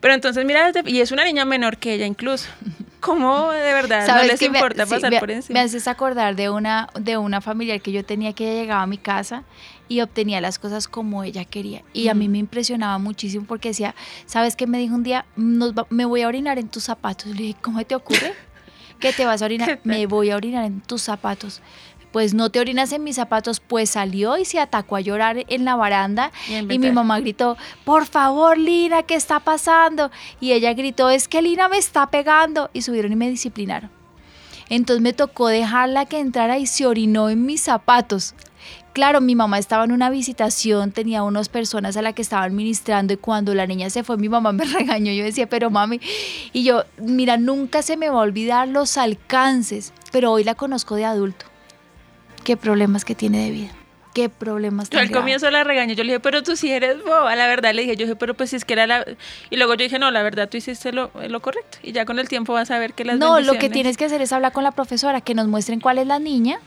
Pero 0.00 0.14
entonces, 0.14 0.44
mira, 0.44 0.70
y 0.86 1.00
es 1.00 1.10
una 1.10 1.24
niña 1.24 1.44
menor 1.44 1.76
que 1.76 1.94
ella 1.94 2.06
incluso. 2.06 2.48
¿Cómo 3.00 3.52
de 3.52 3.72
verdad 3.72 4.06
no 4.08 4.24
les 4.24 4.42
importa 4.42 4.84
pasar 4.84 5.20
por 5.20 5.30
encima? 5.30 5.60
Me 5.60 5.64
haces 5.64 5.86
acordar 5.86 6.34
de 6.34 6.50
una, 6.50 6.88
de 6.98 7.16
una 7.16 7.40
familiar 7.40 7.80
que 7.80 7.92
yo 7.92 8.04
tenía 8.04 8.32
que 8.32 8.54
llegaba 8.54 8.82
a 8.82 8.86
mi 8.88 8.98
casa 8.98 9.44
y 9.88 10.00
obtenía 10.00 10.40
las 10.40 10.58
cosas 10.58 10.88
como 10.88 11.24
ella 11.24 11.44
quería. 11.44 11.82
Y 11.92 12.08
a 12.08 12.14
mí 12.14 12.28
me 12.28 12.38
impresionaba 12.38 12.98
muchísimo 12.98 13.46
porque 13.46 13.68
decía, 13.68 13.94
¿sabes 14.26 14.56
qué 14.56 14.66
me 14.66 14.78
dijo 14.78 14.94
un 14.94 15.02
día? 15.02 15.26
me 15.36 16.04
voy 16.04 16.22
a 16.22 16.28
orinar 16.28 16.58
en 16.58 16.68
tus 16.68 16.84
zapatos. 16.84 17.28
Le 17.28 17.42
dije, 17.42 17.56
¿cómo 17.60 17.84
te 17.84 17.94
ocurre? 17.94 18.34
¿Que 19.00 19.12
te 19.12 19.24
vas 19.24 19.42
a 19.42 19.44
orinar? 19.44 19.80
me 19.84 20.06
voy 20.06 20.30
a 20.30 20.36
orinar 20.36 20.64
en 20.64 20.80
tus 20.80 21.02
zapatos 21.02 21.62
pues 22.12 22.34
no 22.34 22.50
te 22.50 22.60
orinas 22.60 22.92
en 22.92 23.04
mis 23.04 23.16
zapatos, 23.16 23.60
pues 23.60 23.90
salió 23.90 24.38
y 24.38 24.44
se 24.44 24.60
atacó 24.60 24.96
a 24.96 25.00
llorar 25.00 25.44
en 25.48 25.64
la 25.64 25.76
baranda 25.76 26.32
y, 26.48 26.78
mi 26.78 26.90
mamá 26.90 27.20
gritó, 27.20 27.56
por 27.84 28.06
favor 28.06 28.56
Lina, 28.56 29.02
¿qué 29.02 29.14
está 29.14 29.40
pasando? 29.40 30.10
Y 30.40 30.52
ella 30.52 30.72
gritó, 30.72 31.10
es 31.10 31.28
que 31.28 31.42
Lina 31.42 31.68
me 31.68 31.78
está 31.78 32.10
pegando 32.10 32.70
y 32.72 32.82
subieron 32.82 33.12
y 33.12 33.16
me 33.16 33.30
disciplinaron. 33.30 33.90
Entonces 34.70 35.02
me 35.02 35.12
tocó 35.12 35.48
dejarla 35.48 36.06
que 36.06 36.18
entrara 36.18 36.58
y 36.58 36.66
se 36.66 36.86
orinó 36.86 37.30
en 37.30 37.46
mis 37.46 37.62
zapatos. 37.62 38.34
Claro, 38.98 39.20
mi 39.20 39.36
mamá 39.36 39.60
estaba 39.60 39.84
en 39.84 39.92
una 39.92 40.10
visitación, 40.10 40.90
tenía 40.90 41.22
unas 41.22 41.48
personas 41.48 41.96
a 41.96 42.02
las 42.02 42.14
que 42.14 42.22
estaban 42.22 42.56
ministrando 42.56 43.14
y 43.14 43.16
cuando 43.16 43.54
la 43.54 43.64
niña 43.64 43.90
se 43.90 44.02
fue, 44.02 44.16
mi 44.16 44.28
mamá 44.28 44.50
me 44.50 44.64
regañó. 44.78 45.12
Yo 45.12 45.22
decía, 45.22 45.48
pero 45.48 45.70
mami, 45.70 46.00
y 46.52 46.64
yo, 46.64 46.82
mira, 46.96 47.36
nunca 47.36 47.82
se 47.82 47.96
me 47.96 48.10
va 48.10 48.16
a 48.16 48.22
olvidar 48.22 48.66
los 48.66 48.96
alcances, 48.98 49.92
pero 50.10 50.32
hoy 50.32 50.42
la 50.42 50.56
conozco 50.56 50.96
de 50.96 51.04
adulto. 51.04 51.46
¿Qué 52.42 52.56
problemas 52.56 53.04
que 53.04 53.14
tiene 53.14 53.44
de 53.44 53.50
vida? 53.52 53.70
¿Qué 54.14 54.28
problemas 54.28 54.90
Yo 54.90 54.98
al 54.98 55.12
comienzo 55.12 55.48
la 55.48 55.62
regañé, 55.62 55.94
yo 55.94 56.02
le 56.02 56.14
dije, 56.14 56.20
pero 56.20 56.42
tú 56.42 56.56
sí 56.56 56.72
eres 56.72 57.00
boba, 57.04 57.36
la 57.36 57.46
verdad 57.46 57.72
le 57.74 57.82
dije, 57.82 57.94
yo 57.94 58.04
dije, 58.04 58.16
pero 58.16 58.34
pues 58.34 58.50
si 58.50 58.56
es 58.56 58.64
que 58.64 58.72
era 58.72 58.88
la... 58.88 59.06
Y 59.48 59.58
luego 59.58 59.74
yo 59.74 59.84
dije, 59.84 60.00
no, 60.00 60.10
la 60.10 60.24
verdad 60.24 60.48
tú 60.48 60.56
hiciste 60.56 60.90
lo, 60.90 61.12
lo 61.28 61.38
correcto 61.38 61.78
y 61.84 61.92
ya 61.92 62.04
con 62.04 62.18
el 62.18 62.28
tiempo 62.28 62.52
vas 62.52 62.72
a 62.72 62.80
ver 62.80 62.94
que 62.94 63.04
las 63.04 63.16
No, 63.16 63.38
lo 63.38 63.58
que 63.60 63.70
tienes 63.70 63.96
que 63.96 64.06
hacer 64.06 64.20
es 64.22 64.32
hablar 64.32 64.50
con 64.50 64.64
la 64.64 64.72
profesora, 64.72 65.20
que 65.20 65.36
nos 65.36 65.46
muestren 65.46 65.78
cuál 65.78 65.98
es 65.98 66.08
la 66.08 66.18
niña 66.18 66.58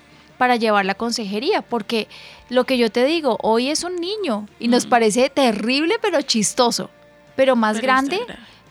para 0.41 0.55
llevar 0.55 0.87
la 0.87 0.95
consejería, 0.95 1.61
porque 1.61 2.07
lo 2.49 2.63
que 2.63 2.79
yo 2.79 2.91
te 2.91 3.05
digo, 3.05 3.37
hoy 3.43 3.69
es 3.69 3.83
un 3.83 3.97
niño 3.97 4.47
y 4.59 4.69
nos 4.69 4.87
parece 4.87 5.29
terrible 5.29 5.97
pero 6.01 6.19
chistoso, 6.23 6.89
pero 7.35 7.55
más 7.55 7.79
grande, 7.79 8.19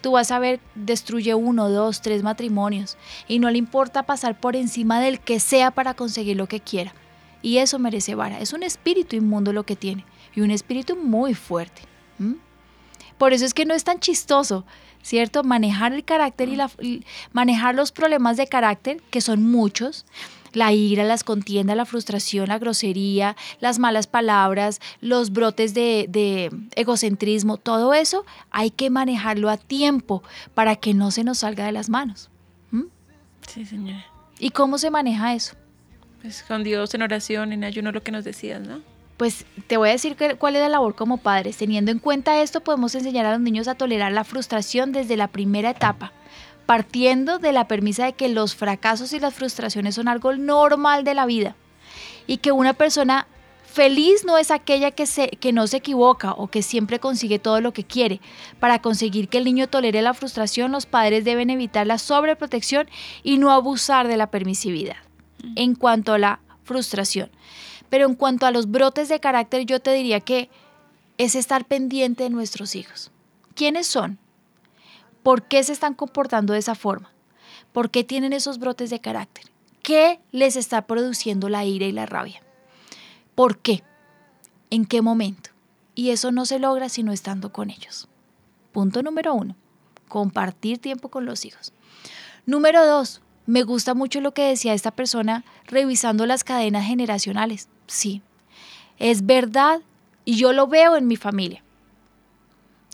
tú 0.00 0.10
vas 0.10 0.32
a 0.32 0.40
ver, 0.40 0.58
destruye 0.74 1.32
uno, 1.36 1.70
dos, 1.70 2.02
tres 2.02 2.24
matrimonios 2.24 2.96
y 3.28 3.38
no 3.38 3.48
le 3.50 3.58
importa 3.58 4.02
pasar 4.02 4.36
por 4.40 4.56
encima 4.56 5.00
del 5.00 5.20
que 5.20 5.38
sea 5.38 5.70
para 5.70 5.94
conseguir 5.94 6.36
lo 6.36 6.48
que 6.48 6.58
quiera. 6.58 6.92
Y 7.40 7.58
eso 7.58 7.78
merece 7.78 8.16
vara. 8.16 8.40
Es 8.40 8.52
un 8.52 8.64
espíritu 8.64 9.14
inmundo 9.14 9.52
lo 9.52 9.62
que 9.62 9.76
tiene 9.76 10.04
y 10.34 10.40
un 10.40 10.50
espíritu 10.50 10.96
muy 10.96 11.34
fuerte. 11.34 11.82
Por 13.16 13.32
eso 13.32 13.44
es 13.44 13.54
que 13.54 13.64
no 13.64 13.74
es 13.74 13.84
tan 13.84 14.00
chistoso, 14.00 14.64
¿cierto? 15.02 15.44
Manejar 15.44 15.92
el 15.92 16.04
carácter 16.04 16.48
y, 16.48 16.56
la, 16.56 16.68
manejar 17.32 17.76
los 17.76 17.92
problemas 17.92 18.36
de 18.36 18.48
carácter, 18.48 19.00
que 19.10 19.20
son 19.20 19.44
muchos, 19.44 20.04
la 20.52 20.72
ira, 20.72 21.04
las 21.04 21.24
contiendas, 21.24 21.76
la 21.76 21.84
frustración, 21.84 22.48
la 22.48 22.58
grosería, 22.58 23.36
las 23.60 23.78
malas 23.78 24.06
palabras, 24.06 24.80
los 25.00 25.32
brotes 25.32 25.74
de, 25.74 26.50
egocentrismo, 26.74 27.56
todo 27.56 27.94
eso 27.94 28.24
hay 28.50 28.70
que 28.70 28.90
manejarlo 28.90 29.50
a 29.50 29.56
tiempo 29.56 30.22
para 30.54 30.76
que 30.76 30.94
no 30.94 31.10
se 31.10 31.24
nos 31.24 31.38
salga 31.38 31.64
de 31.64 31.72
las 31.72 31.88
manos. 31.88 32.30
¿Mm? 32.70 32.84
Sí, 33.46 33.64
señora. 33.64 34.04
¿Y 34.38 34.50
cómo 34.50 34.78
se 34.78 34.90
maneja 34.90 35.34
eso? 35.34 35.54
Pues 36.22 36.42
con 36.42 36.64
Dios, 36.64 36.94
en 36.94 37.02
oración, 37.02 37.52
en 37.52 37.64
ayuno, 37.64 37.92
lo 37.92 38.02
que 38.02 38.12
nos 38.12 38.24
decías, 38.24 38.60
¿no? 38.60 38.80
Pues 39.16 39.44
te 39.66 39.76
voy 39.76 39.90
a 39.90 39.92
decir 39.92 40.16
cuál 40.38 40.56
es 40.56 40.62
la 40.62 40.70
labor 40.70 40.94
como 40.94 41.18
padres. 41.18 41.58
Teniendo 41.58 41.90
en 41.90 41.98
cuenta 41.98 42.40
esto, 42.40 42.62
podemos 42.62 42.94
enseñar 42.94 43.26
a 43.26 43.32
los 43.32 43.40
niños 43.40 43.68
a 43.68 43.74
tolerar 43.74 44.12
la 44.12 44.24
frustración 44.24 44.92
desde 44.92 45.16
la 45.18 45.28
primera 45.28 45.70
etapa 45.70 46.12
partiendo 46.70 47.40
de 47.40 47.50
la 47.50 47.66
premisa 47.66 48.04
de 48.04 48.12
que 48.12 48.28
los 48.28 48.54
fracasos 48.54 49.12
y 49.12 49.18
las 49.18 49.34
frustraciones 49.34 49.96
son 49.96 50.06
algo 50.06 50.36
normal 50.36 51.02
de 51.02 51.14
la 51.14 51.26
vida 51.26 51.56
y 52.28 52.36
que 52.36 52.52
una 52.52 52.74
persona 52.74 53.26
feliz 53.64 54.24
no 54.24 54.38
es 54.38 54.52
aquella 54.52 54.92
que, 54.92 55.06
se, 55.06 55.30
que 55.30 55.52
no 55.52 55.66
se 55.66 55.78
equivoca 55.78 56.30
o 56.30 56.46
que 56.46 56.62
siempre 56.62 57.00
consigue 57.00 57.40
todo 57.40 57.60
lo 57.60 57.72
que 57.72 57.82
quiere. 57.82 58.20
Para 58.60 58.80
conseguir 58.80 59.28
que 59.28 59.38
el 59.38 59.46
niño 59.46 59.66
tolere 59.66 60.00
la 60.00 60.14
frustración, 60.14 60.70
los 60.70 60.86
padres 60.86 61.24
deben 61.24 61.50
evitar 61.50 61.88
la 61.88 61.98
sobreprotección 61.98 62.88
y 63.24 63.38
no 63.38 63.50
abusar 63.50 64.06
de 64.06 64.16
la 64.16 64.30
permisividad 64.30 64.98
en 65.56 65.74
cuanto 65.74 66.12
a 66.12 66.18
la 66.20 66.38
frustración. 66.62 67.32
Pero 67.88 68.06
en 68.06 68.14
cuanto 68.14 68.46
a 68.46 68.52
los 68.52 68.70
brotes 68.70 69.08
de 69.08 69.18
carácter, 69.18 69.66
yo 69.66 69.80
te 69.80 69.92
diría 69.92 70.20
que 70.20 70.48
es 71.18 71.34
estar 71.34 71.64
pendiente 71.64 72.22
de 72.22 72.30
nuestros 72.30 72.76
hijos. 72.76 73.10
¿Quiénes 73.56 73.88
son? 73.88 74.20
¿Por 75.22 75.42
qué 75.42 75.62
se 75.62 75.72
están 75.72 75.94
comportando 75.94 76.54
de 76.54 76.58
esa 76.58 76.74
forma? 76.74 77.10
¿Por 77.72 77.90
qué 77.90 78.04
tienen 78.04 78.32
esos 78.32 78.58
brotes 78.58 78.90
de 78.90 79.00
carácter? 79.00 79.46
¿Qué 79.82 80.20
les 80.32 80.56
está 80.56 80.86
produciendo 80.86 81.48
la 81.48 81.64
ira 81.64 81.86
y 81.86 81.92
la 81.92 82.06
rabia? 82.06 82.40
¿Por 83.34 83.58
qué? 83.58 83.82
¿En 84.70 84.86
qué 84.86 85.02
momento? 85.02 85.50
Y 85.94 86.10
eso 86.10 86.32
no 86.32 86.46
se 86.46 86.58
logra 86.58 86.88
sino 86.88 87.12
estando 87.12 87.52
con 87.52 87.70
ellos. 87.70 88.08
Punto 88.72 89.02
número 89.02 89.34
uno, 89.34 89.56
compartir 90.08 90.78
tiempo 90.78 91.08
con 91.08 91.26
los 91.26 91.44
hijos. 91.44 91.72
Número 92.46 92.86
dos, 92.86 93.20
me 93.46 93.62
gusta 93.62 93.94
mucho 93.94 94.20
lo 94.20 94.32
que 94.32 94.42
decía 94.42 94.74
esta 94.74 94.90
persona 94.90 95.44
revisando 95.66 96.24
las 96.24 96.44
cadenas 96.44 96.86
generacionales. 96.86 97.68
Sí, 97.86 98.22
es 98.98 99.26
verdad 99.26 99.80
y 100.24 100.36
yo 100.36 100.52
lo 100.52 100.66
veo 100.66 100.96
en 100.96 101.06
mi 101.06 101.16
familia 101.16 101.62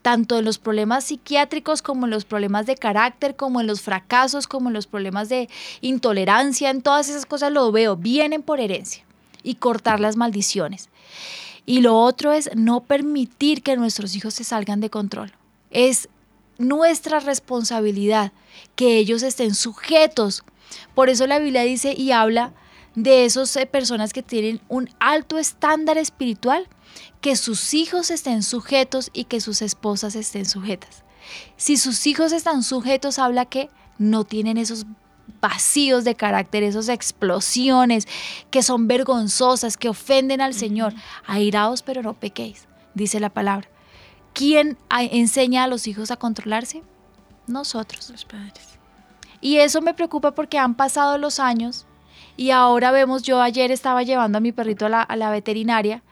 tanto 0.06 0.38
en 0.38 0.44
los 0.44 0.58
problemas 0.58 1.02
psiquiátricos 1.02 1.82
como 1.82 2.06
en 2.06 2.12
los 2.12 2.24
problemas 2.24 2.64
de 2.64 2.76
carácter, 2.76 3.34
como 3.34 3.60
en 3.60 3.66
los 3.66 3.80
fracasos, 3.80 4.46
como 4.46 4.68
en 4.68 4.72
los 4.72 4.86
problemas 4.86 5.28
de 5.28 5.48
intolerancia, 5.80 6.70
en 6.70 6.80
todas 6.80 7.08
esas 7.08 7.26
cosas 7.26 7.50
lo 7.50 7.72
veo, 7.72 7.96
vienen 7.96 8.44
por 8.44 8.60
herencia 8.60 9.04
y 9.42 9.56
cortar 9.56 9.98
las 9.98 10.14
maldiciones. 10.14 10.90
Y 11.66 11.80
lo 11.80 11.98
otro 11.98 12.30
es 12.30 12.50
no 12.54 12.84
permitir 12.84 13.64
que 13.64 13.76
nuestros 13.76 14.14
hijos 14.14 14.34
se 14.34 14.44
salgan 14.44 14.80
de 14.80 14.90
control. 14.90 15.32
Es 15.72 16.08
nuestra 16.56 17.18
responsabilidad 17.18 18.30
que 18.76 18.98
ellos 18.98 19.24
estén 19.24 19.56
sujetos. 19.56 20.44
Por 20.94 21.08
eso 21.08 21.26
la 21.26 21.40
Biblia 21.40 21.62
dice 21.62 21.94
y 21.98 22.12
habla 22.12 22.52
de 22.96 23.26
esas 23.26 23.54
eh, 23.56 23.66
personas 23.66 24.12
que 24.12 24.22
tienen 24.22 24.60
un 24.68 24.88
alto 24.98 25.38
estándar 25.38 25.98
espiritual 25.98 26.66
que 27.20 27.36
sus 27.36 27.74
hijos 27.74 28.10
estén 28.10 28.42
sujetos 28.42 29.10
y 29.12 29.24
que 29.24 29.40
sus 29.40 29.62
esposas 29.62 30.16
estén 30.16 30.46
sujetas. 30.46 31.04
Si 31.56 31.76
sus 31.76 32.06
hijos 32.06 32.32
están 32.32 32.62
sujetos, 32.62 33.18
habla 33.18 33.44
que 33.44 33.68
no 33.98 34.24
tienen 34.24 34.56
esos 34.56 34.86
vacíos 35.40 36.04
de 36.04 36.14
carácter, 36.14 36.62
esas 36.62 36.88
explosiones 36.88 38.06
que 38.50 38.62
son 38.62 38.88
vergonzosas, 38.88 39.76
que 39.76 39.88
ofenden 39.88 40.40
al 40.40 40.54
Señor. 40.54 40.94
Airaos, 41.26 41.82
pero 41.82 42.02
no 42.02 42.14
pequéis, 42.14 42.66
dice 42.94 43.20
la 43.20 43.30
palabra. 43.30 43.68
¿Quién 44.32 44.78
enseña 44.90 45.64
a 45.64 45.68
los 45.68 45.86
hijos 45.86 46.10
a 46.10 46.16
controlarse? 46.16 46.82
Nosotros. 47.46 48.10
Los 48.10 48.24
padres. 48.24 48.78
Y 49.40 49.58
eso 49.58 49.82
me 49.82 49.94
preocupa 49.94 50.32
porque 50.32 50.58
han 50.58 50.74
pasado 50.74 51.18
los 51.18 51.40
años 51.40 51.86
y 52.36 52.50
ahora 52.50 52.90
vemos, 52.90 53.22
yo 53.22 53.40
ayer 53.40 53.70
estaba 53.70 54.02
llevando 54.02 54.38
a 54.38 54.40
mi 54.40 54.52
perrito 54.52 54.86
a 54.86 54.88
la, 54.88 55.02
a 55.02 55.16
la 55.16 55.30
veterinaria 55.30 56.02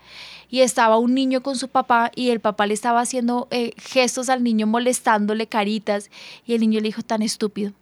y 0.49 0.61
estaba 0.61 0.99
un 0.99 1.14
niño 1.14 1.43
con 1.43 1.57
su 1.57 1.68
papá 1.68 2.11
y 2.14 2.31
el 2.31 2.41
papá 2.41 2.66
le 2.66 2.75
estaba 2.75 3.01
haciendo 3.01 3.49
eh, 3.51 3.72
gestos 3.77 4.29
al 4.29 4.45
niño 4.45 4.66
molestándole 4.66 5.47
caritas 5.47 6.11
y 6.47 6.55
el 6.55 6.61
niño 6.61 6.81
le 6.81 6.89
dijo 6.89 7.03
tan 7.03 7.22
estúpido. 7.22 7.72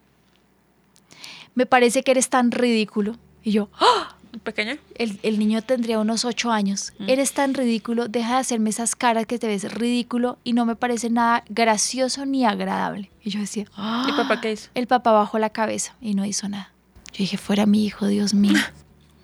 Me 1.54 1.66
parece 1.66 2.02
que 2.02 2.12
eres 2.12 2.30
tan 2.30 2.50
ridículo. 2.50 3.16
Y 3.42 3.52
yo, 3.52 3.68
¡Ah! 3.78 4.16
¿Pequeña? 4.42 4.78
El, 4.94 5.38
niño 5.38 5.60
tendría 5.60 5.98
unos 5.98 6.24
ocho 6.24 6.50
años. 6.50 6.94
Mm. 6.98 7.10
Eres 7.10 7.34
tan 7.34 7.52
ridículo, 7.52 8.08
deja 8.08 8.34
de 8.34 8.40
hacerme 8.40 8.70
esas 8.70 8.96
caras 8.96 9.26
que 9.26 9.38
te 9.38 9.46
ves 9.46 9.70
ridículo 9.74 10.38
y 10.42 10.54
no 10.54 10.64
me 10.64 10.74
parece 10.74 11.10
nada 11.10 11.44
gracioso 11.50 12.24
ni 12.24 12.46
agradable. 12.46 13.10
Y 13.22 13.30
yo 13.30 13.40
decía, 13.40 13.66
¿y 13.76 14.10
el 14.10 14.16
papá 14.16 14.40
qué 14.40 14.52
hizo? 14.52 14.70
El 14.74 14.86
papá 14.86 15.12
bajó 15.12 15.38
la 15.38 15.50
cabeza 15.50 15.94
y 16.00 16.14
no 16.14 16.24
hizo 16.24 16.48
nada. 16.48 16.72
Yo 17.12 17.18
dije, 17.18 17.36
fuera 17.36 17.66
mi 17.66 17.84
hijo, 17.84 18.06
Dios 18.06 18.34
mío. 18.34 18.58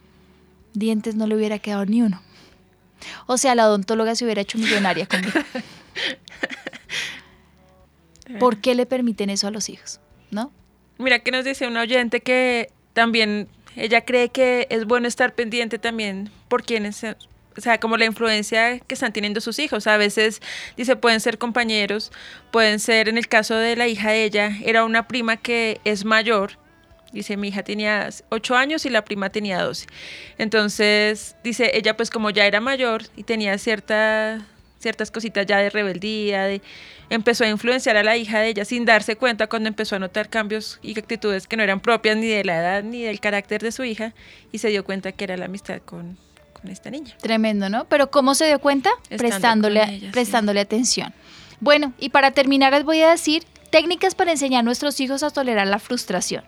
Dientes 0.74 1.14
no 1.14 1.26
le 1.26 1.36
hubiera 1.36 1.58
quedado 1.58 1.86
ni 1.86 2.02
uno. 2.02 2.22
O 3.26 3.38
sea, 3.38 3.54
la 3.54 3.68
odontóloga 3.68 4.14
se 4.14 4.24
hubiera 4.24 4.42
hecho 4.42 4.58
millonaria 4.58 5.06
conmigo. 5.06 5.32
¿Por 8.38 8.60
qué 8.60 8.74
le 8.74 8.86
permiten 8.86 9.30
eso 9.30 9.46
a 9.46 9.50
los 9.50 9.68
hijos? 9.68 10.00
¿No? 10.30 10.52
Mira 10.98 11.20
que 11.20 11.30
nos 11.30 11.44
dice 11.44 11.66
una 11.66 11.80
oyente 11.80 12.20
que 12.20 12.70
también 12.92 13.48
ella 13.76 14.04
cree 14.04 14.28
que 14.28 14.66
es 14.70 14.84
bueno 14.84 15.08
estar 15.08 15.34
pendiente 15.34 15.78
también 15.78 16.30
por 16.48 16.64
quienes 16.64 17.04
o 17.58 17.60
sea, 17.60 17.80
como 17.80 17.96
la 17.96 18.04
influencia 18.04 18.78
que 18.78 18.94
están 18.94 19.12
teniendo 19.12 19.40
sus 19.40 19.58
hijos. 19.58 19.88
A 19.88 19.96
veces, 19.96 20.40
dice, 20.76 20.94
pueden 20.94 21.18
ser 21.18 21.38
compañeros, 21.38 22.12
pueden 22.52 22.78
ser, 22.78 23.08
en 23.08 23.18
el 23.18 23.26
caso 23.26 23.56
de 23.56 23.74
la 23.74 23.88
hija 23.88 24.10
de 24.10 24.22
ella, 24.22 24.52
era 24.64 24.84
una 24.84 25.08
prima 25.08 25.36
que 25.36 25.80
es 25.84 26.04
mayor. 26.04 26.52
Dice, 27.12 27.36
mi 27.36 27.48
hija 27.48 27.62
tenía 27.62 28.10
8 28.28 28.56
años 28.56 28.84
y 28.84 28.90
la 28.90 29.04
prima 29.04 29.30
tenía 29.30 29.62
12. 29.62 29.86
Entonces, 30.36 31.36
dice, 31.42 31.70
ella 31.74 31.96
pues 31.96 32.10
como 32.10 32.30
ya 32.30 32.46
era 32.46 32.60
mayor 32.60 33.02
y 33.16 33.22
tenía 33.22 33.56
cierta, 33.56 34.46
ciertas 34.78 35.10
cositas 35.10 35.46
ya 35.46 35.58
de 35.58 35.70
rebeldía, 35.70 36.44
de, 36.44 36.60
empezó 37.10 37.44
a 37.44 37.48
influenciar 37.48 37.96
a 37.96 38.02
la 38.02 38.16
hija 38.16 38.40
de 38.40 38.48
ella 38.48 38.64
sin 38.64 38.84
darse 38.84 39.16
cuenta 39.16 39.46
cuando 39.46 39.68
empezó 39.68 39.96
a 39.96 39.98
notar 39.98 40.28
cambios 40.28 40.78
y 40.82 40.98
actitudes 40.98 41.46
que 41.46 41.56
no 41.56 41.62
eran 41.62 41.80
propias 41.80 42.16
ni 42.16 42.26
de 42.26 42.44
la 42.44 42.58
edad 42.58 42.82
ni 42.82 43.02
del 43.02 43.20
carácter 43.20 43.62
de 43.62 43.72
su 43.72 43.84
hija 43.84 44.12
y 44.52 44.58
se 44.58 44.68
dio 44.68 44.84
cuenta 44.84 45.12
que 45.12 45.24
era 45.24 45.36
la 45.36 45.46
amistad 45.46 45.80
con, 45.84 46.18
con 46.52 46.70
esta 46.70 46.90
niña. 46.90 47.16
Tremendo, 47.20 47.68
¿no? 47.70 47.86
Pero 47.86 48.10
¿cómo 48.10 48.34
se 48.34 48.46
dio 48.46 48.58
cuenta? 48.58 48.90
Estando 49.04 49.18
prestándole, 49.18 49.86
sí. 49.86 50.08
prestándole 50.12 50.60
atención. 50.60 51.14
Bueno, 51.60 51.92
y 51.98 52.10
para 52.10 52.32
terminar 52.32 52.72
les 52.72 52.84
voy 52.84 53.00
a 53.00 53.10
decir 53.10 53.44
técnicas 53.70 54.14
para 54.14 54.30
enseñar 54.30 54.60
a 54.60 54.62
nuestros 54.62 55.00
hijos 55.00 55.22
a 55.22 55.30
tolerar 55.30 55.66
la 55.66 55.78
frustración. 55.78 56.44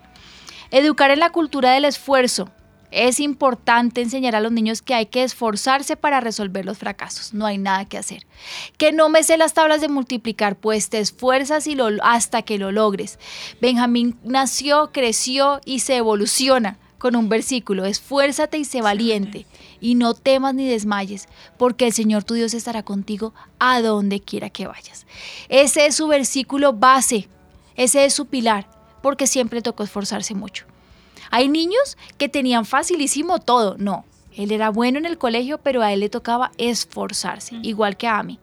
Educar 0.70 1.10
en 1.10 1.20
la 1.20 1.30
cultura 1.30 1.72
del 1.72 1.84
esfuerzo. 1.84 2.50
Es 2.90 3.20
importante 3.20 4.02
enseñar 4.02 4.34
a 4.34 4.40
los 4.40 4.50
niños 4.50 4.82
que 4.82 4.94
hay 4.94 5.06
que 5.06 5.22
esforzarse 5.22 5.96
para 5.96 6.20
resolver 6.20 6.64
los 6.64 6.78
fracasos. 6.78 7.34
No 7.34 7.46
hay 7.46 7.56
nada 7.56 7.84
que 7.84 7.98
hacer. 7.98 8.26
Que 8.78 8.90
no 8.92 9.08
me 9.08 9.22
sé 9.22 9.36
las 9.36 9.54
tablas 9.54 9.80
de 9.80 9.88
multiplicar, 9.88 10.56
pues 10.56 10.88
te 10.88 10.98
esfuerzas 10.98 11.68
y 11.68 11.76
lo, 11.76 11.88
hasta 12.02 12.42
que 12.42 12.58
lo 12.58 12.72
logres. 12.72 13.18
Benjamín 13.60 14.18
nació, 14.24 14.90
creció 14.92 15.60
y 15.64 15.80
se 15.80 15.96
evoluciona 15.96 16.78
con 16.98 17.16
un 17.16 17.28
versículo. 17.28 17.84
Esfuérzate 17.84 18.58
y 18.58 18.64
sé 18.64 18.82
valiente 18.82 19.46
y 19.80 19.94
no 19.94 20.14
temas 20.14 20.54
ni 20.54 20.68
desmayes, 20.68 21.28
porque 21.58 21.86
el 21.86 21.92
Señor 21.92 22.24
tu 22.24 22.34
Dios 22.34 22.54
estará 22.54 22.82
contigo 22.82 23.34
a 23.58 23.80
donde 23.80 24.20
quiera 24.20 24.50
que 24.50 24.66
vayas. 24.66 25.06
Ese 25.48 25.86
es 25.86 25.96
su 25.96 26.06
versículo 26.06 26.74
base, 26.74 27.28
ese 27.76 28.04
es 28.04 28.14
su 28.14 28.26
pilar, 28.26 28.68
porque 29.02 29.26
siempre 29.26 29.62
tocó 29.62 29.82
esforzarse 29.82 30.34
mucho. 30.34 30.66
Hay 31.30 31.48
niños 31.48 31.96
que 32.18 32.28
tenían 32.28 32.64
facilísimo 32.64 33.38
todo, 33.38 33.76
no. 33.78 34.04
Él 34.36 34.52
era 34.52 34.70
bueno 34.70 34.98
en 34.98 35.06
el 35.06 35.18
colegio, 35.18 35.58
pero 35.58 35.82
a 35.82 35.92
él 35.92 36.00
le 36.00 36.08
tocaba 36.08 36.52
esforzarse, 36.58 37.56
igual 37.62 37.96
que 37.96 38.08
a 38.08 38.22
mí. 38.22 38.38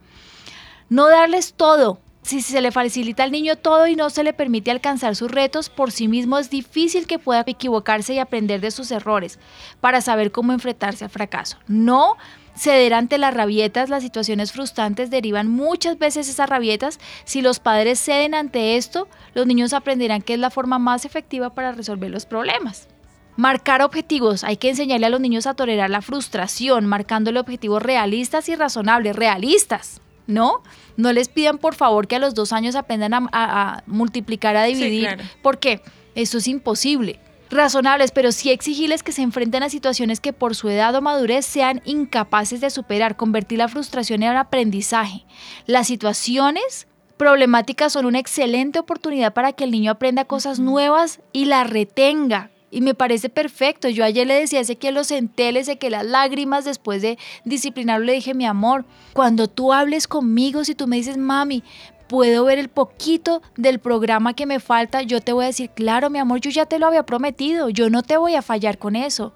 No 0.89 1.07
darles 1.07 1.53
todo. 1.53 1.99
Si 2.21 2.41
se 2.41 2.61
le 2.61 2.71
facilita 2.71 3.23
al 3.23 3.31
niño 3.31 3.55
todo 3.55 3.87
y 3.87 3.95
no 3.95 4.09
se 4.09 4.23
le 4.23 4.33
permite 4.33 4.69
alcanzar 4.69 5.15
sus 5.15 5.31
retos, 5.31 5.69
por 5.69 5.91
sí 5.91 6.09
mismo 6.09 6.37
es 6.37 6.49
difícil 6.49 7.07
que 7.07 7.19
pueda 7.19 7.45
equivocarse 7.47 8.13
y 8.13 8.19
aprender 8.19 8.59
de 8.59 8.71
sus 8.71 8.91
errores 8.91 9.39
para 9.79 10.01
saber 10.01 10.33
cómo 10.33 10.51
enfrentarse 10.51 11.05
al 11.05 11.09
fracaso. 11.09 11.57
No 11.67 12.17
ceder 12.57 12.93
ante 12.93 13.17
las 13.17 13.33
rabietas, 13.33 13.89
las 13.89 14.03
situaciones 14.03 14.51
frustrantes 14.51 15.09
derivan 15.09 15.47
muchas 15.47 15.97
veces 15.97 16.27
esas 16.29 16.49
rabietas. 16.49 16.99
Si 17.25 17.41
los 17.41 17.59
padres 17.59 17.99
ceden 17.99 18.33
ante 18.33 18.77
esto, 18.77 19.07
los 19.33 19.45
niños 19.47 19.73
aprenderán 19.73 20.21
que 20.21 20.33
es 20.33 20.39
la 20.39 20.49
forma 20.49 20.79
más 20.79 21.05
efectiva 21.05 21.51
para 21.53 21.71
resolver 21.71 22.09
los 22.09 22.25
problemas. 22.25 22.87
Marcar 23.35 23.81
objetivos. 23.83 24.43
Hay 24.43 24.57
que 24.57 24.69
enseñarle 24.69 25.05
a 25.05 25.09
los 25.09 25.21
niños 25.21 25.45
a 25.45 25.53
tolerar 25.53 25.89
la 25.91 26.01
frustración, 26.01 26.85
marcándole 26.87 27.39
objetivos 27.39 27.83
realistas 27.83 28.49
y 28.49 28.55
razonables. 28.55 29.15
Realistas, 29.15 30.01
¿no? 30.25 30.63
No 30.95 31.13
les 31.13 31.29
pidan 31.29 31.59
por 31.59 31.75
favor 31.75 32.07
que 32.07 32.15
a 32.15 32.19
los 32.19 32.33
dos 32.33 32.51
años 32.51 32.75
aprendan 32.75 33.13
a, 33.13 33.17
a- 33.31 33.73
a 33.75 33.83
multiplicar, 33.85 34.55
a 34.55 34.63
dividir, 34.63 35.03
claro. 35.03 35.23
porque 35.43 35.81
eso 36.15 36.39
es 36.39 36.47
imposible. 36.47 37.19
Razonables, 37.49 38.11
pero 38.11 38.31
sí 38.31 38.49
exigirles 38.49 39.03
que 39.03 39.11
se 39.11 39.21
enfrenten 39.21 39.63
a 39.63 39.69
situaciones 39.69 40.19
que 40.19 40.33
por 40.33 40.55
su 40.55 40.69
edad 40.69 40.93
o 40.95 41.01
madurez 41.01 41.45
sean 41.45 41.81
incapaces 41.85 42.59
de 42.59 42.69
superar, 42.69 43.15
convertir 43.15 43.59
la 43.59 43.69
frustración 43.69 44.23
en 44.23 44.35
aprendizaje. 44.35 45.25
Las 45.65 45.87
situaciones 45.87 46.87
problemáticas 47.15 47.93
son 47.93 48.05
una 48.05 48.19
excelente 48.19 48.79
oportunidad 48.79 49.33
para 49.33 49.53
que 49.53 49.63
el 49.63 49.71
niño 49.71 49.91
aprenda 49.91 50.25
cosas 50.25 50.59
nuevas 50.59 51.19
y 51.31 51.45
las 51.45 51.69
retenga. 51.69 52.51
Y 52.69 52.81
me 52.81 52.93
parece 52.93 53.29
perfecto. 53.29 53.87
Yo 53.87 54.03
ayer 54.03 54.27
le 54.27 54.33
decía 54.33 54.59
a 54.59 54.63
Ezequiel, 54.63 54.95
lo 54.95 55.05
senté, 55.05 55.53
le 55.53 55.63
sequé 55.63 55.89
las 55.89 56.05
lágrimas 56.05 56.65
después 56.65 57.01
de 57.01 57.17
disciplinarlo. 57.45 58.05
Le 58.05 58.13
dije, 58.13 58.33
mi 58.33 58.45
amor, 58.45 58.83
cuando 59.13 59.47
tú 59.47 59.71
hables 59.71 60.05
conmigo, 60.05 60.65
si 60.65 60.75
tú 60.75 60.85
me 60.85 60.97
dices, 60.97 61.17
mami, 61.17 61.63
puedo 62.07 62.45
ver 62.45 62.59
el 62.59 62.69
poquito 62.69 63.41
del 63.55 63.79
programa 63.79 64.33
que 64.33 64.45
me 64.45 64.59
falta, 64.59 65.01
yo 65.01 65.21
te 65.21 65.33
voy 65.33 65.45
a 65.45 65.47
decir, 65.47 65.69
claro, 65.69 66.09
mi 66.09 66.19
amor, 66.19 66.39
yo 66.39 66.49
ya 66.49 66.65
te 66.65 66.79
lo 66.79 66.87
había 66.87 67.03
prometido. 67.03 67.69
Yo 67.69 67.89
no 67.89 68.03
te 68.03 68.17
voy 68.17 68.35
a 68.35 68.41
fallar 68.41 68.77
con 68.77 68.95
eso. 68.95 69.33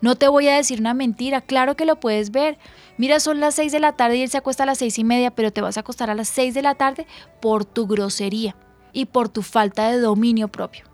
No 0.00 0.14
te 0.14 0.28
voy 0.28 0.46
a 0.48 0.56
decir 0.56 0.80
una 0.80 0.94
mentira, 0.94 1.40
claro 1.40 1.76
que 1.76 1.84
lo 1.84 1.98
puedes 1.98 2.30
ver. 2.30 2.58
Mira, 2.98 3.18
son 3.18 3.40
las 3.40 3.56
seis 3.56 3.72
de 3.72 3.80
la 3.80 3.92
tarde 3.92 4.16
y 4.16 4.22
él 4.22 4.28
se 4.28 4.38
acuesta 4.38 4.62
a 4.62 4.66
las 4.66 4.78
seis 4.78 4.98
y 4.98 5.04
media, 5.04 5.32
pero 5.32 5.52
te 5.52 5.60
vas 5.60 5.76
a 5.76 5.80
acostar 5.80 6.08
a 6.10 6.14
las 6.14 6.28
seis 6.28 6.54
de 6.54 6.62
la 6.62 6.76
tarde 6.76 7.06
por 7.40 7.64
tu 7.64 7.86
grosería 7.86 8.54
y 8.92 9.06
por 9.06 9.28
tu 9.28 9.42
falta 9.42 9.88
de 9.88 9.98
dominio 9.98 10.48
propio. 10.48 10.84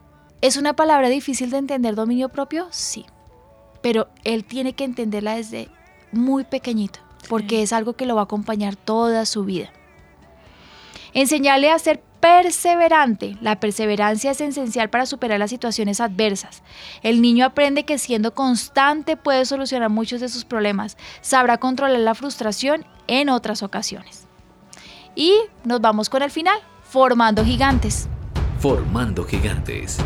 ¿Es 0.40 0.56
una 0.56 0.74
palabra 0.74 1.08
difícil 1.08 1.50
de 1.50 1.58
entender 1.58 1.94
dominio 1.94 2.30
propio? 2.30 2.66
Sí. 2.70 3.04
Pero 3.82 4.08
él 4.24 4.44
tiene 4.44 4.74
que 4.74 4.84
entenderla 4.84 5.36
desde 5.36 5.68
muy 6.12 6.44
pequeñito, 6.44 7.00
porque 7.28 7.62
es 7.62 7.72
algo 7.72 7.94
que 7.94 8.06
lo 8.06 8.14
va 8.14 8.22
a 8.22 8.24
acompañar 8.24 8.76
toda 8.76 9.26
su 9.26 9.44
vida. 9.44 9.70
Enseñarle 11.14 11.70
a 11.70 11.78
ser 11.78 12.02
perseverante. 12.20 13.36
La 13.40 13.60
perseverancia 13.60 14.30
es 14.30 14.40
esencial 14.40 14.90
para 14.90 15.06
superar 15.06 15.38
las 15.38 15.50
situaciones 15.50 16.00
adversas. 16.00 16.62
El 17.02 17.22
niño 17.22 17.44
aprende 17.44 17.84
que 17.84 17.98
siendo 17.98 18.34
constante 18.34 19.16
puede 19.16 19.44
solucionar 19.44 19.90
muchos 19.90 20.20
de 20.20 20.28
sus 20.28 20.44
problemas. 20.44 20.96
Sabrá 21.20 21.58
controlar 21.58 22.00
la 22.00 22.14
frustración 22.14 22.84
en 23.06 23.28
otras 23.28 23.62
ocasiones. 23.62 24.26
Y 25.14 25.34
nos 25.64 25.80
vamos 25.80 26.08
con 26.08 26.22
el 26.22 26.30
final, 26.30 26.58
formando 26.82 27.44
gigantes. 27.44 28.08
Formando 28.58 29.24
gigantes. 29.24 29.98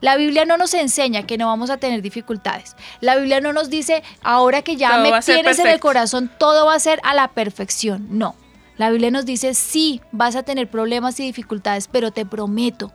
La 0.00 0.16
Biblia 0.16 0.44
no 0.44 0.56
nos 0.56 0.72
enseña 0.74 1.24
que 1.24 1.36
no 1.36 1.46
vamos 1.46 1.70
a 1.70 1.76
tener 1.76 2.00
dificultades. 2.00 2.76
La 3.00 3.16
Biblia 3.16 3.40
no 3.40 3.52
nos 3.52 3.68
dice, 3.68 4.02
ahora 4.22 4.62
que 4.62 4.76
ya 4.76 4.90
Todo 4.90 5.02
me 5.02 5.20
tienes 5.20 5.58
en 5.58 5.66
el 5.66 5.80
corazón, 5.80 6.30
todo 6.38 6.66
va 6.66 6.74
a 6.74 6.80
ser 6.80 7.00
a 7.04 7.14
la 7.14 7.28
perfección. 7.28 8.06
No. 8.10 8.34
La 8.80 8.88
Biblia 8.88 9.10
nos 9.10 9.26
dice, 9.26 9.52
sí, 9.52 10.00
vas 10.10 10.36
a 10.36 10.42
tener 10.42 10.70
problemas 10.70 11.20
y 11.20 11.24
dificultades, 11.24 11.86
pero 11.86 12.12
te 12.12 12.24
prometo, 12.24 12.90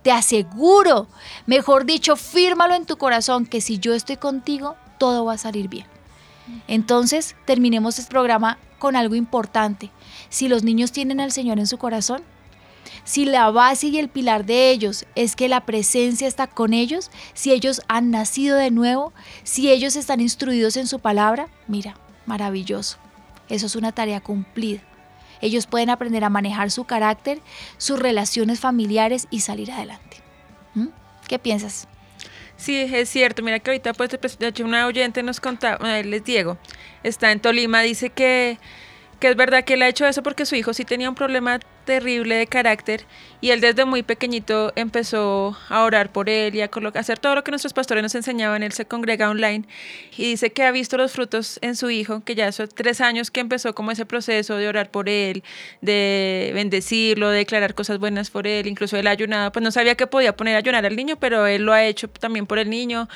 te 0.00 0.10
aseguro, 0.10 1.06
mejor 1.44 1.84
dicho, 1.84 2.16
fírmalo 2.16 2.74
en 2.74 2.86
tu 2.86 2.96
corazón, 2.96 3.44
que 3.44 3.60
si 3.60 3.78
yo 3.78 3.92
estoy 3.92 4.16
contigo, 4.16 4.74
todo 4.96 5.26
va 5.26 5.34
a 5.34 5.36
salir 5.36 5.68
bien. 5.68 5.84
Entonces, 6.66 7.36
terminemos 7.44 7.98
este 7.98 8.10
programa 8.10 8.56
con 8.78 8.96
algo 8.96 9.16
importante. 9.16 9.90
Si 10.30 10.48
los 10.48 10.64
niños 10.64 10.92
tienen 10.92 11.20
al 11.20 11.30
Señor 11.30 11.58
en 11.58 11.66
su 11.66 11.76
corazón, 11.76 12.22
si 13.04 13.26
la 13.26 13.50
base 13.50 13.88
y 13.88 13.98
el 13.98 14.08
pilar 14.08 14.46
de 14.46 14.70
ellos 14.70 15.04
es 15.14 15.36
que 15.36 15.50
la 15.50 15.66
presencia 15.66 16.26
está 16.26 16.46
con 16.46 16.72
ellos, 16.72 17.10
si 17.34 17.52
ellos 17.52 17.82
han 17.86 18.10
nacido 18.10 18.56
de 18.56 18.70
nuevo, 18.70 19.12
si 19.44 19.70
ellos 19.70 19.94
están 19.94 20.22
instruidos 20.22 20.78
en 20.78 20.86
su 20.86 21.00
palabra, 21.00 21.48
mira, 21.66 21.98
maravilloso. 22.24 22.96
Eso 23.50 23.66
es 23.66 23.76
una 23.76 23.92
tarea 23.92 24.22
cumplida. 24.22 24.88
Ellos 25.40 25.66
pueden 25.66 25.90
aprender 25.90 26.24
a 26.24 26.30
manejar 26.30 26.70
su 26.70 26.84
carácter, 26.84 27.40
sus 27.76 27.98
relaciones 27.98 28.60
familiares 28.60 29.26
y 29.30 29.40
salir 29.40 29.70
adelante. 29.70 30.18
¿Mm? 30.74 30.88
¿Qué 31.28 31.38
piensas? 31.38 31.88
Sí, 32.56 32.76
es 32.92 33.08
cierto. 33.08 33.42
Mira 33.42 33.60
que 33.60 33.70
ahorita, 33.70 33.94
pues, 33.94 34.38
de 34.38 34.48
hecho, 34.48 34.64
una 34.64 34.86
oyente 34.86 35.22
nos 35.22 35.40
contaba, 35.40 35.98
él 35.98 36.12
es 36.12 36.24
Diego, 36.24 36.58
está 37.04 37.30
en 37.30 37.40
Tolima, 37.40 37.82
dice 37.82 38.10
que, 38.10 38.58
que 39.20 39.28
es 39.28 39.36
verdad 39.36 39.64
que 39.64 39.74
él 39.74 39.82
ha 39.82 39.88
hecho 39.88 40.06
eso 40.06 40.22
porque 40.22 40.44
su 40.44 40.56
hijo 40.56 40.74
sí 40.74 40.84
tenía 40.84 41.08
un 41.08 41.14
problema 41.14 41.60
terrible 41.88 42.34
de 42.34 42.46
carácter 42.46 43.06
y 43.40 43.48
él 43.48 43.62
desde 43.62 43.86
muy 43.86 44.02
pequeñito 44.02 44.74
empezó 44.76 45.56
a 45.70 45.84
orar 45.84 46.12
por 46.12 46.28
él 46.28 46.54
y 46.54 46.60
a 46.60 46.68
hacer 46.96 47.18
todo 47.18 47.34
lo 47.34 47.42
que 47.42 47.50
nuestros 47.50 47.72
pastores 47.72 48.02
nos 48.02 48.14
enseñaban. 48.14 48.62
Él 48.62 48.72
se 48.72 48.84
congrega 48.84 49.30
online 49.30 49.64
y 50.14 50.24
dice 50.24 50.50
que 50.50 50.64
ha 50.64 50.70
visto 50.70 50.98
los 50.98 51.12
frutos 51.12 51.58
en 51.62 51.76
su 51.76 51.88
hijo, 51.88 52.20
que 52.20 52.34
ya 52.34 52.48
hace 52.48 52.68
tres 52.68 53.00
años 53.00 53.30
que 53.30 53.40
empezó 53.40 53.74
como 53.74 53.90
ese 53.90 54.04
proceso 54.04 54.56
de 54.56 54.68
orar 54.68 54.90
por 54.90 55.08
él, 55.08 55.42
de 55.80 56.50
bendecirlo, 56.52 57.30
de 57.30 57.38
declarar 57.38 57.74
cosas 57.74 57.98
buenas 57.98 58.28
por 58.28 58.46
él, 58.46 58.66
incluso 58.66 58.98
él 58.98 59.06
ha 59.06 59.12
ayunado, 59.12 59.50
pues 59.50 59.62
no 59.62 59.70
sabía 59.70 59.94
que 59.94 60.06
podía 60.06 60.36
poner 60.36 60.56
a 60.56 60.58
ayunar 60.58 60.84
al 60.84 60.94
niño, 60.94 61.16
pero 61.18 61.46
él 61.46 61.62
lo 61.62 61.72
ha 61.72 61.86
hecho 61.86 62.08
también 62.08 62.46
por 62.46 62.58
el 62.58 62.68
niño, 62.68 63.08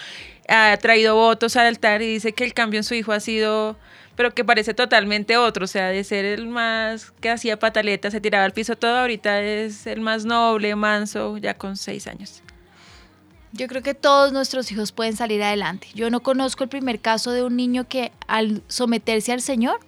ha 0.48 0.78
traído 0.78 1.14
votos 1.14 1.56
al 1.56 1.66
altar 1.66 2.00
y 2.00 2.06
dice 2.06 2.32
que 2.32 2.44
el 2.44 2.54
cambio 2.54 2.78
en 2.78 2.84
su 2.84 2.94
hijo 2.94 3.12
ha 3.12 3.20
sido 3.20 3.76
pero 4.16 4.34
que 4.34 4.44
parece 4.44 4.74
totalmente 4.74 5.36
otro, 5.36 5.64
o 5.64 5.68
sea, 5.68 5.88
de 5.88 6.04
ser 6.04 6.24
el 6.24 6.46
más 6.46 7.12
que 7.20 7.30
hacía 7.30 7.58
pataletas, 7.58 8.12
se 8.12 8.20
tiraba 8.20 8.44
al 8.44 8.52
piso 8.62 8.76
todo, 8.76 8.98
ahorita 8.98 9.42
es 9.42 9.88
el 9.88 10.00
más 10.00 10.24
noble, 10.24 10.76
manso, 10.76 11.36
ya 11.36 11.54
con 11.54 11.76
seis 11.76 12.06
años. 12.06 12.42
Yo 13.50 13.66
creo 13.66 13.82
que 13.82 13.92
todos 13.92 14.32
nuestros 14.32 14.70
hijos 14.70 14.92
pueden 14.92 15.16
salir 15.16 15.42
adelante. 15.42 15.88
Yo 15.96 16.10
no 16.10 16.20
conozco 16.20 16.62
el 16.62 16.70
primer 16.70 17.00
caso 17.00 17.32
de 17.32 17.42
un 17.42 17.56
niño 17.56 17.88
que 17.88 18.12
al 18.28 18.62
someterse 18.68 19.32
al 19.32 19.40
Señor, 19.40 19.80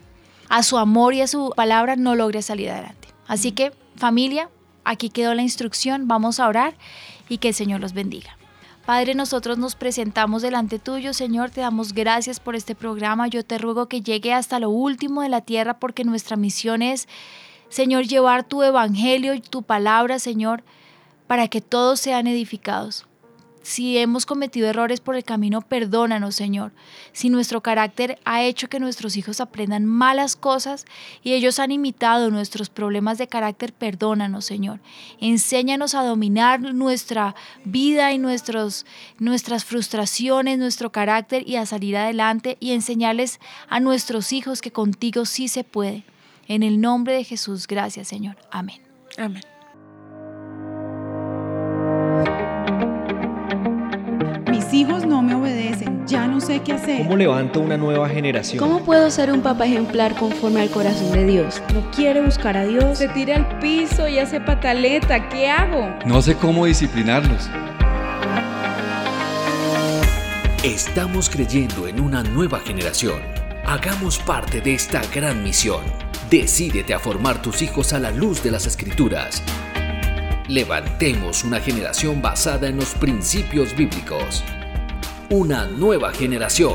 a 0.49 0.65
su 0.65 0.77
amor 0.77 1.15
y 1.15 1.21
a 1.21 1.29
su 1.29 1.53
palabra, 1.55 1.95
no 1.95 2.17
logre 2.17 2.43
salir 2.43 2.69
adelante. 2.69 3.07
Así 3.29 3.53
que, 3.53 3.73
familia, 3.95 4.51
aquí 4.83 5.09
quedó 5.09 5.35
la 5.35 5.43
instrucción, 5.43 6.09
vamos 6.09 6.41
a 6.41 6.49
orar 6.49 6.75
y 7.29 7.39
que 7.39 7.51
el 7.51 7.55
Señor 7.55 7.81
los 7.81 7.93
bendiga. 7.93 8.37
Padre, 8.85 9.15
nosotros 9.15 9.57
nos 9.57 9.77
presentamos 9.77 10.43
delante 10.43 10.81
tuyo, 10.81 11.15
Señor, 11.15 11.51
te 11.51 11.61
damos 11.61 11.93
gracias 11.93 12.41
por 12.41 12.57
este 12.57 12.75
programa. 12.75 13.29
Yo 13.29 13.45
te 13.45 13.57
ruego 13.57 13.87
que 13.87 14.03
llegue 14.03 14.33
hasta 14.33 14.59
lo 14.59 14.69
último 14.69 15.23
de 15.23 15.29
la 15.29 15.43
tierra 15.43 15.79
porque 15.79 16.03
nuestra 16.03 16.37
misión 16.37 16.83
es, 16.83 17.07
Señor, 17.75 18.05
llevar 18.05 18.45
tu 18.45 18.63
evangelio 18.63 19.35
y 19.35 19.41
tu 19.41 19.65
palabra, 19.65 20.21
Señor, 20.21 20.63
para 21.27 21.49
que 21.49 21.61
todos 21.61 21.99
sean 21.99 22.29
edificados. 22.29 23.05
Si 23.63 23.99
hemos 23.99 24.27
cometido 24.27 24.69
errores 24.69 25.01
por 25.01 25.17
el 25.17 25.25
camino, 25.25 25.61
perdónanos, 25.61 26.37
Señor. 26.37 26.71
Si 27.13 27.31
nuestro 27.31 27.63
carácter 27.63 28.21
ha 28.25 28.45
hecho 28.45 28.69
que 28.69 28.79
nuestros 28.79 29.17
hijos 29.17 29.41
aprendan 29.41 29.87
malas 29.87 30.37
cosas 30.37 30.85
y 31.25 31.33
ellos 31.33 31.59
han 31.59 31.73
imitado 31.73 32.31
nuestros 32.31 32.71
problemas 32.71 33.19
de 33.19 33.27
carácter, 33.27 33.73
perdónanos, 33.73 34.45
Señor. 34.45 34.79
Enséñanos 35.19 35.97
a 35.97 36.05
dominar 36.05 36.61
nuestra 36.61 37.35
vida 37.65 38.13
y 38.13 38.19
nuestros, 38.19 38.87
nuestras 39.19 39.65
frustraciones, 39.65 40.61
nuestro 40.61 40.93
carácter 40.93 41.43
y 41.45 41.57
a 41.57 41.67
salir 41.67 41.97
adelante 41.97 42.57
y 42.61 42.71
enseñarles 42.71 43.41
a 43.69 43.81
nuestros 43.81 44.33
hijos 44.33 44.61
que 44.61 44.71
contigo 44.71 45.25
sí 45.25 45.49
se 45.49 45.65
puede. 45.65 46.05
En 46.47 46.63
el 46.63 46.81
nombre 46.81 47.15
de 47.15 47.25
Jesús, 47.25 47.67
gracias, 47.67 48.09
Señor. 48.09 48.37
Amén. 48.51 48.81
Amén. 49.17 49.43
Mis 54.51 54.73
hijos 54.75 55.07
no 55.07 55.23
me 55.23 55.35
obedecen. 55.35 56.07
Ya 56.07 56.27
no 56.27 56.41
sé 56.41 56.61
qué 56.61 56.75
hacer. 56.75 56.99
¿Cómo 56.99 57.17
levanto 57.17 57.61
una 57.61 57.77
nueva 57.79 58.09
generación? 58.09 58.59
¿Cómo 58.59 58.85
puedo 58.85 59.11
ser 59.11 59.33
un 59.33 59.41
papá 59.41 59.65
ejemplar 59.65 60.15
conforme 60.17 60.61
al 60.61 60.71
corazón 60.71 61.13
de 61.13 61.25
Dios? 61.25 61.63
No 61.73 61.91
quiere 61.91 62.21
buscar 62.21 62.57
a 62.57 62.65
Dios. 62.67 62.99
Se 62.99 63.09
tira 63.09 63.37
al 63.37 63.59
piso 63.59 64.07
y 64.07 64.19
hace 64.19 64.41
pataleta. 64.41 65.29
¿Qué 65.31 65.49
hago? 65.49 65.89
No 66.05 66.21
sé 66.21 66.37
cómo 66.37 66.67
disciplinarlos. 66.67 67.49
Estamos 70.63 71.29
creyendo 71.31 71.89
en 71.89 72.01
una 72.01 72.23
nueva 72.23 72.61
generación. 72.61 73.21
Hagamos 73.67 74.19
parte 74.19 74.61
de 74.61 74.75
esta 74.75 75.03
gran 75.15 75.43
misión. 75.43 75.83
Decídete 76.35 76.93
a 76.93 76.99
formar 76.99 77.41
tus 77.41 77.63
hijos 77.63 77.93
a 77.93 78.01
la 78.01 78.11
luz 78.11 78.43
de 78.43 78.51
las 78.51 78.67
escrituras. 78.67 79.41
Levantemos 80.49 81.45
una 81.45 81.61
generación 81.61 82.21
basada 82.21 82.67
en 82.67 82.77
los 82.77 82.93
principios 82.95 83.77
bíblicos. 83.77 84.43
Una 85.31 85.67
nueva 85.67 86.13
generación. 86.13 86.75